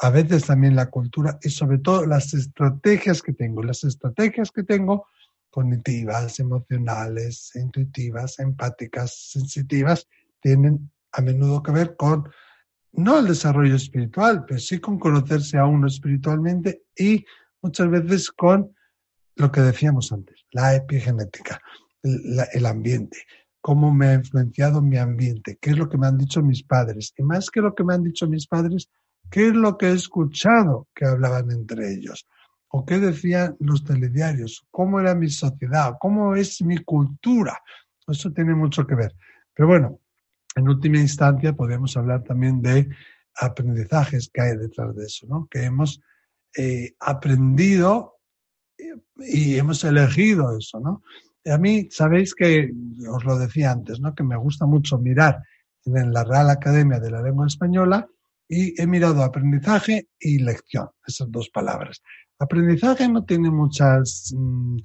a 0.00 0.10
veces 0.10 0.46
también 0.46 0.74
la 0.74 0.90
cultura 0.90 1.38
y 1.42 1.50
sobre 1.50 1.78
todo 1.78 2.04
las 2.04 2.34
estrategias 2.34 3.22
que 3.22 3.32
tengo. 3.32 3.62
Las 3.62 3.84
estrategias 3.84 4.50
que 4.50 4.64
tengo 4.64 5.06
cognitivas, 5.50 6.40
emocionales, 6.40 7.52
intuitivas, 7.54 8.38
empáticas, 8.38 9.30
sensitivas, 9.30 10.08
tienen 10.40 10.90
a 11.12 11.20
menudo 11.20 11.62
que 11.62 11.72
ver 11.72 11.96
con 11.96 12.28
no 12.92 13.18
el 13.18 13.26
desarrollo 13.26 13.76
espiritual, 13.76 14.44
pero 14.46 14.58
sí 14.58 14.80
con 14.80 14.98
conocerse 14.98 15.58
a 15.58 15.66
uno 15.66 15.86
espiritualmente 15.86 16.84
y 16.96 17.24
muchas 17.62 17.90
veces 17.90 18.30
con 18.30 18.74
lo 19.36 19.52
que 19.52 19.60
decíamos 19.60 20.12
antes, 20.12 20.44
la 20.50 20.74
epigenética, 20.74 21.60
el, 22.02 22.66
ambiente, 22.66 23.18
cómo 23.60 23.92
me 23.92 24.08
ha 24.08 24.14
influenciado 24.14 24.82
mi 24.82 24.96
ambiente, 24.96 25.58
qué 25.60 25.70
es 25.70 25.78
lo 25.78 25.88
que 25.88 25.96
me 25.96 26.08
han 26.08 26.18
dicho 26.18 26.42
mis 26.42 26.64
padres, 26.64 27.14
y 27.16 27.22
más 27.22 27.50
que 27.50 27.60
lo 27.60 27.74
que 27.74 27.84
me 27.84 27.94
han 27.94 28.02
dicho 28.02 28.26
mis 28.26 28.46
padres, 28.46 28.88
qué 29.30 29.48
es 29.48 29.54
lo 29.54 29.78
que 29.78 29.86
he 29.86 29.92
escuchado 29.92 30.88
que 30.94 31.04
hablaban 31.04 31.50
entre 31.52 31.92
ellos, 31.92 32.26
o 32.68 32.84
qué 32.84 32.98
decían 32.98 33.56
los 33.60 33.84
telediarios, 33.84 34.66
cómo 34.70 34.98
era 35.00 35.14
mi 35.14 35.30
sociedad, 35.30 35.94
cómo 36.00 36.34
es 36.34 36.60
mi 36.62 36.78
cultura. 36.78 37.58
Eso 38.06 38.32
tiene 38.32 38.54
mucho 38.54 38.86
que 38.86 38.94
ver. 38.94 39.14
Pero 39.54 39.68
bueno, 39.68 40.00
en 40.56 40.68
última 40.68 40.98
instancia 40.98 41.52
podemos 41.52 41.96
hablar 41.96 42.24
también 42.24 42.60
de 42.62 42.88
aprendizajes 43.34 44.30
que 44.32 44.40
hay 44.40 44.56
detrás 44.56 44.94
de 44.96 45.06
eso, 45.06 45.26
¿no? 45.28 45.46
Que 45.50 45.64
hemos 45.64 46.00
eh, 46.56 46.94
aprendido 47.00 48.16
y 49.16 49.56
hemos 49.56 49.84
elegido 49.84 50.56
eso, 50.56 50.80
¿no? 50.80 51.02
a 51.50 51.58
mí, 51.58 51.88
sabéis 51.90 52.34
que, 52.34 52.70
os 53.08 53.24
lo 53.24 53.38
decía 53.38 53.70
antes, 53.70 54.00
¿no? 54.00 54.14
Que 54.14 54.22
me 54.22 54.36
gusta 54.36 54.66
mucho 54.66 54.98
mirar 54.98 55.42
en 55.84 56.12
la 56.12 56.24
Real 56.24 56.50
Academia 56.50 57.00
de 57.00 57.10
la 57.10 57.22
Lengua 57.22 57.46
Española 57.46 58.06
y 58.48 58.80
he 58.80 58.86
mirado 58.86 59.22
aprendizaje 59.22 60.08
y 60.18 60.38
lección, 60.38 60.88
esas 61.06 61.30
dos 61.30 61.48
palabras. 61.50 62.02
Aprendizaje 62.38 63.08
no 63.08 63.24
tiene 63.24 63.50
muchas, 63.50 64.32
mm, 64.36 64.76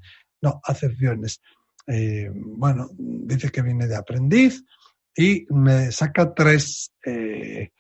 no, 0.42 0.62
acepciones. 0.64 1.42
Eh, 1.88 2.32
bueno, 2.34 2.90
dice 2.98 3.52
que 3.52 3.62
viene 3.62 3.88
de 3.88 3.96
aprendiz 3.96 4.64
y 5.16 5.46
me 5.50 5.92
saca 5.92 6.34
tres, 6.34 6.94
eh, 7.06 7.72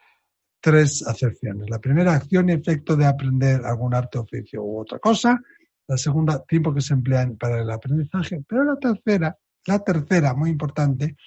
tres 0.59 1.05
acepciones. 1.05 1.69
La 1.69 1.79
primera, 1.79 2.13
acción 2.13 2.49
y 2.49 2.53
efecto 2.53 2.95
de 2.95 3.05
aprender 3.05 3.65
algún 3.65 3.93
arte, 3.93 4.17
oficio 4.17 4.63
u 4.63 4.79
otra 4.79 4.99
cosa 4.99 5.41
la 5.87 5.97
segunda, 5.97 6.43
tiempo 6.45 6.73
que 6.73 6.81
se 6.81 6.93
emplea 6.93 7.29
para 7.37 7.61
el 7.61 7.69
aprendizaje, 7.69 8.43
pero 8.47 8.63
la 8.63 8.77
tercera, 8.77 9.37
la 9.65 9.79
tercera, 9.79 10.33
muy 10.33 10.49
importante, 10.49 11.17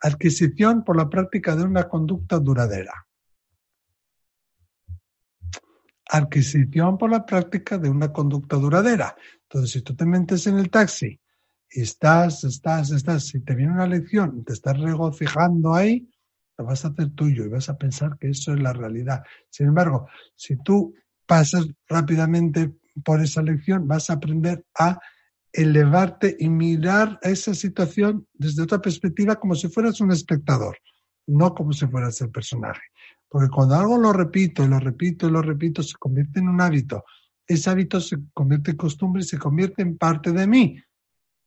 adquisición 0.00 0.84
por 0.84 0.96
la 0.96 1.08
práctica 1.08 1.54
de 1.54 1.64
una 1.64 1.88
conducta 1.88 2.38
duradera. 2.38 3.06
Adquisición 6.12 6.98
por 6.98 7.10
la 7.10 7.24
práctica 7.24 7.78
de 7.78 7.88
una 7.88 8.12
conducta 8.12 8.56
duradera. 8.56 9.14
Entonces, 9.42 9.70
si 9.70 9.82
tú 9.82 9.94
te 9.94 10.06
metes 10.06 10.46
en 10.46 10.58
el 10.58 10.70
taxi 10.70 11.20
estás, 11.70 12.44
estás, 12.44 12.90
estás, 12.90 13.26
si 13.26 13.40
te 13.40 13.54
viene 13.54 13.72
una 13.72 13.86
lección, 13.86 14.44
te 14.44 14.52
estás 14.52 14.78
regocijando 14.78 15.74
ahí, 15.74 16.08
lo 16.58 16.64
vas 16.64 16.84
a 16.84 16.88
hacer 16.88 17.10
tuyo 17.14 17.44
y 17.44 17.48
vas 17.48 17.68
a 17.68 17.78
pensar 17.78 18.18
que 18.18 18.30
eso 18.30 18.52
es 18.52 18.60
la 18.60 18.72
realidad. 18.72 19.22
Sin 19.48 19.68
embargo, 19.68 20.08
si 20.36 20.56
tú 20.56 20.94
pasas 21.26 21.66
rápidamente 21.88 22.74
por 23.04 23.20
esa 23.20 23.42
lección 23.42 23.86
vas 23.86 24.10
a 24.10 24.14
aprender 24.14 24.64
a 24.78 24.98
elevarte 25.52 26.36
y 26.38 26.48
mirar 26.48 27.18
a 27.22 27.28
esa 27.28 27.54
situación 27.54 28.26
desde 28.34 28.62
otra 28.62 28.80
perspectiva 28.80 29.36
como 29.36 29.54
si 29.54 29.68
fueras 29.68 30.00
un 30.00 30.12
espectador, 30.12 30.78
no 31.26 31.54
como 31.54 31.72
si 31.72 31.86
fueras 31.86 32.20
el 32.20 32.30
personaje. 32.30 32.82
Porque 33.28 33.48
cuando 33.48 33.76
algo 33.76 33.96
lo 33.96 34.12
repito 34.12 34.64
y 34.64 34.68
lo 34.68 34.78
repito 34.80 35.28
y 35.28 35.30
lo 35.30 35.42
repito, 35.42 35.82
se 35.82 35.94
convierte 35.98 36.40
en 36.40 36.48
un 36.48 36.60
hábito. 36.60 37.04
Ese 37.46 37.70
hábito 37.70 38.00
se 38.00 38.16
convierte 38.34 38.72
en 38.72 38.76
costumbre 38.76 39.22
y 39.22 39.26
se 39.26 39.38
convierte 39.38 39.82
en 39.82 39.96
parte 39.96 40.32
de 40.32 40.46
mí. 40.46 40.82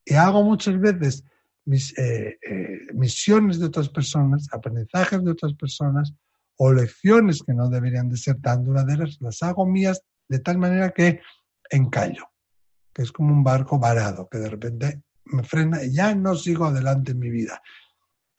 Y 0.06 0.16
hago 0.16 0.44
muchas 0.44 0.80
veces 0.80 1.24
mis 1.66 1.98
eh, 1.98 2.38
eh, 2.42 2.80
misiones 2.94 3.60
de 3.60 3.68
otras 3.68 3.90
personas, 3.90 4.48
aprendizajes 4.52 5.24
de 5.24 5.32
otras 5.32 5.54
personas 5.54 6.14
o 6.58 6.72
lecciones 6.72 7.42
que 7.42 7.54
no 7.54 7.70
deberían 7.70 8.10
de 8.10 8.18
ser 8.18 8.40
tan 8.42 8.64
duraderas, 8.64 9.18
las 9.22 9.42
hago 9.44 9.66
mías 9.66 10.02
de 10.28 10.40
tal 10.40 10.58
manera 10.58 10.92
que 10.92 11.22
encallo, 11.70 12.26
que 12.94 13.02
es 13.02 13.12
como 13.12 13.34
un 13.34 13.44
barco 13.44 13.80
varado, 13.80 14.28
que 14.30 14.38
de 14.38 14.50
repente 14.50 15.04
me 15.26 15.44
frena 15.44 15.84
y 15.84 15.94
ya 15.94 16.14
no 16.16 16.36
sigo 16.36 16.66
adelante 16.66 17.14
en 17.14 17.20
mi 17.20 17.30
vida, 17.30 17.62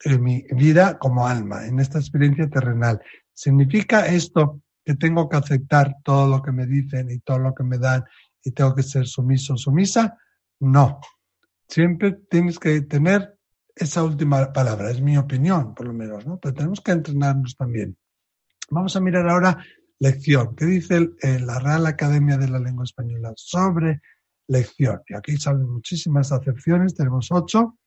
en 0.03 0.23
mi 0.23 0.45
vida 0.51 0.97
como 0.97 1.27
alma, 1.27 1.65
en 1.65 1.79
esta 1.79 1.99
experiencia 1.99 2.49
terrenal. 2.49 3.01
¿Significa 3.33 4.05
esto 4.05 4.61
que 4.83 4.95
tengo 4.95 5.27
que 5.27 5.37
aceptar 5.37 5.95
todo 6.03 6.29
lo 6.29 6.41
que 6.41 6.51
me 6.51 6.67
dicen 6.67 7.09
y 7.09 7.19
todo 7.19 7.39
lo 7.39 7.53
que 7.53 7.63
me 7.63 7.79
dan 7.79 8.03
y 8.43 8.51
tengo 8.51 8.75
que 8.75 8.83
ser 8.83 9.07
sumiso 9.07 9.55
o 9.55 9.57
sumisa? 9.57 10.17
No. 10.59 10.99
Siempre 11.67 12.13
tienes 12.29 12.59
que 12.59 12.81
tener 12.81 13.37
esa 13.75 14.03
última 14.03 14.53
palabra, 14.53 14.91
es 14.91 15.01
mi 15.01 15.17
opinión, 15.17 15.75
por 15.75 15.87
lo 15.87 15.93
menos, 15.93 16.25
¿no? 16.25 16.39
Pero 16.39 16.53
tenemos 16.53 16.81
que 16.81 16.91
entrenarnos 16.91 17.57
también. 17.57 17.97
Vamos 18.69 18.95
a 18.95 19.01
mirar 19.01 19.27
ahora 19.29 19.65
lección. 19.99 20.55
¿Qué 20.55 20.65
dice 20.65 21.09
la 21.21 21.59
Real 21.59 21.85
Academia 21.85 22.37
de 22.37 22.47
la 22.47 22.59
Lengua 22.59 22.85
Española 22.85 23.33
sobre 23.35 24.01
lección? 24.47 25.01
Y 25.07 25.15
aquí 25.15 25.37
salen 25.37 25.69
muchísimas 25.69 26.31
acepciones, 26.31 26.95
tenemos 26.95 27.31
ocho. 27.31 27.77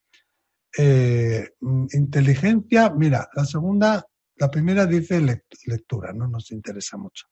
Eh, 0.76 1.48
inteligencia, 1.92 2.90
mira, 2.90 3.28
la 3.34 3.44
segunda, 3.44 4.04
la 4.36 4.50
primera 4.50 4.84
dice 4.84 5.20
lectura, 5.66 6.12
no 6.12 6.28
nos 6.28 6.50
interesa 6.50 6.98
mucho. 6.98 7.26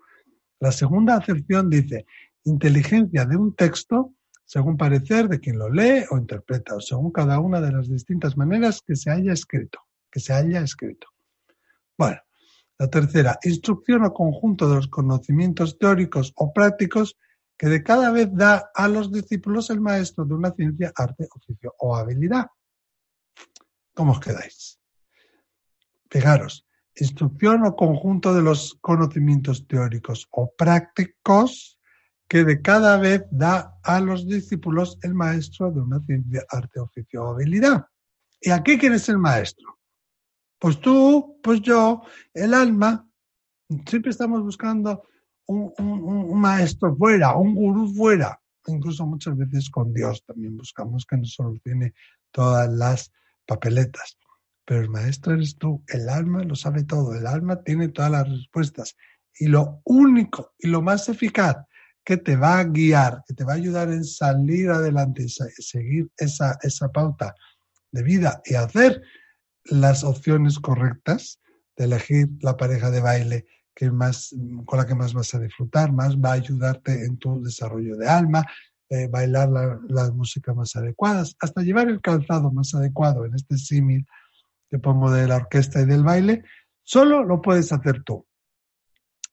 La 0.61 0.73
segunda 0.73 1.17
acepción 1.17 1.69
dice 1.69 2.07
inteligencia 2.45 3.27
de 3.27 3.37
un 3.37 3.55
texto 3.55 4.15
según 4.47 4.77
parecer 4.77 5.29
de 5.29 5.41
quien 5.41 5.59
lo 5.59 5.69
lee 5.69 6.05
o 6.11 6.17
interpreta, 6.17 6.77
o 6.77 6.81
según 6.81 7.11
cada 7.11 7.41
una 7.41 7.61
de 7.61 7.73
las 7.73 7.89
distintas 7.89 8.37
maneras 8.37 8.81
que 8.81 8.95
se 8.95 9.11
haya 9.11 9.33
escrito, 9.33 9.81
que 10.11 10.21
se 10.21 10.33
haya 10.33 10.61
escrito. 10.61 11.09
Bueno, 11.99 12.21
la 12.79 12.89
tercera, 12.89 13.39
instrucción 13.43 14.05
o 14.05 14.15
conjunto 14.15 14.69
de 14.69 14.77
los 14.77 14.87
conocimientos 14.87 15.79
teóricos 15.79 16.33
o 16.37 16.53
prácticos 16.53 17.17
que 17.59 17.67
de 17.67 17.83
cada 17.83 18.13
vez 18.13 18.29
da 18.33 18.71
a 18.73 18.87
los 18.87 19.11
discípulos 19.11 19.69
el 19.71 19.81
maestro 19.81 20.25
de 20.25 20.35
una 20.35 20.53
ciencia, 20.53 20.93
arte, 20.95 21.27
oficio 21.35 21.75
o 21.79 21.97
habilidad. 21.97 22.47
¿Cómo 23.95 24.13
os 24.13 24.21
quedáis? 24.21 24.79
Fijaros, 26.09 26.67
instrucción 26.95 27.67
o 27.67 27.75
conjunto 27.75 28.33
de 28.33 28.43
los 28.43 28.75
conocimientos 28.81 29.67
teóricos 29.67 30.29
o 30.31 30.53
prácticos 30.57 31.76
que 32.29 32.45
de 32.45 32.61
cada 32.61 32.97
vez 32.99 33.25
da 33.31 33.79
a 33.83 34.01
los 34.01 34.27
discípulos 34.27 34.99
el 35.03 35.15
maestro 35.15 35.71
de 35.71 35.81
una 35.81 36.01
ciencia, 36.01 36.45
arte, 36.51 36.81
oficio 36.81 37.23
o 37.23 37.35
habilidad. 37.35 37.87
¿Y 38.41 38.51
aquí 38.51 38.79
quién 38.79 38.95
es 38.95 39.09
el 39.09 39.19
maestro? 39.19 39.79
Pues 40.59 40.81
tú, 40.81 41.39
pues 41.43 41.61
yo, 41.61 42.03
el 42.35 42.55
alma. 42.55 43.09
Siempre 43.89 44.11
estamos 44.11 44.43
buscando 44.43 45.03
un, 45.47 45.73
un 45.79 46.41
maestro 46.41 46.95
fuera, 46.97 47.37
un 47.37 47.55
gurú 47.55 47.93
fuera. 47.93 48.41
Incluso 48.67 49.07
muchas 49.07 49.37
veces 49.37 49.71
con 49.71 49.93
Dios 49.93 50.25
también 50.25 50.57
buscamos 50.57 51.05
que 51.07 51.17
nos 51.17 51.33
solucione 51.33 51.95
todas 52.33 52.69
las 52.73 53.13
papeletas. 53.47 54.19
Pero 54.65 54.81
el 54.81 54.91
maestro 54.91 55.35
eres 55.35 55.57
tú, 55.57 55.85
el 55.89 56.09
alma 56.09 56.43
lo 56.43 56.57
sabe 56.57 56.83
todo, 56.83 57.15
el 57.15 57.27
alma 57.27 57.63
tiene 57.63 57.89
todas 57.89 58.11
las 58.11 58.29
respuestas. 58.29 58.97
Y 59.39 59.47
lo 59.47 59.81
único 59.85 60.55
y 60.59 60.69
lo 60.69 60.83
más 60.83 61.09
eficaz 61.09 61.57
que 62.07 62.17
te 62.17 62.37
va 62.37 62.61
a 62.61 62.65
guiar, 62.65 63.25
que 63.27 63.35
te 63.35 63.43
va 63.43 63.55
a 63.55 63.57
ayudar 63.57 63.89
en 63.91 64.05
salir 64.05 64.71
adelante, 64.71 65.27
seguir 65.29 66.09
esa, 66.17 66.57
esa 66.63 66.89
pauta 66.93 67.35
de 67.91 68.05
vida 68.05 68.41
y 68.45 68.55
hacer 68.55 69.03
las 69.65 70.05
opciones 70.05 70.61
correctas 70.61 71.41
de 71.77 71.87
elegir 71.87 72.29
la 72.43 72.57
pareja 72.57 72.93
de 72.93 73.01
baile 73.01 73.47
que 73.75 73.91
más, 73.91 74.33
con 74.67 74.79
la 74.79 74.87
que 74.87 74.95
más 74.95 75.15
vas 75.15 75.35
a 75.35 75.41
disfrutar, 75.41 75.93
más 75.93 76.17
va 76.17 76.31
a 76.31 76.35
ayudarte 76.35 77.05
en 77.05 77.19
tu 77.19 77.43
desarrollo 77.43 77.97
de 77.97 78.09
alma, 78.09 78.47
eh, 78.89 79.09
bailar 79.09 79.51
las 79.89 80.13
músicas 80.13 80.55
más 80.55 80.77
adecuadas, 80.77 81.37
hasta 81.41 81.63
llevar 81.63 81.89
el 81.89 82.01
calzado 82.01 82.53
más 82.53 82.73
adecuado 82.73 83.25
en 83.27 83.35
este 83.35 83.59
símil 83.59 84.07
que 84.71 84.79
pongo 84.79 85.11
de 85.11 85.27
la 85.27 85.37
orquesta 85.37 85.81
y 85.81 85.87
del 85.87 86.05
baile, 86.05 86.45
solo 86.85 87.25
lo 87.25 87.43
puedes 87.43 87.73
hacer 87.73 88.05
tú. 88.05 88.25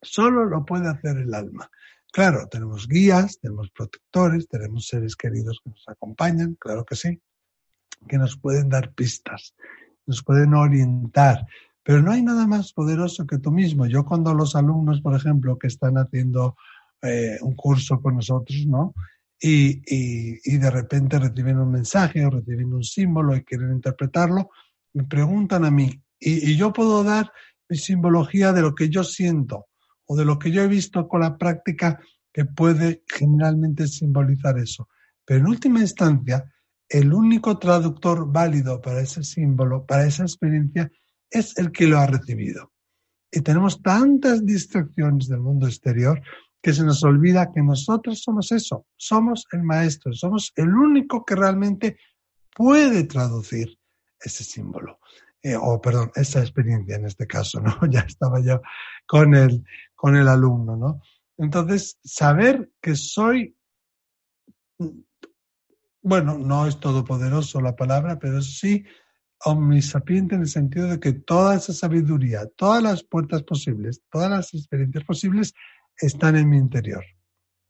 Solo 0.02 0.46
lo 0.46 0.66
puede 0.66 0.90
hacer 0.90 1.18
el 1.18 1.34
alma. 1.36 1.70
Claro, 2.14 2.48
tenemos 2.48 2.88
guías, 2.88 3.40
tenemos 3.40 3.72
protectores, 3.72 4.48
tenemos 4.48 4.86
seres 4.86 5.16
queridos 5.16 5.60
que 5.64 5.72
nos 5.72 5.84
acompañan, 5.88 6.54
claro 6.60 6.86
que 6.86 6.96
sí, 6.96 7.20
que 8.08 8.20
nos 8.20 8.38
pueden 8.38 8.70
dar 8.70 8.94
pistas, 8.94 9.56
nos 10.06 10.22
pueden 10.22 10.54
orientar, 10.54 11.44
pero 11.82 12.04
no 12.04 12.12
hay 12.12 12.22
nada 12.22 12.46
más 12.46 12.72
poderoso 12.72 13.26
que 13.26 13.40
tú 13.40 13.52
mismo. 13.52 13.88
Yo 13.88 14.06
cuando 14.06 14.32
los 14.36 14.56
alumnos, 14.56 15.02
por 15.02 15.16
ejemplo, 15.16 15.58
que 15.58 15.66
están 15.66 15.98
haciendo 15.98 16.56
eh, 17.02 17.40
un 17.42 17.56
curso 17.56 18.00
con 18.00 18.18
nosotros, 18.18 18.64
¿no? 18.68 18.94
Y, 19.42 19.82
y, 19.88 20.58
de 20.58 20.70
repente 20.70 21.18
reciben 21.18 21.58
un 21.58 21.72
mensaje 21.72 22.24
o 22.24 22.30
reciben 22.30 22.76
un 22.76 22.84
símbolo 22.84 23.36
y 23.36 23.44
quieren 23.44 23.72
interpretarlo, 23.72 24.52
me 24.94 25.06
preguntan 25.06 25.66
a 25.66 25.72
mí 25.72 26.00
y, 26.20 26.56
yo 26.56 26.72
puedo 26.72 27.04
dar 27.04 27.34
mi 27.68 27.76
simbología 27.76 28.54
de 28.54 28.62
lo 28.62 28.76
que 28.76 28.88
yo 28.88 29.04
siento 29.04 29.66
o 30.06 30.16
de 30.16 30.26
lo 30.26 30.40
que 30.40 30.52
yo 30.52 30.64
he 30.64 30.68
visto 30.68 31.08
con 31.08 31.22
la 31.22 31.38
práctica 31.38 32.00
que 32.32 32.46
puede 32.46 33.04
generalmente 33.08 33.88
simbolizar 33.88 34.58
eso. 34.58 34.90
Pero 35.26 35.40
en 35.40 35.48
última 35.48 35.80
instancia, 35.80 36.52
el 36.90 37.14
único 37.14 37.58
traductor 37.58 38.32
válido 38.32 38.82
para 38.82 39.02
ese 39.02 39.24
símbolo, 39.24 39.86
para 39.86 40.06
esa 40.06 40.24
experiencia, 40.24 40.92
es 41.30 41.58
el 41.58 41.72
que 41.72 41.88
lo 41.88 42.00
ha 42.00 42.08
recibido. 42.08 42.72
Y 43.32 43.42
tenemos 43.42 43.82
tantas 43.82 44.46
distracciones 44.46 45.28
del 45.28 45.40
mundo 45.40 45.68
exterior 45.68 46.22
que 46.62 46.74
se 46.74 46.84
nos 46.84 47.04
olvida 47.04 47.52
que 47.52 47.62
nosotros 47.62 48.22
somos 48.22 48.52
eso, 48.52 48.86
somos 48.96 49.46
el 49.52 49.64
maestro, 49.64 50.14
somos 50.14 50.54
el 50.56 50.70
único 50.70 51.26
que 51.26 51.36
realmente 51.36 51.98
puede 52.56 53.04
traducir 53.04 53.78
ese 54.20 54.44
símbolo. 54.44 55.00
Eh, 55.42 55.58
o 55.60 55.82
perdón, 55.82 56.10
esa 56.16 56.40
experiencia 56.40 56.96
en 56.96 57.06
este 57.06 57.28
caso, 57.28 57.60
¿no? 57.60 57.78
Ya 57.92 58.02
estaba 58.02 58.40
yo 58.42 58.62
con 59.06 59.36
el, 59.36 59.66
con 60.04 60.18
el 60.18 60.28
alumno, 60.28 60.76
¿no? 60.76 61.02
Entonces, 61.38 61.98
saber 62.04 62.70
que 62.82 62.94
soy, 62.94 63.56
bueno, 66.02 66.38
no 66.38 66.68
es 66.68 66.78
todopoderoso 66.78 67.62
la 67.62 67.78
palabra, 67.78 68.20
pero 68.20 68.42
sí 68.42 68.84
omnisapiente 69.46 70.36
en 70.36 70.42
el 70.42 70.50
sentido 70.50 70.88
de 70.88 71.00
que 71.00 71.14
toda 71.14 71.56
esa 71.56 71.72
sabiduría, 71.72 72.48
todas 72.58 72.84
las 72.84 73.02
puertas 73.02 73.44
posibles, 73.44 74.02
todas 74.12 74.30
las 74.30 74.54
experiencias 74.54 75.06
posibles 75.06 75.54
están 75.96 76.36
en 76.36 76.50
mi 76.50 76.58
interior. 76.58 77.06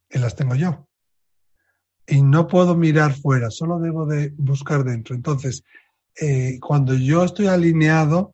Y 0.09 0.17
las 0.17 0.35
tengo 0.35 0.55
yo. 0.55 0.87
Y 2.07 2.23
no 2.23 2.47
puedo 2.47 2.75
mirar 2.75 3.13
fuera, 3.13 3.51
solo 3.51 3.77
debo 3.77 4.07
de 4.07 4.33
buscar 4.37 4.83
dentro. 4.83 5.13
Entonces, 5.13 5.63
eh, 6.19 6.57
cuando 6.59 6.95
yo 6.95 7.25
estoy 7.25 7.45
alineado 7.45 8.33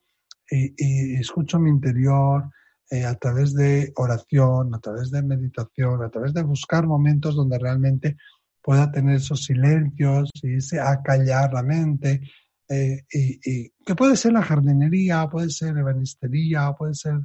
y, 0.49 1.15
escucho 1.19 1.59
mi 1.59 1.69
interior 1.69 2.49
eh, 2.89 3.06
a 3.06 3.15
través 3.15 3.54
de 3.54 3.91
oración, 3.95 4.73
a 4.73 4.80
través 4.80 5.12
de 5.12 5.21
meditación, 5.21 6.04
a 6.04 6.10
través 6.10 6.34
de 6.34 6.43
buscar 6.43 6.88
momentos 6.88 7.36
donde 7.36 7.60
realmente 7.60 8.17
pueda 8.62 8.91
tener 8.91 9.17
esos 9.17 9.43
silencios 9.43 10.30
y 10.41 10.56
ese 10.56 10.80
acallar 10.80 11.54
la 11.54 11.63
mente, 11.63 12.21
eh, 12.67 13.04
y, 13.12 13.69
que 13.86 13.95
puede 13.95 14.15
ser 14.15 14.34
la 14.34 14.43
jardinería, 14.43 15.28
puede 15.28 15.49
ser 15.49 15.78
ebanistería, 15.78 16.73
puede 16.73 16.93
ser 16.93 17.19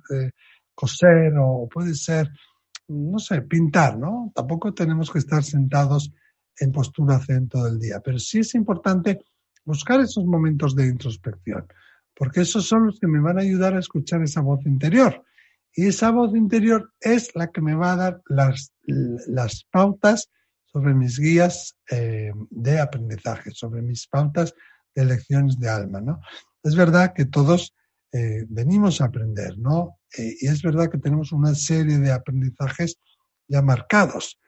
coser 0.75 1.35
o 1.39 1.69
puede 1.73 1.95
ser, 1.95 2.31
no 2.89 3.19
sé, 3.19 3.43
pintar, 3.43 3.99
¿no? 3.99 4.33
Tampoco 4.35 4.73
tenemos 4.75 5.11
que 5.11 5.19
estar 5.19 5.43
sentados 5.43 6.13
en 6.59 6.73
postura 6.73 7.19
zen 7.21 7.49
todo 7.49 7.67
el 7.67 7.79
día, 7.79 8.01
pero 8.05 8.19
sí 8.19 8.41
es 8.41 8.55
importante 8.55 9.21
buscar 9.65 10.01
esos 10.01 10.25
momentos 10.25 10.75
de 10.75 10.87
introspección, 10.87 11.67
porque 12.15 12.43
esos 12.43 12.67
son 12.67 12.87
los 12.87 13.01
que 13.01 13.07
me 13.07 13.21
van 13.21 13.39
a 13.39 13.43
ayudar 13.43 13.75
a 13.75 13.81
escuchar 13.81 14.23
esa 14.23 14.41
voz 14.41 14.65
interior. 14.67 15.25
Y 15.75 15.87
esa 15.87 16.11
voz 16.11 16.35
interior 16.37 16.93
es 17.01 17.35
la 17.35 17.51
que 17.51 17.61
me 17.61 17.75
va 17.75 17.93
a 17.93 17.97
dar 17.97 18.23
las, 18.27 18.73
las 18.87 19.65
pautas 19.71 20.31
sobre 20.65 20.95
mis 20.95 21.19
guías 21.19 21.77
eh, 21.91 22.33
de 22.51 22.81
aprendizaje, 22.81 23.51
sobre 23.51 23.83
mis 23.83 24.07
pautas 24.07 24.55
de 24.95 25.05
lecciones 25.05 25.59
de 25.59 25.69
alma, 25.69 26.01
¿no? 26.01 26.21
Es 26.63 26.77
verdad 26.77 27.13
que 27.15 27.25
todos 27.25 27.75
eh, 28.13 28.45
venimos 28.49 29.01
a 29.01 29.07
aprender, 29.07 29.59
¿no? 29.59 29.99
Eh, 30.17 30.35
y 30.41 30.47
es 30.47 30.63
verdad 30.63 30.91
que 30.91 30.99
tenemos 30.99 31.33
una 31.33 31.55
serie 31.55 31.99
de 31.99 32.13
aprendizajes 32.13 32.99
ya 33.49 33.61
marcados, 33.61 34.39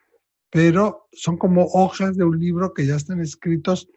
pero 0.50 1.08
son 1.12 1.36
como 1.36 1.64
hojas 1.66 2.16
de 2.16 2.24
un 2.24 2.38
libro 2.38 2.72
que 2.72 2.86
ya 2.86 2.94
están 2.94 3.20
escritos 3.20 3.88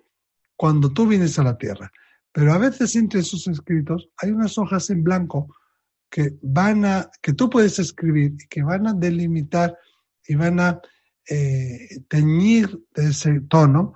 cuando 0.56 0.92
tú 0.92 1.08
vienes 1.08 1.38
a 1.38 1.44
la 1.44 1.58
Tierra. 1.58 1.92
Pero 2.32 2.54
a 2.54 2.58
veces 2.58 2.96
entre 2.96 3.22
esos 3.22 3.48
escritos 3.48 4.10
hay 4.18 4.32
unas 4.32 4.58
hojas 4.58 4.90
en 4.90 5.04
blanco 5.04 5.48
que 6.10 6.38
van 6.42 6.86
a, 6.86 7.10
que 7.22 7.34
tú 7.34 7.50
puedes 7.50 7.80
escribir 7.80 8.34
y 8.40 8.48
que 8.48 8.64
van 8.64 8.88
a 8.88 8.94
delimitar 8.94 9.78
y 10.28 10.36
van 10.36 10.60
a 10.60 10.82
eh, 11.30 12.02
teñir 12.08 12.80
de 12.96 13.10
ese 13.10 13.42
tono 13.42 13.94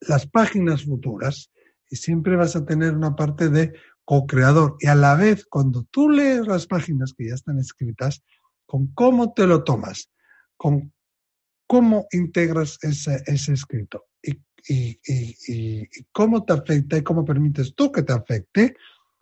las 0.00 0.26
páginas 0.26 0.84
futuras 0.84 1.50
y 1.90 1.96
siempre 1.96 2.36
vas 2.36 2.56
a 2.56 2.64
tener 2.64 2.94
una 2.94 3.14
parte 3.14 3.48
de 3.48 3.72
co-creador. 4.04 4.76
Y 4.80 4.86
a 4.86 4.94
la 4.94 5.14
vez, 5.14 5.46
cuando 5.46 5.84
tú 5.90 6.08
lees 6.10 6.46
las 6.46 6.66
páginas 6.66 7.12
que 7.16 7.28
ya 7.28 7.34
están 7.34 7.58
escritas, 7.58 8.22
con 8.66 8.88
cómo 8.94 9.32
te 9.32 9.46
lo 9.46 9.64
tomas, 9.64 10.10
con 10.56 10.92
cómo 11.66 12.06
integras 12.12 12.78
ese, 12.82 13.22
ese 13.26 13.52
escrito 13.52 14.06
y, 14.68 15.00
cómo 16.12 16.44
te 16.44 16.52
afecta 16.52 16.96
y 16.96 17.02
cómo 17.02 17.24
permites 17.24 17.74
tú 17.74 17.92
que 17.92 18.02
te 18.02 18.12
afecte, 18.12 18.76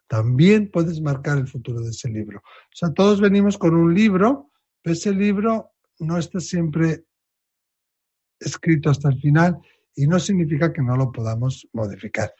también 0.07 0.71
puedes 0.71 1.01
marcar 1.01 1.38
el 1.38 1.49
futuro 1.49 1.81
de 1.81 1.90
ese 1.90 2.09
libro. 2.09 2.38
O 2.38 2.77
sea, 2.77 2.93
todos 2.93 3.21
venimos 3.21 3.59
con 3.59 3.75
un 3.75 3.95
libro, 3.95 4.51
pero 4.83 4.95
ese 4.95 5.12
libro 5.12 5.73
no 5.99 6.19
está 6.19 6.40
siempre 6.40 7.05
escrito 8.38 8.90
hasta 8.90 9.09
el 9.09 9.21
final 9.21 9.59
y 9.95 10.07
no 10.07 10.19
significa 10.19 10.73
que 10.73 10.83
no 10.83 10.97
lo 10.97 11.12
podamos 11.12 11.67
modificar. 11.73 12.33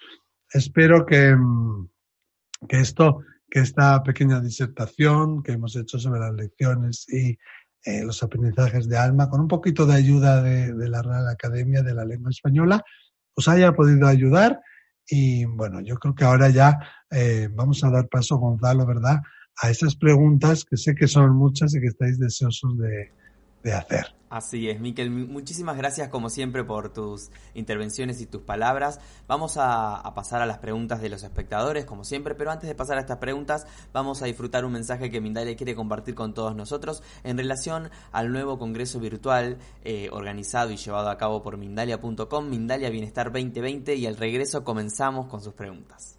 Espero 0.53 1.07
que, 1.07 1.35
mm, 1.35 1.89
que 2.69 2.81
esto, 2.81 3.21
que 3.51 3.61
esta 3.61 4.03
pequeña 4.03 4.41
disertación 4.41 5.43
que 5.43 5.53
hemos 5.53 5.77
hecho 5.77 5.99
sobre 5.99 6.21
las 6.21 6.35
lecciones 6.35 7.07
y 7.09 7.39
eh, 7.87 8.03
los 8.03 8.23
aprendizajes 8.23 8.89
de 8.89 8.97
alma, 8.97 9.29
con 9.29 9.41
un 9.41 9.49
poquito 9.49 9.85
de 9.85 9.95
ayuda 9.95 10.43
de, 10.43 10.89
la 10.89 11.03
Real 11.03 11.29
Academia 11.29 11.83
de 11.83 11.95
la 11.95 12.05
Lengua 12.05 12.31
Española, 12.31 12.83
os 13.35 13.47
haya 13.47 13.73
podido 13.73 14.07
ayudar. 14.07 14.61
Y 15.09 15.45
bueno, 15.45 15.81
yo 15.81 15.97
creo 15.97 16.15
que 16.15 16.25
ahora 16.25 16.49
ya 16.51 16.79
eh, 17.11 17.49
vamos 17.53 17.85
a 17.85 17.91
dar 17.91 18.09
paso, 18.09 18.37
Gonzalo, 18.39 18.87
¿verdad? 18.87 19.21
A 19.63 19.71
esas 19.71 19.97
preguntas 19.97 20.65
que 20.65 20.77
sé 20.77 20.95
que 20.95 21.07
son 21.07 21.37
muchas 21.37 21.75
y 21.75 21.81
que 21.81 21.89
estáis 21.89 22.19
deseosos 22.19 22.79
de, 22.79 23.13
Así 24.35 24.69
es, 24.69 24.81
Miquel. 24.81 25.11
Muchísimas 25.11 25.77
gracias 25.77 26.09
como 26.09 26.29
siempre 26.29 26.65
por 26.65 26.93
tus 26.93 27.31
intervenciones 27.55 28.21
y 28.21 28.27
tus 28.27 28.43
palabras. 28.43 28.99
Vamos 29.29 29.55
a, 29.59 30.03
pasar 30.17 30.43
a 30.43 30.47
las 30.47 30.59
preguntas 30.59 31.01
de 31.01 31.09
los 31.09 31.23
espectadores, 31.23 31.85
como 31.85 32.03
siempre, 32.03 32.35
pero 32.35 32.51
antes 32.51 32.69
de 32.69 32.75
pasar 32.75 32.99
a 32.99 33.01
estas 33.01 33.19
preguntas, 33.19 33.65
vamos 33.93 34.23
a 34.23 34.27
disfrutar 34.27 34.65
un 34.65 34.73
mensaje 34.73 35.09
que 35.09 35.21
Mindalia 35.21 35.55
quiere 35.55 35.77
compartir 35.77 36.17
con 36.17 36.35
todos 36.35 36.57
nosotros 36.57 37.03
en 37.23 37.39
relación 37.39 37.91
al 38.11 38.33
nuevo 38.33 38.59
congreso 38.59 38.99
virtual 38.99 39.59
eh, 39.85 40.09
organizado 40.11 40.73
y 40.73 40.77
llevado 40.79 41.11
a 41.11 41.17
cabo 41.17 41.43
por 41.43 41.57
Mindalia.com, 41.57 42.49
Mindalia 42.49 42.91
Bienestar 42.91 43.31
2020, 43.31 43.95
y 43.95 44.07
al 44.07 44.17
regreso 44.17 44.65
comenzamos 44.65 45.27
con 45.27 45.43
sus 45.43 45.55
preguntas. 45.55 46.19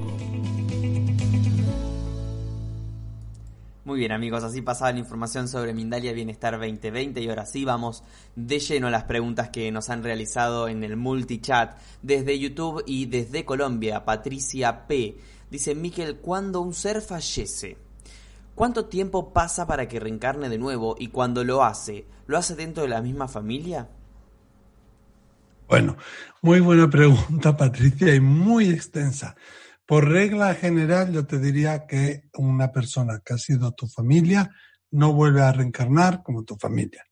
bien 4.01 4.13
amigos, 4.13 4.43
así 4.43 4.63
pasaba 4.63 4.91
la 4.91 4.97
información 4.97 5.47
sobre 5.47 5.75
Mindalia 5.75 6.11
Bienestar 6.11 6.53
2020 6.53 7.21
y 7.21 7.29
ahora 7.29 7.45
sí 7.45 7.65
vamos 7.65 8.03
de 8.35 8.57
lleno 8.57 8.87
a 8.87 8.89
las 8.89 9.03
preguntas 9.03 9.49
que 9.49 9.71
nos 9.71 9.91
han 9.91 10.01
realizado 10.01 10.67
en 10.67 10.83
el 10.83 10.97
multichat 10.97 11.77
desde 12.01 12.39
YouTube 12.39 12.83
y 12.87 13.05
desde 13.05 13.45
Colombia. 13.45 14.03
Patricia 14.03 14.87
P. 14.87 15.19
Dice, 15.51 15.75
Miquel, 15.75 16.15
cuando 16.15 16.61
un 16.61 16.73
ser 16.73 16.99
fallece, 17.01 17.77
¿cuánto 18.55 18.85
tiempo 18.85 19.33
pasa 19.33 19.67
para 19.67 19.87
que 19.87 19.99
reencarne 19.99 20.49
de 20.49 20.57
nuevo? 20.57 20.95
Y 20.97 21.09
cuando 21.09 21.43
lo 21.43 21.63
hace, 21.63 22.07
¿lo 22.25 22.39
hace 22.39 22.55
dentro 22.55 22.81
de 22.81 22.89
la 22.89 23.03
misma 23.03 23.27
familia? 23.27 23.87
Bueno, 25.67 25.95
muy 26.41 26.59
buena 26.59 26.89
pregunta 26.89 27.55
Patricia 27.55 28.15
y 28.15 28.19
muy 28.19 28.71
extensa. 28.71 29.35
Por 29.91 30.07
regla 30.07 30.55
general, 30.55 31.11
yo 31.11 31.27
te 31.27 31.37
diría 31.37 31.85
que 31.85 32.29
una 32.35 32.71
persona 32.71 33.21
que 33.25 33.33
ha 33.33 33.37
sido 33.37 33.73
tu 33.73 33.87
familia 33.87 34.49
no 34.89 35.11
vuelve 35.11 35.41
a 35.41 35.51
reencarnar 35.51 36.23
como 36.23 36.45
tu 36.45 36.55
familia. 36.55 37.05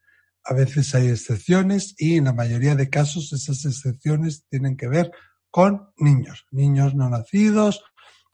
A 0.45 0.53
veces 0.53 0.95
hay 0.95 1.09
excepciones 1.09 1.93
y 1.97 2.15
en 2.15 2.23
la 2.23 2.31
mayoría 2.31 2.75
de 2.75 2.89
casos 2.89 3.33
esas 3.33 3.65
excepciones 3.65 4.45
tienen 4.49 4.77
que 4.77 4.87
ver 4.87 5.11
con 5.51 5.89
niños, 5.97 6.45
niños 6.51 6.95
no 6.95 7.09
nacidos 7.09 7.83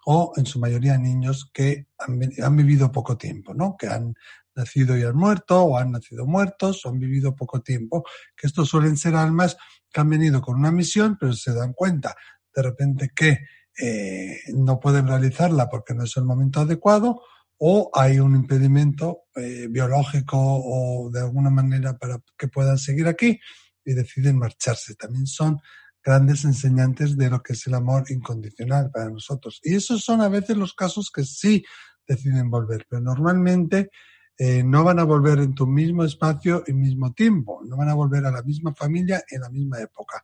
o 0.05 0.34
en 0.38 0.45
su 0.45 0.60
mayoría 0.60 0.95
niños 0.99 1.49
que 1.51 1.88
han, 1.97 2.55
vivido 2.55 2.91
poco 2.91 3.17
tiempo, 3.17 3.55
¿no? 3.55 3.75
Que 3.75 3.88
han 3.88 4.13
nacido 4.53 4.95
y 4.95 5.01
han 5.01 5.15
muerto 5.15 5.60
o 5.63 5.79
han 5.79 5.89
nacido 5.89 6.27
muertos 6.27 6.86
o 6.86 6.89
han 6.89 6.99
vivido 6.99 7.36
poco 7.36 7.63
tiempo, 7.63 8.03
que 8.38 8.45
estos 8.45 8.69
suelen 8.69 8.95
ser 8.95 9.15
almas 9.15 9.58
que 9.91 10.01
han 10.01 10.10
venido 10.12 10.39
con 10.39 10.55
una 10.55 10.71
misión 10.71 11.17
pero 11.19 11.34
se 11.34 11.51
dan 11.51 11.73
cuenta 11.73 12.15
de 12.55 12.62
repente 12.62 13.10
que 13.15 13.39
eh, 13.79 14.39
no 14.53 14.79
pueden 14.79 15.07
realizarla 15.07 15.69
porque 15.69 15.93
no 15.93 16.03
es 16.03 16.15
el 16.17 16.23
momento 16.23 16.61
adecuado 16.61 17.21
o 17.57 17.89
hay 17.93 18.19
un 18.19 18.35
impedimento 18.35 19.23
eh, 19.35 19.67
biológico 19.69 20.38
o 20.38 21.09
de 21.09 21.21
alguna 21.21 21.49
manera 21.49 21.97
para 21.97 22.19
que 22.38 22.47
puedan 22.47 22.77
seguir 22.77 23.07
aquí 23.07 23.39
y 23.83 23.93
deciden 23.93 24.38
marcharse. 24.38 24.95
También 24.95 25.27
son 25.27 25.59
grandes 26.03 26.45
enseñantes 26.45 27.17
de 27.17 27.29
lo 27.29 27.41
que 27.41 27.53
es 27.53 27.65
el 27.67 27.73
amor 27.73 28.05
incondicional 28.09 28.91
para 28.91 29.09
nosotros. 29.09 29.59
Y 29.63 29.75
esos 29.75 30.03
son 30.03 30.21
a 30.21 30.29
veces 30.29 30.57
los 30.57 30.73
casos 30.73 31.09
que 31.13 31.23
sí 31.23 31.63
deciden 32.07 32.49
volver, 32.49 32.85
pero 32.89 33.01
normalmente 33.01 33.89
eh, 34.38 34.63
no 34.63 34.84
van 34.84 35.00
a 35.00 35.04
volver 35.04 35.39
en 35.39 35.56
tu 35.56 35.65
mismo 35.65 36.04
espacio 36.04 36.63
y 36.67 36.74
mismo 36.74 37.13
tiempo, 37.13 37.62
no 37.65 37.78
van 37.78 37.89
a 37.89 37.93
volver 37.93 38.26
a 38.26 38.32
la 38.32 38.41
misma 38.43 38.74
familia 38.74 39.24
en 39.30 39.41
la 39.41 39.50
misma 39.50 39.80
época. 39.80 40.24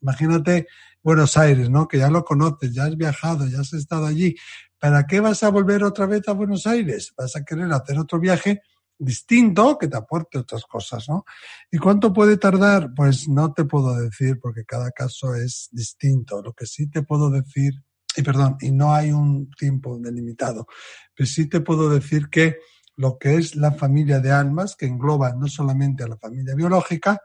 Imagínate 0.00 0.66
Buenos 1.02 1.36
Aires, 1.36 1.70
¿no? 1.70 1.86
Que 1.86 1.98
ya 1.98 2.10
lo 2.10 2.24
conoces, 2.24 2.72
ya 2.72 2.84
has 2.84 2.96
viajado, 2.96 3.46
ya 3.46 3.60
has 3.60 3.72
estado 3.72 4.06
allí. 4.06 4.34
¿Para 4.78 5.06
qué 5.06 5.20
vas 5.20 5.42
a 5.44 5.50
volver 5.50 5.84
otra 5.84 6.06
vez 6.06 6.26
a 6.28 6.32
Buenos 6.32 6.66
Aires? 6.66 7.12
Vas 7.16 7.36
a 7.36 7.44
querer 7.44 7.72
hacer 7.72 7.98
otro 7.98 8.18
viaje 8.18 8.62
distinto 8.98 9.78
que 9.78 9.88
te 9.88 9.96
aporte 9.96 10.38
otras 10.38 10.64
cosas, 10.64 11.08
¿no? 11.08 11.24
¿Y 11.70 11.78
cuánto 11.78 12.12
puede 12.12 12.36
tardar? 12.36 12.92
Pues 12.94 13.28
no 13.28 13.52
te 13.52 13.64
puedo 13.64 13.96
decir 13.96 14.38
porque 14.40 14.64
cada 14.64 14.90
caso 14.90 15.34
es 15.34 15.68
distinto. 15.72 16.42
Lo 16.42 16.52
que 16.52 16.66
sí 16.66 16.88
te 16.88 17.02
puedo 17.02 17.30
decir, 17.30 17.74
y 18.16 18.22
perdón, 18.22 18.56
y 18.60 18.70
no 18.70 18.92
hay 18.94 19.12
un 19.12 19.50
tiempo 19.50 19.98
delimitado, 19.98 20.66
pero 21.14 21.28
sí 21.28 21.48
te 21.48 21.60
puedo 21.60 21.88
decir 21.90 22.28
que 22.28 22.58
lo 22.96 23.18
que 23.18 23.36
es 23.36 23.56
la 23.56 23.72
familia 23.72 24.20
de 24.20 24.30
almas, 24.30 24.76
que 24.76 24.86
engloba 24.86 25.34
no 25.34 25.48
solamente 25.48 26.04
a 26.04 26.08
la 26.08 26.16
familia 26.16 26.54
biológica, 26.54 27.20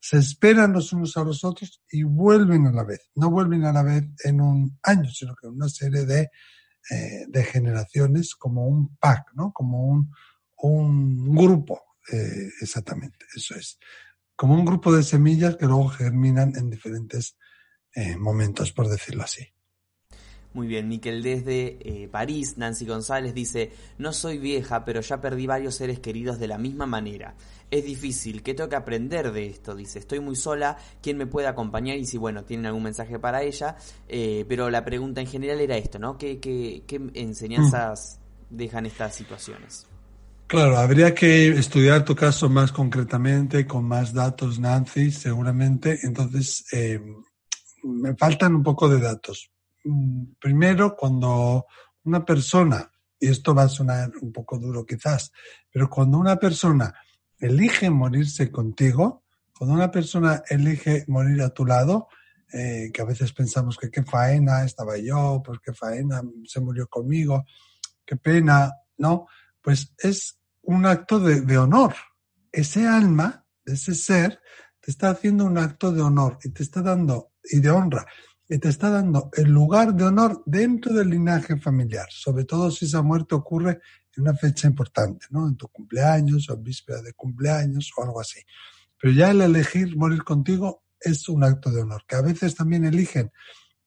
se 0.00 0.18
esperan 0.18 0.72
los 0.72 0.92
unos 0.92 1.16
a 1.16 1.24
los 1.24 1.44
otros 1.44 1.82
y 1.90 2.02
vuelven 2.02 2.66
a 2.66 2.72
la 2.72 2.84
vez. 2.84 3.10
No 3.14 3.30
vuelven 3.30 3.64
a 3.64 3.72
la 3.72 3.82
vez 3.82 4.04
en 4.22 4.40
un 4.40 4.78
año, 4.82 5.10
sino 5.10 5.34
que 5.34 5.46
en 5.46 5.54
una 5.54 5.68
serie 5.68 6.04
de, 6.04 6.30
eh, 6.90 7.24
de 7.26 7.44
generaciones, 7.44 8.34
como 8.34 8.66
un 8.66 8.96
pack, 8.98 9.30
¿no? 9.34 9.50
Como 9.52 9.86
un, 9.86 10.10
un 10.58 11.34
grupo, 11.34 11.80
eh, 12.12 12.50
exactamente, 12.60 13.24
eso 13.34 13.54
es. 13.54 13.78
Como 14.36 14.54
un 14.54 14.66
grupo 14.66 14.94
de 14.94 15.02
semillas 15.02 15.56
que 15.56 15.64
luego 15.64 15.88
germinan 15.88 16.52
en 16.56 16.68
diferentes 16.68 17.38
eh, 17.94 18.16
momentos, 18.18 18.72
por 18.72 18.88
decirlo 18.88 19.22
así. 19.22 19.53
Muy 20.54 20.68
bien, 20.68 20.86
Miquel, 20.86 21.20
desde 21.20 21.78
eh, 21.80 22.08
París, 22.08 22.58
Nancy 22.58 22.86
González 22.86 23.34
dice, 23.34 23.72
no 23.98 24.12
soy 24.12 24.38
vieja, 24.38 24.84
pero 24.84 25.00
ya 25.00 25.20
perdí 25.20 25.48
varios 25.48 25.74
seres 25.74 25.98
queridos 25.98 26.38
de 26.38 26.46
la 26.46 26.58
misma 26.58 26.86
manera. 26.86 27.34
Es 27.72 27.84
difícil, 27.84 28.40
¿qué 28.44 28.54
tengo 28.54 28.70
que 28.70 28.76
aprender 28.76 29.32
de 29.32 29.46
esto? 29.46 29.74
Dice, 29.74 29.98
estoy 29.98 30.20
muy 30.20 30.36
sola, 30.36 30.78
¿quién 31.02 31.16
me 31.16 31.26
puede 31.26 31.48
acompañar? 31.48 31.96
Y 31.96 32.06
si, 32.06 32.18
bueno, 32.18 32.44
tienen 32.44 32.66
algún 32.66 32.84
mensaje 32.84 33.18
para 33.18 33.42
ella, 33.42 33.74
eh, 34.08 34.44
pero 34.48 34.70
la 34.70 34.84
pregunta 34.84 35.20
en 35.20 35.26
general 35.26 35.60
era 35.60 35.76
esto, 35.76 35.98
¿no? 35.98 36.16
¿Qué, 36.16 36.38
qué, 36.38 36.84
qué 36.86 37.00
enseñanzas 37.14 38.20
dejan 38.48 38.86
estas 38.86 39.12
situaciones? 39.12 39.88
Claro, 40.46 40.76
habría 40.76 41.12
que 41.12 41.48
estudiar 41.48 42.04
tu 42.04 42.14
caso 42.14 42.48
más 42.48 42.70
concretamente, 42.70 43.66
con 43.66 43.86
más 43.86 44.14
datos, 44.14 44.60
Nancy, 44.60 45.10
seguramente. 45.10 45.98
Entonces, 46.04 46.64
eh, 46.72 47.00
me 47.82 48.14
faltan 48.14 48.54
un 48.54 48.62
poco 48.62 48.88
de 48.88 49.00
datos 49.00 49.50
Mm, 49.53 49.53
primero 50.38 50.96
cuando 50.96 51.66
una 52.04 52.24
persona, 52.24 52.90
y 53.18 53.28
esto 53.28 53.54
va 53.54 53.64
a 53.64 53.68
sonar 53.68 54.12
un 54.20 54.32
poco 54.32 54.58
duro 54.58 54.84
quizás, 54.84 55.32
pero 55.70 55.88
cuando 55.88 56.18
una 56.18 56.36
persona 56.36 56.94
elige 57.38 57.90
morirse 57.90 58.50
contigo, 58.50 59.24
cuando 59.56 59.74
una 59.74 59.90
persona 59.90 60.42
elige 60.48 61.04
morir 61.08 61.42
a 61.42 61.50
tu 61.50 61.64
lado, 61.64 62.08
eh, 62.52 62.90
que 62.92 63.02
a 63.02 63.04
veces 63.04 63.32
pensamos 63.32 63.76
que 63.76 63.90
qué 63.90 64.02
faena 64.02 64.64
estaba 64.64 64.96
yo, 64.96 65.42
pues 65.44 65.58
qué 65.64 65.72
faena 65.72 66.22
se 66.44 66.60
murió 66.60 66.86
conmigo, 66.88 67.44
qué 68.04 68.16
pena, 68.16 68.72
¿no? 68.98 69.26
Pues 69.60 69.92
es 69.98 70.38
un 70.62 70.86
acto 70.86 71.18
de, 71.20 71.40
de 71.40 71.58
honor. 71.58 71.94
Ese 72.52 72.86
alma, 72.86 73.44
ese 73.64 73.94
ser, 73.94 74.40
te 74.80 74.90
está 74.90 75.10
haciendo 75.10 75.44
un 75.44 75.58
acto 75.58 75.92
de 75.92 76.02
honor 76.02 76.38
y 76.44 76.50
te 76.50 76.62
está 76.62 76.82
dando, 76.82 77.32
y 77.42 77.60
de 77.60 77.70
honra, 77.70 78.06
y 78.48 78.58
te 78.58 78.68
está 78.68 78.90
dando 78.90 79.30
el 79.36 79.50
lugar 79.50 79.94
de 79.94 80.04
honor 80.04 80.42
dentro 80.44 80.92
del 80.92 81.10
linaje 81.10 81.56
familiar, 81.56 82.06
sobre 82.10 82.44
todo 82.44 82.70
si 82.70 82.84
esa 82.84 83.02
muerte 83.02 83.34
ocurre 83.34 83.80
en 84.16 84.22
una 84.22 84.34
fecha 84.34 84.68
importante, 84.68 85.26
¿no? 85.30 85.48
En 85.48 85.56
tu 85.56 85.68
cumpleaños 85.68 86.48
o 86.50 86.54
en 86.54 86.62
víspera 86.62 87.00
de 87.00 87.14
cumpleaños 87.14 87.90
o 87.96 88.04
algo 88.04 88.20
así. 88.20 88.40
Pero 89.00 89.12
ya 89.14 89.30
el 89.30 89.40
elegir 89.40 89.96
morir 89.96 90.22
contigo 90.22 90.84
es 91.00 91.28
un 91.28 91.44
acto 91.44 91.70
de 91.70 91.82
honor, 91.82 92.04
que 92.06 92.16
a 92.16 92.22
veces 92.22 92.54
también 92.54 92.84
eligen 92.84 93.32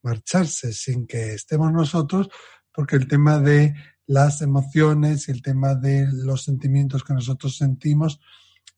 marcharse 0.01 0.73
sin 0.73 1.07
que 1.07 1.33
estemos 1.33 1.71
nosotros, 1.71 2.29
porque 2.71 2.95
el 2.95 3.07
tema 3.07 3.39
de 3.39 3.73
las 4.05 4.41
emociones 4.41 5.27
y 5.27 5.31
el 5.31 5.41
tema 5.41 5.75
de 5.75 6.07
los 6.11 6.43
sentimientos 6.43 7.03
que 7.03 7.13
nosotros 7.13 7.57
sentimos 7.57 8.19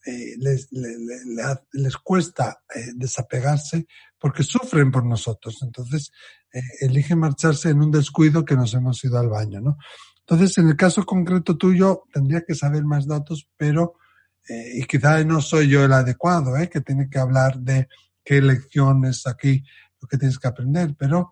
eh, 0.05 0.35
les, 0.37 0.69
les, 0.71 1.97
cuesta 1.97 2.61
eh, 2.73 2.91
desapegarse 2.95 3.85
porque 4.17 4.43
sufren 4.43 4.91
por 4.91 5.05
nosotros. 5.05 5.57
Entonces, 5.61 6.11
eh, 6.53 6.61
eligen 6.79 7.19
marcharse 7.19 7.69
en 7.69 7.81
un 7.81 7.91
descuido 7.91 8.45
que 8.45 8.55
nos 8.55 8.73
hemos 8.73 9.03
ido 9.03 9.19
al 9.19 9.27
baño, 9.27 9.59
¿no? 9.59 9.77
Entonces, 10.21 10.57
en 10.57 10.69
el 10.69 10.77
caso 10.77 11.05
concreto 11.05 11.57
tuyo, 11.57 12.03
tendría 12.13 12.43
que 12.47 12.55
saber 12.55 12.83
más 12.85 13.07
datos, 13.07 13.49
pero, 13.57 13.95
y 14.47 14.83
quizá 14.85 15.23
no 15.23 15.41
soy 15.41 15.67
yo 15.67 15.83
el 15.83 15.91
adecuado, 15.91 16.55
¿eh? 16.55 16.69
que 16.69 16.81
tiene 16.81 17.09
que 17.09 17.17
hablar 17.17 17.57
de 17.59 17.87
qué 18.23 18.39
lecciones 18.39 19.25
aquí, 19.25 19.63
lo 19.99 20.07
que 20.07 20.19
tienes 20.19 20.37
que 20.37 20.47
aprender, 20.47 20.95
pero 20.95 21.31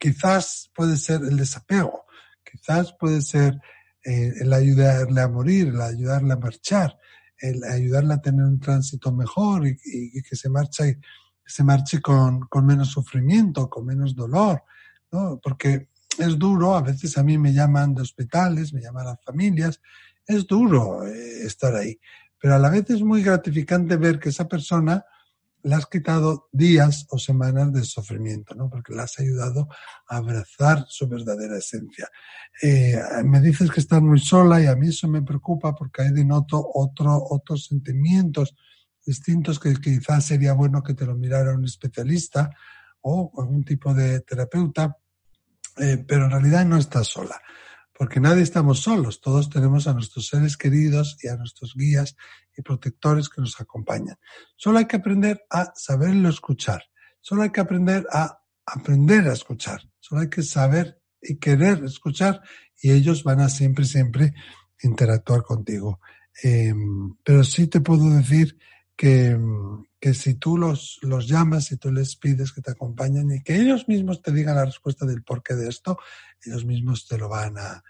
quizás 0.00 0.68
puede 0.74 0.96
ser 0.96 1.20
el 1.22 1.36
desapego, 1.36 2.06
quizás 2.42 2.92
puede 2.98 3.22
ser 3.22 3.60
el 4.02 4.52
ayudarle 4.52 5.20
a 5.20 5.28
morir, 5.28 5.68
el 5.68 5.80
ayudarle 5.80 6.32
a 6.32 6.38
marchar, 6.38 6.98
el 7.42 7.64
ayudarle 7.64 8.14
a 8.14 8.22
tener 8.22 8.44
un 8.44 8.60
tránsito 8.60 9.12
mejor 9.12 9.66
y, 9.66 10.22
que 10.22 10.36
se 10.36 10.48
marche, 10.48 11.00
se 11.44 11.64
marche 11.64 12.00
con, 12.00 12.40
con, 12.48 12.64
menos 12.64 12.88
sufrimiento, 12.88 13.68
con 13.68 13.84
menos 13.84 14.14
dolor, 14.14 14.62
¿no? 15.10 15.40
Porque 15.42 15.88
es 16.18 16.38
duro, 16.38 16.76
a 16.76 16.82
veces 16.82 17.18
a 17.18 17.24
mí 17.24 17.36
me 17.38 17.52
llaman 17.52 17.94
de 17.94 18.02
hospitales, 18.02 18.72
me 18.72 18.80
llaman 18.80 19.06
las 19.06 19.20
familias, 19.24 19.80
es 20.26 20.46
duro 20.46 21.04
eh, 21.04 21.44
estar 21.44 21.74
ahí, 21.74 21.98
pero 22.38 22.54
a 22.54 22.58
la 22.58 22.70
vez 22.70 22.88
es 22.90 23.02
muy 23.02 23.22
gratificante 23.22 23.96
ver 23.96 24.20
que 24.20 24.28
esa 24.28 24.46
persona 24.46 25.04
le 25.64 25.74
has 25.74 25.86
quitado 25.86 26.48
días 26.52 27.06
o 27.10 27.18
semanas 27.18 27.72
de 27.72 27.84
sufrimiento, 27.84 28.54
¿no? 28.54 28.68
Porque 28.68 28.94
le 28.94 29.02
has 29.02 29.18
ayudado 29.18 29.68
a 30.08 30.16
abrazar 30.16 30.84
su 30.88 31.08
verdadera 31.08 31.58
esencia. 31.58 32.08
Eh, 32.60 33.00
me 33.24 33.40
dices 33.40 33.70
que 33.70 33.80
estás 33.80 34.02
muy 34.02 34.18
sola 34.18 34.60
y 34.60 34.66
a 34.66 34.76
mí 34.76 34.88
eso 34.88 35.08
me 35.08 35.22
preocupa 35.22 35.74
porque 35.74 36.02
ahí 36.02 36.12
denoto 36.12 36.64
otro, 36.74 37.16
otros 37.30 37.66
sentimientos 37.66 38.54
distintos 39.04 39.58
que 39.58 39.74
quizás 39.74 40.26
sería 40.26 40.52
bueno 40.52 40.82
que 40.82 40.94
te 40.94 41.06
lo 41.06 41.14
mirara 41.14 41.54
un 41.54 41.64
especialista 41.64 42.50
o 43.00 43.32
algún 43.36 43.64
tipo 43.64 43.92
de 43.94 44.20
terapeuta, 44.20 44.96
eh, 45.78 46.04
pero 46.06 46.26
en 46.26 46.30
realidad 46.30 46.64
no 46.64 46.76
estás 46.76 47.08
sola 47.08 47.40
porque 47.94 48.20
nadie 48.20 48.42
estamos 48.42 48.80
solos, 48.80 49.20
todos 49.20 49.50
tenemos 49.50 49.86
a 49.86 49.92
nuestros 49.92 50.26
seres 50.26 50.56
queridos 50.56 51.16
y 51.22 51.28
a 51.28 51.36
nuestros 51.36 51.74
guías 51.74 52.16
y 52.56 52.62
protectores 52.62 53.28
que 53.28 53.40
nos 53.40 53.60
acompañan. 53.60 54.16
Solo 54.56 54.78
hay 54.78 54.86
que 54.86 54.96
aprender 54.96 55.44
a 55.50 55.72
saberlo 55.74 56.28
escuchar, 56.28 56.82
solo 57.20 57.42
hay 57.42 57.50
que 57.50 57.60
aprender 57.60 58.06
a 58.10 58.40
aprender 58.66 59.28
a 59.28 59.32
escuchar, 59.32 59.80
solo 59.98 60.22
hay 60.22 60.30
que 60.30 60.42
saber 60.42 61.00
y 61.20 61.36
querer 61.38 61.84
escuchar 61.84 62.42
y 62.80 62.90
ellos 62.90 63.22
van 63.22 63.40
a 63.40 63.48
siempre, 63.48 63.84
siempre 63.84 64.34
interactuar 64.82 65.42
contigo. 65.42 66.00
Em, 66.42 67.14
pero 67.22 67.44
sí 67.44 67.66
te 67.66 67.80
puedo 67.80 68.08
decir 68.10 68.58
que, 69.02 69.36
que 69.98 70.14
si 70.14 70.34
tú 70.34 70.56
los, 70.56 71.00
los 71.02 71.26
llamas 71.26 71.72
y 71.72 71.76
tú 71.76 71.90
les 71.90 72.14
pides 72.14 72.52
que 72.52 72.60
te 72.60 72.70
acompañen 72.70 73.32
y 73.32 73.42
que 73.42 73.56
ellos 73.56 73.88
mismos 73.88 74.22
te 74.22 74.30
digan 74.30 74.54
la 74.54 74.64
respuesta 74.64 75.04
del 75.04 75.24
porqué 75.24 75.56
de 75.56 75.68
esto, 75.68 75.98
ellos 76.46 76.64
mismos 76.64 77.08
te 77.08 77.18
lo 77.18 77.28
van 77.28 77.58
a, 77.58 77.82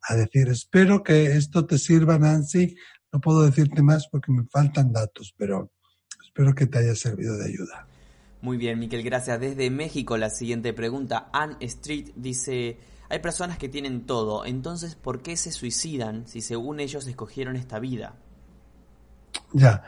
a 0.00 0.14
decir. 0.14 0.46
Espero 0.46 1.02
que 1.02 1.36
esto 1.36 1.66
te 1.66 1.76
sirva, 1.76 2.20
Nancy. 2.20 2.76
No 3.12 3.20
puedo 3.20 3.42
decirte 3.42 3.82
más 3.82 4.06
porque 4.06 4.30
me 4.30 4.44
faltan 4.44 4.92
datos, 4.92 5.34
pero 5.36 5.72
espero 6.24 6.54
que 6.54 6.68
te 6.68 6.78
haya 6.78 6.94
servido 6.94 7.36
de 7.36 7.46
ayuda. 7.46 7.88
Muy 8.40 8.56
bien, 8.56 8.78
Miquel, 8.78 9.02
gracias. 9.02 9.40
Desde 9.40 9.70
México 9.70 10.16
la 10.18 10.30
siguiente 10.30 10.72
pregunta. 10.72 11.30
Ann 11.32 11.56
Street 11.58 12.10
dice, 12.14 12.78
hay 13.08 13.18
personas 13.18 13.58
que 13.58 13.68
tienen 13.68 14.06
todo, 14.06 14.44
entonces 14.46 14.94
¿por 14.94 15.20
qué 15.20 15.36
se 15.36 15.50
suicidan 15.50 16.28
si 16.28 16.42
según 16.42 16.78
ellos 16.78 17.08
escogieron 17.08 17.56
esta 17.56 17.80
vida? 17.80 18.14
Ya. 19.52 19.82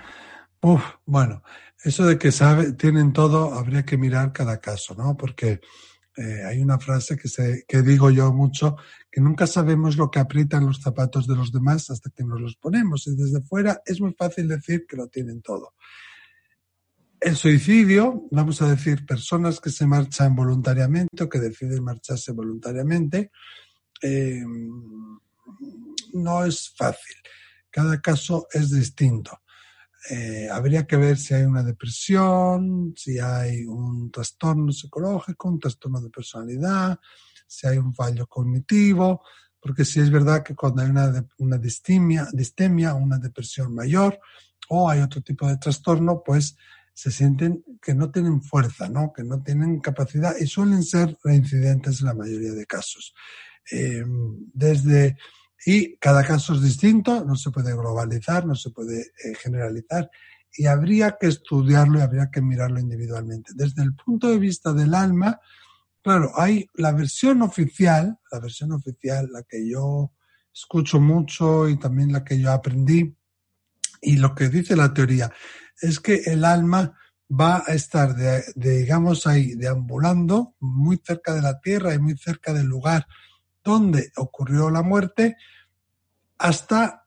Uf, 0.63 0.81
bueno, 1.05 1.43
eso 1.83 2.07
de 2.07 2.17
que 2.19 2.31
sabe, 2.31 2.73
tienen 2.75 3.13
todo, 3.13 3.53
habría 3.55 3.85
que 3.85 3.99
mirar 3.99 4.33
cada 4.33 4.61
caso, 4.61 4.95
¿no? 4.95 5.17
Porque 5.17 5.61
eh, 6.17 6.45
hay 6.47 6.61
una 6.61 6.79
frase 6.79 7.17
que, 7.17 7.27
se, 7.27 7.65
que 7.67 7.83
digo 7.83 8.11
yo 8.11 8.33
mucho, 8.33 8.77
que 9.11 9.21
nunca 9.21 9.49
sabemos 9.49 9.97
lo 9.97 10.09
que 10.09 10.21
aprietan 10.21 10.67
los 10.67 10.81
zapatos 10.81 11.27
de 11.27 11.35
los 11.35 11.51
demás 11.51 11.91
hasta 11.91 12.11
que 12.11 12.23
nos 12.23 12.41
los 12.41 12.55
ponemos. 12.55 13.09
Y 13.09 13.17
desde 13.17 13.41
fuera 13.43 13.83
es 13.85 14.01
muy 14.01 14.15
fácil 14.15 14.47
decir 14.47 14.87
que 14.87 14.97
lo 14.97 15.09
tienen 15.09 15.43
todo. 15.43 15.75
El 17.21 17.35
suicidio, 17.35 18.29
vamos 18.31 18.63
a 18.63 18.69
decir, 18.69 19.05
personas 19.05 19.61
que 19.61 19.71
se 19.71 19.87
marchan 19.87 20.37
voluntariamente 20.37 21.25
o 21.25 21.29
que 21.29 21.41
deciden 21.41 21.83
marcharse 21.83 22.31
voluntariamente, 22.31 23.33
eh, 24.01 24.45
no 26.13 26.45
es 26.45 26.73
fácil. 26.77 27.17
Cada 27.69 28.01
caso 28.01 28.47
es 28.53 28.71
distinto. 28.71 29.43
Eh, 30.11 30.49
habría 30.51 30.87
que 30.87 30.97
ver 30.97 31.17
si 31.17 31.35
hay 31.35 31.45
una 31.45 31.63
depresión, 31.63 32.93
si 32.97 33.19
hay 33.19 33.65
un 33.65 34.11
trastorno 34.11 34.73
psicológico, 34.73 35.49
un 35.49 35.61
trastorno 35.61 36.01
de 36.01 36.11
personalidad, 36.11 36.99
si 37.47 37.67
hay 37.67 37.79
un 37.79 37.95
fallo 37.95 38.27
cognitivo, 38.27 39.23
porque 39.61 39.85
si 39.85 40.01
es 40.01 40.11
verdad 40.11 40.43
que 40.43 40.57
cuando 40.57 40.83
hay 40.83 40.91
una, 40.91 41.25
una 41.39 41.59
distimia, 41.59 42.29
distemia, 42.33 42.95
una 42.95 43.19
depresión 43.19 43.75
mayor 43.75 44.19
o 44.69 44.91
hay 44.91 45.01
otro 45.01 45.21
tipo 45.21 45.47
de 45.47 45.57
trastorno, 45.59 46.23
pues 46.25 46.57
se 46.95 47.11
sienten 47.11 47.65
que 47.81 47.95
no 47.95 48.11
tienen 48.11 48.43
fuerza, 48.43 48.89
¿no? 48.89 49.13
que 49.13 49.23
no 49.23 49.43
tienen 49.43 49.81
capacidad 49.81 50.35
y 50.39 50.47
suelen 50.47 50.83
ser 50.83 51.17
reincidentes 51.23 52.01
en 52.01 52.07
la 52.07 52.15
mayoría 52.15 52.53
de 52.53 52.67
casos. 52.67 53.15
Eh, 53.71 54.05
desde 54.53 55.17
y 55.65 55.97
cada 55.97 56.25
caso 56.25 56.55
es 56.55 56.63
distinto, 56.63 57.25
no 57.25 57.37
se 57.37 57.51
puede 57.51 57.73
globalizar, 57.73 58.47
no 58.47 58.55
se 58.55 58.71
puede 58.71 59.01
eh, 59.01 59.35
generalizar 59.41 60.11
y 60.55 60.67
habría 60.67 61.17
que 61.19 61.29
estudiarlo 61.29 61.99
y 61.99 62.03
habría 62.03 62.31
que 62.31 62.43
mirarlo 62.43 62.81
individualmente. 62.81 63.53
Desde 63.55 63.83
el 63.83 63.95
punto 63.95 64.29
de 64.29 64.39
vista 64.39 64.73
del 64.73 64.95
alma, 64.95 65.41
claro, 66.03 66.33
hay 66.37 66.67
la 66.75 66.93
versión 66.93 67.43
oficial, 67.43 68.19
la 68.31 68.41
versión 68.41 68.73
oficial, 68.73 69.31
la 69.33 69.43
que 69.45 69.69
yo 69.69 70.13
escucho 70.53 71.01
mucho 71.01 71.69
y 71.69 71.79
también 71.79 72.13
la 72.13 72.25
que 72.25 72.39
yo 72.39 72.53
aprendí, 72.53 73.17
y 74.03 74.17
lo 74.17 74.35
que 74.35 74.49
dice 74.49 74.77
la 74.77 74.93
teoría 74.93 75.33
es 75.81 76.01
que 76.01 76.17
el 76.27 76.45
alma 76.45 76.99
va 77.31 77.63
a 77.67 77.73
estar, 77.73 78.15
de, 78.15 78.43
digamos, 78.57 79.27
ahí 79.27 79.55
deambulando 79.55 80.55
muy 80.61 81.01
cerca 81.03 81.35
de 81.35 81.41
la 81.41 81.61
tierra 81.61 81.95
y 81.95 81.99
muy 81.99 82.17
cerca 82.19 82.53
del 82.53 82.67
lugar 82.67 83.07
donde 83.65 84.13
ocurrió 84.17 84.71
la 84.71 84.83
muerte 84.83 85.37
hasta 86.39 87.07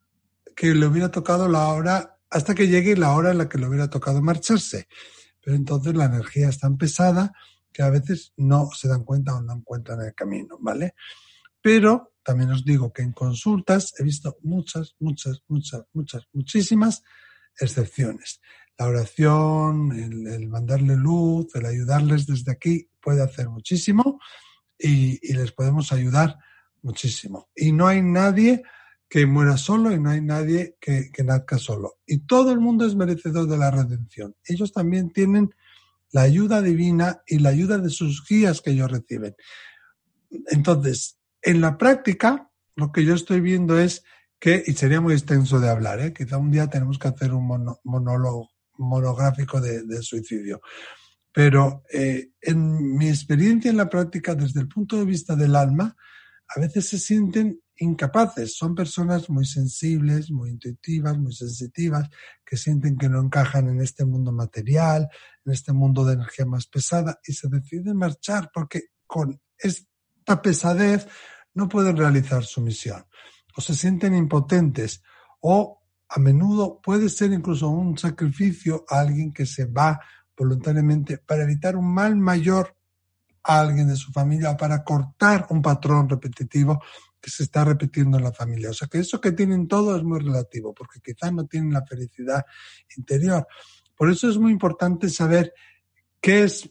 que 0.56 0.74
le 0.74 0.88
hubiera 0.88 1.12
tocado 1.12 1.48
la 1.48 1.68
hora, 1.68 2.18
hasta 2.30 2.56
que 2.56 2.68
llegue 2.68 2.96
la 2.96 3.12
hora 3.12 3.32
en 3.32 3.38
la 3.38 3.50
que 3.50 3.58
le 3.58 3.68
hubiera 3.68 3.90
tocado 3.90 4.22
marcharse. 4.22 4.88
Pero 5.42 5.56
entonces 5.58 5.94
la 5.94 6.06
energía 6.06 6.50
es 6.50 6.60
tan 6.60 6.78
pesada 6.78 7.34
que 7.72 7.84
a 7.84 7.90
veces 7.90 8.34
no 8.38 8.70
se 8.72 8.88
dan 8.88 9.04
cuenta 9.04 9.36
o 9.36 9.42
no 9.42 9.54
encuentran 9.54 10.02
el 10.02 10.16
camino, 10.16 10.58
¿vale? 10.62 10.96
Pero 11.62 12.14
también 12.24 12.52
os 12.52 12.64
digo 12.64 12.94
que 12.94 13.02
en 13.02 13.12
consultas 13.12 13.94
he 14.00 14.04
visto 14.04 14.38
muchas, 14.44 14.96
muchas, 15.00 15.44
muchas, 15.48 15.84
muchas, 15.94 16.24
muchísimas 16.32 17.04
excepciones. 17.60 18.42
La 18.78 18.88
oración, 18.88 19.92
el 19.92 20.48
mandarle 20.48 20.96
luz, 20.96 21.54
el 21.56 21.66
ayudarles 21.66 22.26
desde 22.26 22.52
aquí 22.52 22.90
puede 23.02 23.22
hacer 23.22 23.50
muchísimo 23.50 24.20
y, 24.78 25.20
y 25.22 25.34
les 25.34 25.52
podemos 25.52 25.92
ayudar 25.92 26.38
muchísimo. 26.82 27.50
Y 27.56 27.72
no 27.72 27.88
hay 27.88 28.02
nadie 28.02 28.64
que 29.10 29.26
muera 29.26 29.58
solo 29.58 29.92
y 29.92 30.00
no 30.00 30.10
hay 30.10 30.22
nadie 30.22 30.78
que, 30.80 31.10
que 31.12 31.24
nazca 31.24 31.58
solo. 31.58 32.00
Y 32.06 32.20
todo 32.20 32.52
el 32.52 32.60
mundo 32.60 32.86
es 32.86 32.96
merecedor 32.96 33.48
de 33.48 33.58
la 33.58 33.72
redención. 33.72 34.36
Ellos 34.46 34.74
también 34.74 35.12
tienen 35.12 35.54
la 36.12 36.22
ayuda 36.22 36.62
divina 36.62 37.22
y 37.28 37.40
la 37.40 37.50
ayuda 37.50 37.78
de 37.78 37.90
sus 37.90 38.26
guías 38.28 38.62
que 38.62 38.72
ellos 38.72 38.92
reciben. 38.92 39.36
Entonces, 40.48 41.18
en 41.42 41.62
la 41.62 41.78
práctica, 41.78 42.50
lo 42.76 42.92
que 42.92 43.04
yo 43.06 43.14
estoy 43.14 43.42
viendo 43.42 43.80
es 43.80 44.04
que, 44.40 44.64
y 44.66 44.74
sería 44.74 45.02
muy 45.02 45.14
extenso 45.14 45.60
de 45.60 45.70
hablar, 45.70 46.00
¿eh? 46.02 46.14
quizá 46.14 46.38
un 46.38 46.52
día 46.52 46.68
tenemos 46.68 47.00
que 47.00 47.08
hacer 47.08 47.34
un 47.34 47.76
monólogo 47.84 48.50
monográfico 48.78 49.62
de, 49.62 49.84
de 49.84 50.02
suicidio. 50.02 50.62
Pero 51.36 51.84
eh, 51.92 52.30
en 52.40 52.96
mi 52.96 53.10
experiencia 53.10 53.70
en 53.70 53.76
la 53.76 53.90
práctica, 53.90 54.36
desde 54.36 54.62
el 54.62 54.70
punto 54.70 54.98
de 54.98 55.04
vista 55.04 55.36
del 55.36 55.58
alma, 55.58 55.94
a 56.48 56.60
veces 56.62 56.88
se 56.88 56.98
sienten 56.98 57.60
incapaces. 57.76 58.56
Son 58.56 58.74
personas 58.74 59.30
muy 59.30 59.46
sensibles, 59.46 60.32
muy 60.32 60.52
intuitivas, 60.52 61.18
muy 61.18 61.34
sensitivas, 61.34 62.10
que 62.46 62.56
sienten 62.56 62.98
que 62.98 63.10
no 63.10 63.22
encajan 63.22 63.68
en 63.68 63.82
este 63.82 64.06
mundo 64.06 64.32
material, 64.32 65.10
en 65.44 65.52
este 65.52 65.74
mundo 65.74 66.06
de 66.06 66.14
energía 66.14 66.46
más 66.46 66.68
pesada 66.68 67.20
y 67.28 67.34
se 67.34 67.50
deciden 67.50 67.98
marchar 67.98 68.50
porque 68.54 68.84
con 69.06 69.42
esta 69.58 70.42
pesadez 70.42 71.06
no 71.54 71.68
pueden 71.68 71.98
realizar 71.98 72.46
su 72.46 72.62
misión 72.62 73.04
o 73.58 73.62
se 73.62 73.76
sienten 73.76 74.16
impotentes 74.16 75.04
o 75.42 75.82
a 76.08 76.20
menudo 76.20 76.80
puede 76.82 77.10
ser 77.10 77.34
incluso 77.34 77.68
un 77.68 77.98
sacrificio 77.98 78.86
a 78.88 79.02
alguien 79.02 79.34
que 79.34 79.46
se 79.46 79.66
va 79.66 80.00
voluntariamente 80.38 81.18
para 81.18 81.44
evitar 81.44 81.76
un 81.76 81.94
mal 81.94 82.16
mayor 82.16 82.76
a 83.44 83.60
alguien 83.60 83.88
de 83.88 83.96
su 83.96 84.12
familia 84.12 84.52
o 84.52 84.58
para 84.58 84.84
cortar 84.84 85.48
un 85.50 85.62
patrón 85.62 86.10
repetitivo 86.10 86.82
que 87.22 87.30
se 87.30 87.44
está 87.44 87.64
repitiendo 87.64 88.18
en 88.18 88.24
la 88.24 88.32
familia. 88.32 88.70
O 88.70 88.74
sea 88.74 88.88
que 88.88 89.00
eso 89.00 89.20
que 89.22 89.32
tienen 89.32 89.68
todo 89.68 89.96
es 89.96 90.04
muy 90.04 90.20
relativo, 90.20 90.74
porque 90.74 91.00
quizás 91.00 91.34
no 91.34 91.46
tienen 91.46 91.74
la 91.74 91.86
felicidad 91.86 92.46
interior. 92.98 93.48
Por 93.96 94.12
eso 94.12 94.30
es 94.30 94.38
muy 94.38 94.52
importante 94.52 95.10
saber 95.10 95.54
qué 96.22 96.44
es 96.44 96.70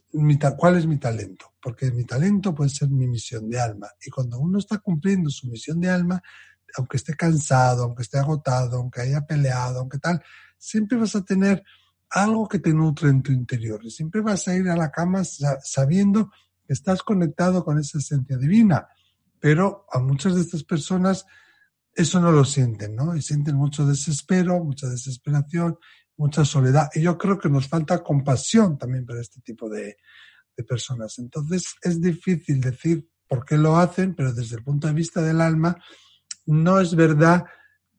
cuál 0.56 0.76
es 0.76 0.86
mi 0.86 0.98
talento, 0.98 1.54
porque 1.60 1.90
mi 1.92 2.04
talento 2.04 2.54
puede 2.54 2.70
ser 2.70 2.88
mi 2.88 3.06
misión 3.06 3.48
de 3.48 3.60
alma. 3.60 3.88
Y 4.04 4.10
cuando 4.10 4.38
uno 4.38 4.58
está 4.58 4.78
cumpliendo 4.78 5.30
su 5.30 5.48
misión 5.48 5.80
de 5.80 5.90
alma, 5.90 6.22
aunque 6.76 6.96
esté 6.96 7.14
cansado, 7.14 7.84
aunque 7.84 8.02
esté 8.02 8.18
agotado, 8.18 8.78
aunque 8.78 9.00
haya 9.00 9.26
peleado, 9.26 9.80
aunque 9.80 9.98
tal, 9.98 10.22
siempre 10.58 10.98
vas 10.98 11.14
a 11.14 11.24
tener 11.24 11.62
algo 12.14 12.48
que 12.48 12.60
te 12.60 12.72
nutre 12.72 13.08
en 13.08 13.22
tu 13.22 13.32
interior 13.32 13.80
y 13.84 13.90
siempre 13.90 14.20
vas 14.20 14.46
a 14.46 14.54
ir 14.54 14.68
a 14.68 14.76
la 14.76 14.92
cama 14.92 15.24
sabiendo 15.24 16.30
que 16.64 16.72
estás 16.72 17.02
conectado 17.02 17.64
con 17.64 17.78
esa 17.78 17.98
esencia 17.98 18.36
divina. 18.38 18.86
Pero 19.40 19.84
a 19.90 19.98
muchas 19.98 20.36
de 20.36 20.42
estas 20.42 20.62
personas 20.62 21.26
eso 21.92 22.20
no 22.20 22.30
lo 22.30 22.44
sienten, 22.44 22.94
¿no? 22.94 23.16
Y 23.16 23.22
sienten 23.22 23.56
mucho 23.56 23.84
desespero, 23.84 24.62
mucha 24.62 24.88
desesperación, 24.88 25.76
mucha 26.16 26.44
soledad. 26.44 26.88
Y 26.94 27.02
yo 27.02 27.18
creo 27.18 27.36
que 27.36 27.48
nos 27.48 27.66
falta 27.68 28.02
compasión 28.02 28.78
también 28.78 29.04
para 29.04 29.20
este 29.20 29.40
tipo 29.40 29.68
de, 29.68 29.96
de 30.56 30.64
personas. 30.64 31.18
Entonces 31.18 31.74
es 31.82 32.00
difícil 32.00 32.60
decir 32.60 33.08
por 33.26 33.44
qué 33.44 33.58
lo 33.58 33.76
hacen, 33.76 34.14
pero 34.14 34.32
desde 34.32 34.56
el 34.56 34.62
punto 34.62 34.86
de 34.86 34.94
vista 34.94 35.20
del 35.20 35.40
alma, 35.40 35.82
no 36.46 36.78
es 36.78 36.94
verdad, 36.94 37.44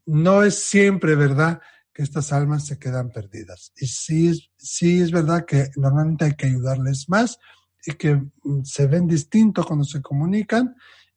no 0.05 0.41
es 0.41 0.55
siempre 0.55 1.15
verdad 1.15 1.59
que 1.95 2.03
estas 2.03 2.33
almas 2.33 2.65
se 2.65 2.77
quedan 2.77 3.09
perdidas. 3.09 3.71
Y 3.77 3.87
sí 3.87 4.27
es, 4.27 4.51
sí 4.57 4.99
es 4.99 5.11
verdad 5.11 5.45
que 5.45 5.69
normalmente 5.77 6.25
hay 6.25 6.35
que 6.35 6.47
ayudarles 6.47 7.07
más 7.07 7.39
y 7.85 7.93
que 7.93 8.15
mm, 8.15 8.63
se 8.65 8.85
ven 8.87 9.07
distintos 9.07 9.65
cuando 9.65 9.85
se 9.85 10.01
comunican 10.01 10.75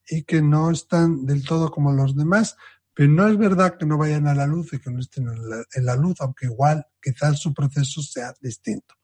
y 0.09 0.23
que 0.23 0.41
no 0.41 0.71
están 0.71 1.27
del 1.27 1.45
todo 1.45 1.73
como 1.73 1.93
los 1.93 2.15
demás, 2.15 2.57
pero 2.95 3.11
no 3.11 3.27
es 3.27 3.37
verdad 3.37 3.77
que 3.77 3.87
no 3.87 3.99
vayan 3.99 4.29
a 4.29 4.37
la 4.37 4.47
luz 4.47 4.73
y 4.73 4.79
que 4.79 4.91
no 4.91 5.01
estén 5.01 5.27
en 5.29 5.85
la, 5.85 5.97
luz, 5.97 6.21
aunque 6.21 6.47
igual 6.47 6.87
quizás 7.03 7.41
su 7.41 7.53
proceso 7.53 8.01
sea 8.01 8.33
distinto. 8.41 8.95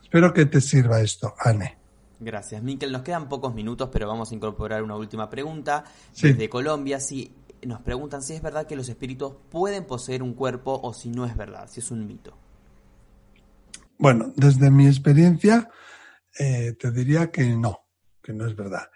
Espero 0.00 0.32
que 0.32 0.46
te 0.46 0.60
sirva 0.60 1.00
esto, 1.00 1.34
Anne. 1.40 1.76
Gracias, 2.20 2.62
Miquel. 2.62 2.92
Nos 2.92 3.02
quedan 3.02 3.28
pocos 3.28 3.52
minutos, 3.52 3.88
pero 3.92 4.06
vamos 4.06 4.30
a 4.30 4.34
incorporar 4.34 4.84
una 4.84 4.96
última 4.96 5.28
pregunta. 5.28 5.84
Desde 6.20 6.48
Colombia, 6.48 7.00
si 7.00 7.34
nos 7.66 7.80
preguntan 7.82 8.22
si 8.22 8.34
es 8.34 8.42
verdad 8.42 8.66
que 8.66 8.76
los 8.76 8.88
espíritus 8.88 9.34
pueden 9.50 9.84
poseer 9.84 10.22
un 10.22 10.34
cuerpo 10.34 10.80
o 10.82 10.92
si 10.92 11.10
no 11.10 11.24
es 11.24 11.36
verdad, 11.36 11.68
si 11.70 11.80
es 11.80 11.90
un 11.90 12.06
mito. 12.06 12.36
Bueno, 13.98 14.32
desde 14.36 14.70
mi 14.70 14.86
experiencia 14.86 15.70
eh, 16.38 16.74
te 16.78 16.90
diría 16.90 17.30
que 17.30 17.44
no, 17.56 17.86
que 18.22 18.32
no 18.32 18.46
es 18.46 18.56
verdad. 18.56 18.88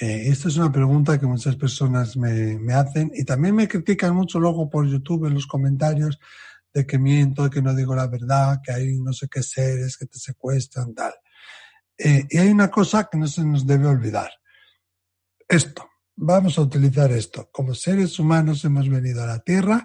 Eh, 0.00 0.28
esta 0.28 0.48
es 0.48 0.56
una 0.56 0.72
pregunta 0.72 1.18
que 1.18 1.26
muchas 1.26 1.56
personas 1.56 2.16
me, 2.16 2.72
hacen 2.72 3.10
y 3.14 3.24
también 3.24 3.54
me 3.54 3.68
critican 3.68 4.14
mucho 4.14 4.40
luego 4.40 4.68
por 4.70 4.86
YouTube 4.86 5.26
en 5.26 5.34
los 5.34 5.46
comentarios 5.46 6.18
de 6.72 6.86
que 6.86 6.98
miento, 6.98 7.44
de 7.44 7.50
que 7.50 7.60
no 7.60 7.74
digo 7.74 7.94
la 7.94 8.06
verdad, 8.06 8.60
que 8.64 8.72
hay 8.72 8.98
no 9.00 9.12
sé 9.12 9.28
qué 9.28 9.42
seres 9.42 9.96
que 9.98 10.06
te 10.06 10.18
secuestran, 10.18 10.94
tal. 10.94 11.12
Eh, 11.98 12.26
y 12.30 12.38
hay 12.38 12.48
una 12.48 12.70
cosa 12.70 13.08
que 13.10 13.18
no 13.18 13.26
se 13.26 13.44
nos 13.44 13.66
debe 13.66 13.86
olvidar. 13.86 14.30
Esto, 15.46 15.90
vamos 16.24 16.56
a 16.56 16.62
utilizar 16.62 17.10
esto. 17.10 17.48
Como 17.50 17.74
seres 17.74 18.18
humanos 18.18 18.64
hemos 18.64 18.88
venido 18.88 19.24
a 19.24 19.26
la 19.26 19.40
Tierra 19.40 19.84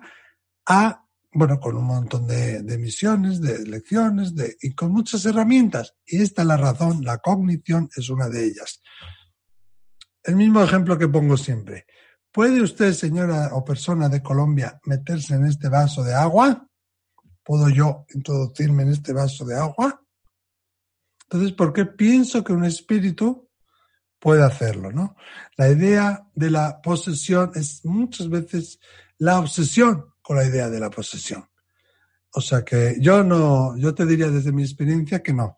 a, 0.68 1.04
bueno, 1.34 1.60
con 1.60 1.76
un 1.76 1.86
montón 1.86 2.28
de, 2.28 2.62
de 2.62 2.78
misiones, 2.78 3.42
de 3.42 3.66
lecciones, 3.66 4.36
de, 4.36 4.56
y 4.62 4.74
con 4.76 4.92
muchas 4.92 5.26
herramientas. 5.26 5.96
Y 6.06 6.22
esta 6.22 6.44
es 6.44 6.48
la 6.48 6.58
razón, 6.58 7.04
la 7.04 7.18
cognición 7.18 7.90
es 7.96 8.10
una 8.10 8.30
de 8.30 8.46
ellas. 8.46 8.82
El 10.24 10.36
mismo 10.36 10.62
ejemplo 10.62 10.98
que 10.98 11.08
pongo 11.08 11.38
siempre. 11.38 11.86
¿Puede 12.32 12.62
usted, 12.62 12.94
señora 12.94 13.50
o 13.54 13.66
persona 13.66 14.08
de 14.08 14.22
Colombia, 14.22 14.80
meterse 14.86 15.34
en 15.34 15.46
este 15.46 15.70
vaso 15.70 16.04
de 16.04 16.14
agua? 16.14 16.68
¿Puedo 17.44 17.70
yo 17.70 18.06
introducirme 18.14 18.84
en 18.84 18.90
este 18.90 19.12
vaso 19.12 19.44
de 19.44 19.56
agua? 19.56 20.04
Entonces, 21.24 21.54
¿por 21.54 21.74
qué 21.74 21.86
pienso 21.86 22.44
que 22.44 22.54
un 22.54 22.64
espíritu 22.64 23.47
puede 24.28 24.44
hacerlo, 24.44 24.92
¿no? 24.92 25.16
La 25.56 25.70
idea 25.70 26.28
de 26.36 26.52
la 26.52 26.82
posesión 26.82 27.50
es 27.56 27.86
muchas 27.86 28.28
veces 28.28 28.78
la 29.20 29.40
obsesión 29.40 30.04
con 30.22 30.36
la 30.36 30.44
idea 30.44 30.70
de 30.70 30.82
la 30.82 30.90
posesión. 30.90 31.46
O 32.34 32.42
sea 32.42 32.66
que 32.66 32.98
yo 33.00 33.24
no, 33.24 33.78
yo 33.78 33.96
te 33.96 34.06
diría 34.06 34.28
desde 34.28 34.52
mi 34.52 34.64
experiencia 34.64 35.24
que 35.24 35.32
no. 35.32 35.56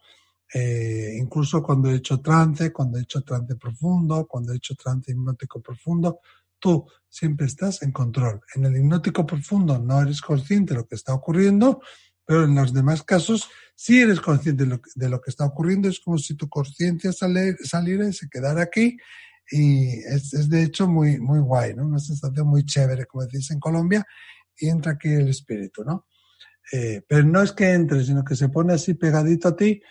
Eh, 0.53 1.17
incluso 1.20 1.63
cuando 1.63 1.89
he 1.89 1.95
hecho 1.95 2.22
trance, 2.22 2.72
cuando 2.72 2.99
he 2.99 3.01
hecho 3.01 3.24
trance 3.24 3.55
profundo, 3.55 4.28
cuando 4.28 4.53
he 4.53 4.57
hecho 4.57 4.76
trance 4.76 5.13
hipnótico 5.13 5.59
profundo, 5.63 6.20
tú 6.59 6.86
siempre 7.07 7.47
estás 7.47 7.82
en 7.82 7.91
control. 7.91 8.39
En 8.53 8.65
el 8.65 8.78
hipnótico 8.78 9.26
profundo 9.26 9.80
no 9.80 9.99
eres 9.99 10.22
consciente 10.22 10.76
de 10.76 10.82
lo 10.82 10.88
que 10.88 10.93
está 10.93 11.15
ocurriendo, 11.15 11.82
pero 12.30 12.43
en 12.43 12.53
los 12.53 12.71
demás 12.71 13.01
casos 13.01 13.49
si 13.73 13.99
eres 13.99 14.21
consciente 14.21 14.63
de 14.63 15.09
lo, 15.09 15.19
que 15.19 15.32
está 15.32 15.45
ocurriendo. 15.45 15.89
Es 15.89 15.99
como 15.99 16.19
si 16.19 16.36
tu 16.36 16.47
conciencia 16.47 17.11
saliera 17.11 18.07
y 18.07 18.13
se 18.13 18.30
quedara 18.30 18.61
aquí. 18.61 18.97
Y 19.49 19.97
es, 20.01 20.47
de 20.47 20.61
hecho 20.61 20.88
muy, 20.88 21.19
muy 21.19 21.39
guay, 21.39 21.73
¿no? 21.73 21.88
Una 21.88 21.97
sensación 21.97 22.45
muy 22.45 22.63
chévere, 22.65 23.07
como 23.07 23.25
decís 23.25 23.49
en 23.49 23.59
Colombia, 23.59 24.05
y 24.55 24.69
entra 24.69 24.91
aquí 24.91 25.07
el 25.07 25.30
espíritu, 25.30 25.84
¿no? 25.84 26.05
Eh, 26.71 27.01
pero 27.07 27.23
no 27.23 27.41
es 27.41 27.51
que 27.51 27.71
entre, 27.71 28.05
sino 28.05 28.23
que 28.23 28.36
se 28.36 28.49
pone 28.49 28.73
así 28.73 28.93
pegadito 28.93 29.47
a 29.47 29.55
ti 29.55 29.82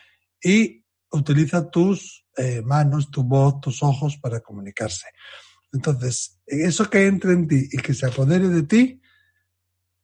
y 0.41 0.84
utiliza 1.11 1.68
tus 1.68 2.24
eh, 2.36 2.62
manos, 2.62 3.11
tu 3.11 3.24
voz, 3.24 3.61
tus 3.61 3.82
ojos 3.82 4.16
para 4.16 4.39
comunicarse. 4.39 5.09
Entonces, 5.72 6.41
eso 6.47 6.89
que 6.89 7.05
entre 7.09 7.32
en 7.32 7.49
ti 7.49 7.68
y 7.72 7.78
que 7.78 7.95
se 7.95 8.07
apodere 8.07 8.47
de 8.47 8.62
ti, 8.62 9.03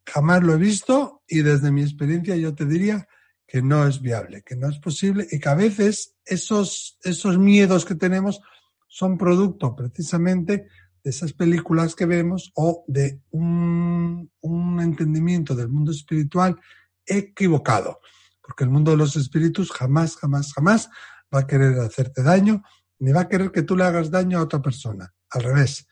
jamás 0.05 0.43
lo 0.43 0.55
he 0.55 0.59
visto 0.59 1.14
y 1.27 1.43
desde 1.43 1.71
mi 1.71 1.83
experiencia 1.83 2.37
yo 2.37 2.55
te 2.55 2.67
diría 2.67 3.07
que 3.47 3.63
no 3.63 3.87
es 3.87 4.01
viable, 4.01 4.43
que 4.43 4.57
no 4.57 4.69
es 4.69 4.79
posible 4.79 5.27
y 5.31 5.39
que 5.39 5.49
a 5.49 5.55
veces 5.55 6.17
esos, 6.25 6.99
esos 7.03 7.39
miedos 7.39 7.85
que 7.85 7.95
tenemos 7.95 8.41
son 8.89 9.19
producto 9.19 9.75
precisamente 9.75 10.69
de 11.03 11.11
esas 11.11 11.33
películas 11.33 11.95
que 11.95 12.07
vemos 12.07 12.53
o 12.55 12.85
de 12.89 13.21
un, 13.31 14.31
un 14.41 14.81
entendimiento 14.81 15.55
del 15.55 15.69
mundo 15.69 15.93
espiritual 15.93 16.59
equivocado. 17.07 18.01
Porque 18.41 18.65
el 18.65 18.71
mundo 18.71 18.91
de 18.93 18.97
los 18.97 19.17
espíritus 19.17 19.71
jamás, 19.71 20.17
jamás, 20.17 20.53
jamás 20.53 20.89
va 21.35 21.41
a 21.41 21.47
querer 21.47 21.79
hacerte 21.81 22.23
daño, 22.23 22.63
ni 22.99 23.13
va 23.13 23.23
a 23.23 23.29
querer 23.29 23.51
que 23.51 23.63
tú 23.63 23.77
le 23.77 23.85
hagas 23.85 24.11
daño 24.11 24.39
a 24.39 24.43
otra 24.43 24.63
persona. 24.63 25.13
Al 25.31 25.43
revés. 25.43 25.87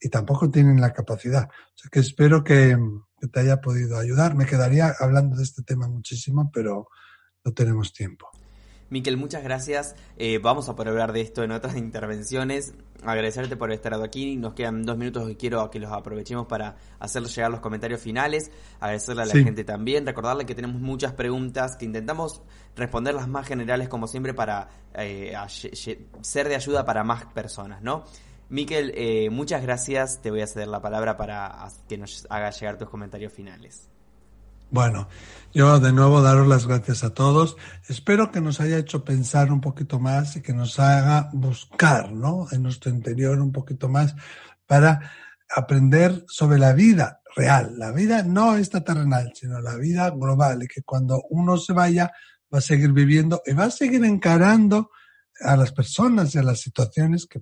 Y 0.00 0.08
tampoco 0.08 0.50
tienen 0.50 0.80
la 0.80 0.92
capacidad. 0.92 1.44
O 1.44 1.76
sea 1.76 1.90
que 1.90 2.00
espero 2.00 2.44
que, 2.44 2.76
que 3.22 3.28
te 3.28 3.38
haya 3.38 3.60
podido 3.60 3.98
ayudar. 3.98 4.34
Me 4.34 4.46
quedaría 4.46 4.92
hablando 4.98 5.36
de 5.36 5.44
este 5.44 5.62
tema 5.62 5.86
muchísimo, 5.86 6.50
pero 6.52 6.88
no 7.44 7.52
tenemos 7.52 7.92
tiempo. 7.92 8.28
Miquel, 8.90 9.16
muchas 9.16 9.44
gracias. 9.44 9.94
Eh, 10.16 10.38
vamos 10.38 10.68
a 10.68 10.74
poder 10.74 10.88
hablar 10.90 11.12
de 11.12 11.20
esto 11.20 11.44
en 11.44 11.52
otras 11.52 11.76
intervenciones. 11.78 12.74
Agradecerte 13.04 13.56
por 13.56 13.70
estar 13.70 13.94
aquí. 13.94 14.36
Nos 14.36 14.54
quedan 14.54 14.82
dos 14.82 14.98
minutos 14.98 15.30
y 15.30 15.36
quiero 15.36 15.70
que 15.70 15.78
los 15.78 15.92
aprovechemos 15.92 16.48
para 16.48 16.76
hacer 16.98 17.22
llegar 17.22 17.52
los 17.52 17.60
comentarios 17.60 18.00
finales. 18.00 18.50
Agradecerle 18.80 19.22
a 19.22 19.26
la 19.26 19.34
gente 19.34 19.62
también. 19.62 20.04
Recordarle 20.04 20.44
que 20.44 20.56
tenemos 20.56 20.80
muchas 20.80 21.12
preguntas 21.12 21.76
que 21.76 21.84
intentamos 21.84 22.42
responder 22.74 23.14
las 23.14 23.28
más 23.28 23.46
generales 23.46 23.88
como 23.88 24.08
siempre 24.08 24.34
para 24.34 24.68
eh, 24.94 25.32
ser 26.22 26.48
de 26.48 26.56
ayuda 26.56 26.84
para 26.84 27.04
más 27.04 27.26
personas, 27.26 27.82
¿no? 27.82 28.04
Miquel, 28.52 28.92
eh, 28.94 29.30
muchas 29.30 29.62
gracias. 29.62 30.20
Te 30.20 30.30
voy 30.30 30.42
a 30.42 30.46
ceder 30.46 30.68
la 30.68 30.82
palabra 30.82 31.16
para 31.16 31.68
que 31.88 31.96
nos 31.96 32.26
haga 32.28 32.50
llegar 32.50 32.76
tus 32.76 32.90
comentarios 32.90 33.32
finales. 33.32 33.88
Bueno, 34.70 35.08
yo 35.54 35.80
de 35.80 35.90
nuevo 35.90 36.20
daros 36.20 36.46
las 36.46 36.66
gracias 36.66 37.02
a 37.02 37.14
todos. 37.14 37.56
Espero 37.88 38.30
que 38.30 38.42
nos 38.42 38.60
haya 38.60 38.76
hecho 38.76 39.06
pensar 39.06 39.50
un 39.50 39.62
poquito 39.62 39.98
más 39.98 40.36
y 40.36 40.42
que 40.42 40.52
nos 40.52 40.78
haga 40.78 41.30
buscar, 41.32 42.12
¿no? 42.12 42.46
En 42.52 42.62
nuestro 42.62 42.90
interior 42.90 43.40
un 43.40 43.52
poquito 43.52 43.88
más 43.88 44.14
para 44.66 45.00
aprender 45.48 46.22
sobre 46.28 46.58
la 46.58 46.74
vida 46.74 47.22
real. 47.34 47.78
La 47.78 47.90
vida 47.90 48.22
no 48.22 48.56
esta 48.56 48.84
terrenal, 48.84 49.32
sino 49.34 49.62
la 49.62 49.76
vida 49.76 50.10
global 50.10 50.62
y 50.62 50.68
que 50.68 50.82
cuando 50.82 51.22
uno 51.30 51.56
se 51.56 51.72
vaya 51.72 52.12
va 52.52 52.58
a 52.58 52.60
seguir 52.60 52.92
viviendo 52.92 53.40
y 53.46 53.54
va 53.54 53.64
a 53.64 53.70
seguir 53.70 54.04
encarando 54.04 54.90
a 55.42 55.56
las 55.56 55.72
personas 55.72 56.34
y 56.34 56.38
a 56.38 56.42
las 56.42 56.60
situaciones 56.60 57.26
que, 57.26 57.40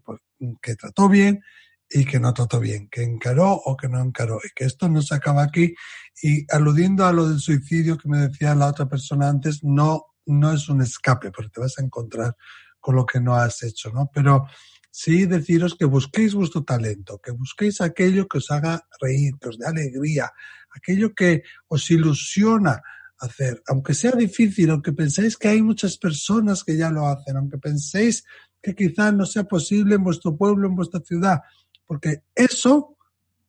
que 0.60 0.76
trató 0.76 1.08
bien 1.08 1.42
y 1.88 2.04
que 2.04 2.20
no 2.20 2.32
trató 2.32 2.60
bien, 2.60 2.88
que 2.88 3.02
encaró 3.02 3.52
o 3.52 3.76
que 3.76 3.88
no 3.88 4.00
encaró, 4.00 4.38
y 4.44 4.50
que 4.54 4.64
esto 4.64 4.88
no 4.88 5.02
se 5.02 5.14
acaba 5.14 5.42
aquí. 5.42 5.74
Y 6.22 6.46
aludiendo 6.54 7.04
a 7.04 7.12
lo 7.12 7.28
del 7.28 7.40
suicidio 7.40 7.98
que 7.98 8.08
me 8.08 8.18
decía 8.18 8.54
la 8.54 8.68
otra 8.68 8.88
persona 8.88 9.28
antes, 9.28 9.64
no, 9.64 10.06
no 10.26 10.52
es 10.52 10.68
un 10.68 10.82
escape, 10.82 11.32
porque 11.32 11.50
te 11.50 11.60
vas 11.60 11.78
a 11.78 11.82
encontrar 11.82 12.36
con 12.78 12.94
lo 12.94 13.04
que 13.04 13.20
no 13.20 13.34
has 13.34 13.62
hecho, 13.64 13.90
¿no? 13.90 14.08
Pero 14.14 14.46
sí 14.90 15.26
deciros 15.26 15.74
que 15.76 15.84
busquéis 15.84 16.34
vuestro 16.34 16.62
talento, 16.62 17.20
que 17.20 17.32
busquéis 17.32 17.80
aquello 17.80 18.28
que 18.28 18.38
os 18.38 18.50
haga 18.50 18.86
reír, 19.00 19.34
que 19.40 19.48
os 19.48 19.58
dé 19.58 19.66
alegría, 19.66 20.32
aquello 20.70 21.12
que 21.14 21.42
os 21.68 21.90
ilusiona 21.90 22.82
hacer, 23.20 23.62
aunque 23.66 23.94
sea 23.94 24.12
difícil, 24.12 24.70
aunque 24.70 24.92
penséis 24.92 25.36
que 25.36 25.48
hay 25.48 25.62
muchas 25.62 25.96
personas 25.98 26.64
que 26.64 26.76
ya 26.76 26.90
lo 26.90 27.06
hacen, 27.06 27.36
aunque 27.36 27.58
penséis 27.58 28.24
que 28.62 28.74
quizás 28.74 29.12
no 29.12 29.26
sea 29.26 29.44
posible 29.44 29.94
en 29.94 30.04
vuestro 30.04 30.36
pueblo, 30.36 30.66
en 30.66 30.74
vuestra 30.74 31.00
ciudad, 31.00 31.40
porque 31.86 32.22
eso 32.34 32.96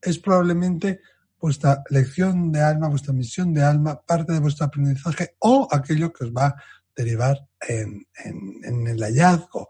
es 0.02 0.20
probablemente 0.20 1.02
vuestra 1.40 1.84
lección 1.90 2.52
de 2.52 2.62
alma, 2.62 2.90
vuestra 2.90 3.14
misión 3.14 3.54
de 3.54 3.64
alma, 3.64 4.00
parte 4.02 4.34
de 4.34 4.40
vuestro 4.40 4.66
aprendizaje 4.66 5.36
o 5.40 5.68
aquello 5.72 6.14
que 6.14 6.26
os 6.26 6.32
va 6.32 6.48
a 6.48 6.56
derivar 6.96 7.48
en, 7.68 8.06
el 8.88 9.02
hallazgo 9.02 9.70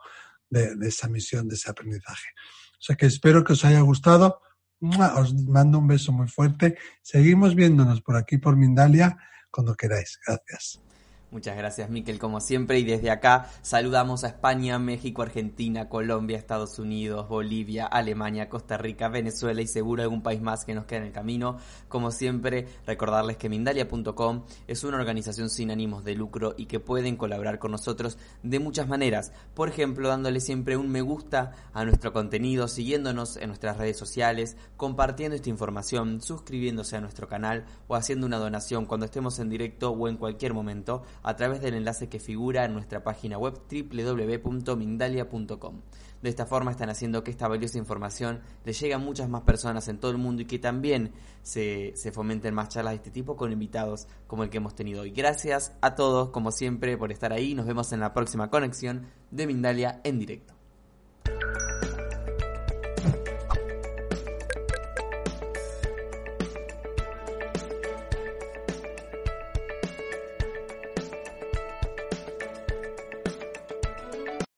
de, 0.49 0.75
de, 0.75 0.87
esa 0.87 1.07
misión, 1.07 1.47
de 1.47 1.55
ese 1.55 1.69
aprendizaje. 1.69 2.29
O 2.73 2.81
sea 2.83 2.95
que 2.95 3.05
espero 3.05 3.43
que 3.43 3.53
os 3.53 3.63
haya 3.63 3.81
gustado. 3.81 4.41
Os 5.15 5.35
mando 5.45 5.77
un 5.77 5.87
beso 5.87 6.11
muy 6.11 6.27
fuerte. 6.27 6.77
Seguimos 7.03 7.53
viéndonos 7.53 8.01
por 8.01 8.17
aquí, 8.17 8.37
por 8.37 8.57
Mindalia 8.57 9.17
cuando 9.51 9.75
queráis. 9.75 10.19
Gracias. 10.25 10.81
Muchas 11.31 11.55
gracias, 11.55 11.89
Miquel, 11.89 12.19
como 12.19 12.41
siempre. 12.41 12.77
Y 12.79 12.83
desde 12.83 13.09
acá 13.09 13.49
saludamos 13.61 14.25
a 14.25 14.27
España, 14.27 14.77
México, 14.79 15.21
Argentina, 15.21 15.87
Colombia, 15.87 16.37
Estados 16.37 16.77
Unidos, 16.77 17.29
Bolivia, 17.29 17.85
Alemania, 17.85 18.49
Costa 18.49 18.77
Rica, 18.77 19.07
Venezuela 19.07 19.61
y 19.61 19.67
seguro 19.67 20.03
algún 20.03 20.23
país 20.23 20.41
más 20.41 20.65
que 20.65 20.75
nos 20.75 20.83
queda 20.83 20.99
en 20.99 21.05
el 21.05 21.13
camino. 21.13 21.55
Como 21.87 22.11
siempre, 22.11 22.67
recordarles 22.85 23.37
que 23.37 23.47
Mindalia.com 23.47 24.43
es 24.67 24.83
una 24.83 24.97
organización 24.97 25.49
sin 25.49 25.71
ánimos 25.71 26.03
de 26.03 26.15
lucro 26.15 26.53
y 26.57 26.65
que 26.65 26.81
pueden 26.81 27.15
colaborar 27.15 27.59
con 27.59 27.71
nosotros 27.71 28.17
de 28.43 28.59
muchas 28.59 28.89
maneras. 28.89 29.31
Por 29.53 29.69
ejemplo, 29.69 30.09
dándole 30.09 30.41
siempre 30.41 30.75
un 30.75 30.89
me 30.89 30.99
gusta 30.99 31.53
a 31.73 31.85
nuestro 31.85 32.11
contenido, 32.11 32.67
siguiéndonos 32.67 33.37
en 33.37 33.47
nuestras 33.47 33.77
redes 33.77 33.95
sociales, 33.97 34.57
compartiendo 34.75 35.37
esta 35.37 35.49
información, 35.49 36.21
suscribiéndose 36.21 36.97
a 36.97 37.01
nuestro 37.01 37.29
canal 37.29 37.63
o 37.87 37.95
haciendo 37.95 38.27
una 38.27 38.37
donación 38.37 38.85
cuando 38.85 39.05
estemos 39.05 39.39
en 39.39 39.47
directo 39.47 39.91
o 39.91 40.09
en 40.09 40.17
cualquier 40.17 40.53
momento 40.53 41.03
a 41.23 41.35
través 41.35 41.61
del 41.61 41.75
enlace 41.75 42.09
que 42.09 42.19
figura 42.19 42.65
en 42.65 42.73
nuestra 42.73 43.03
página 43.03 43.37
web 43.37 43.59
www.mindalia.com. 43.69 45.81
De 46.21 46.29
esta 46.29 46.45
forma 46.45 46.71
están 46.71 46.89
haciendo 46.89 47.23
que 47.23 47.31
esta 47.31 47.47
valiosa 47.47 47.79
información 47.79 48.41
le 48.63 48.73
llegue 48.73 48.93
a 48.93 48.99
muchas 48.99 49.27
más 49.27 49.41
personas 49.41 49.87
en 49.87 49.97
todo 49.97 50.11
el 50.11 50.17
mundo 50.17 50.43
y 50.43 50.45
que 50.45 50.59
también 50.59 51.13
se, 51.41 51.93
fomenten 52.13 52.53
más 52.53 52.69
charlas 52.69 52.91
de 52.91 52.97
este 52.97 53.11
tipo 53.11 53.35
con 53.35 53.51
invitados 53.51 54.07
como 54.27 54.43
el 54.43 54.49
que 54.49 54.57
hemos 54.57 54.75
tenido 54.75 55.01
hoy. 55.01 55.11
Gracias 55.11 55.73
a 55.81 55.95
todos, 55.95 56.29
como 56.29 56.51
siempre, 56.51 56.97
por 56.97 57.11
estar 57.11 57.33
ahí. 57.33 57.55
Nos 57.55 57.65
vemos 57.65 57.91
en 57.91 58.01
la 58.01 58.13
próxima 58.13 58.51
conexión 58.51 59.07
de 59.31 59.47
Mindalia 59.47 59.99
en 60.03 60.19
directo. 60.19 60.53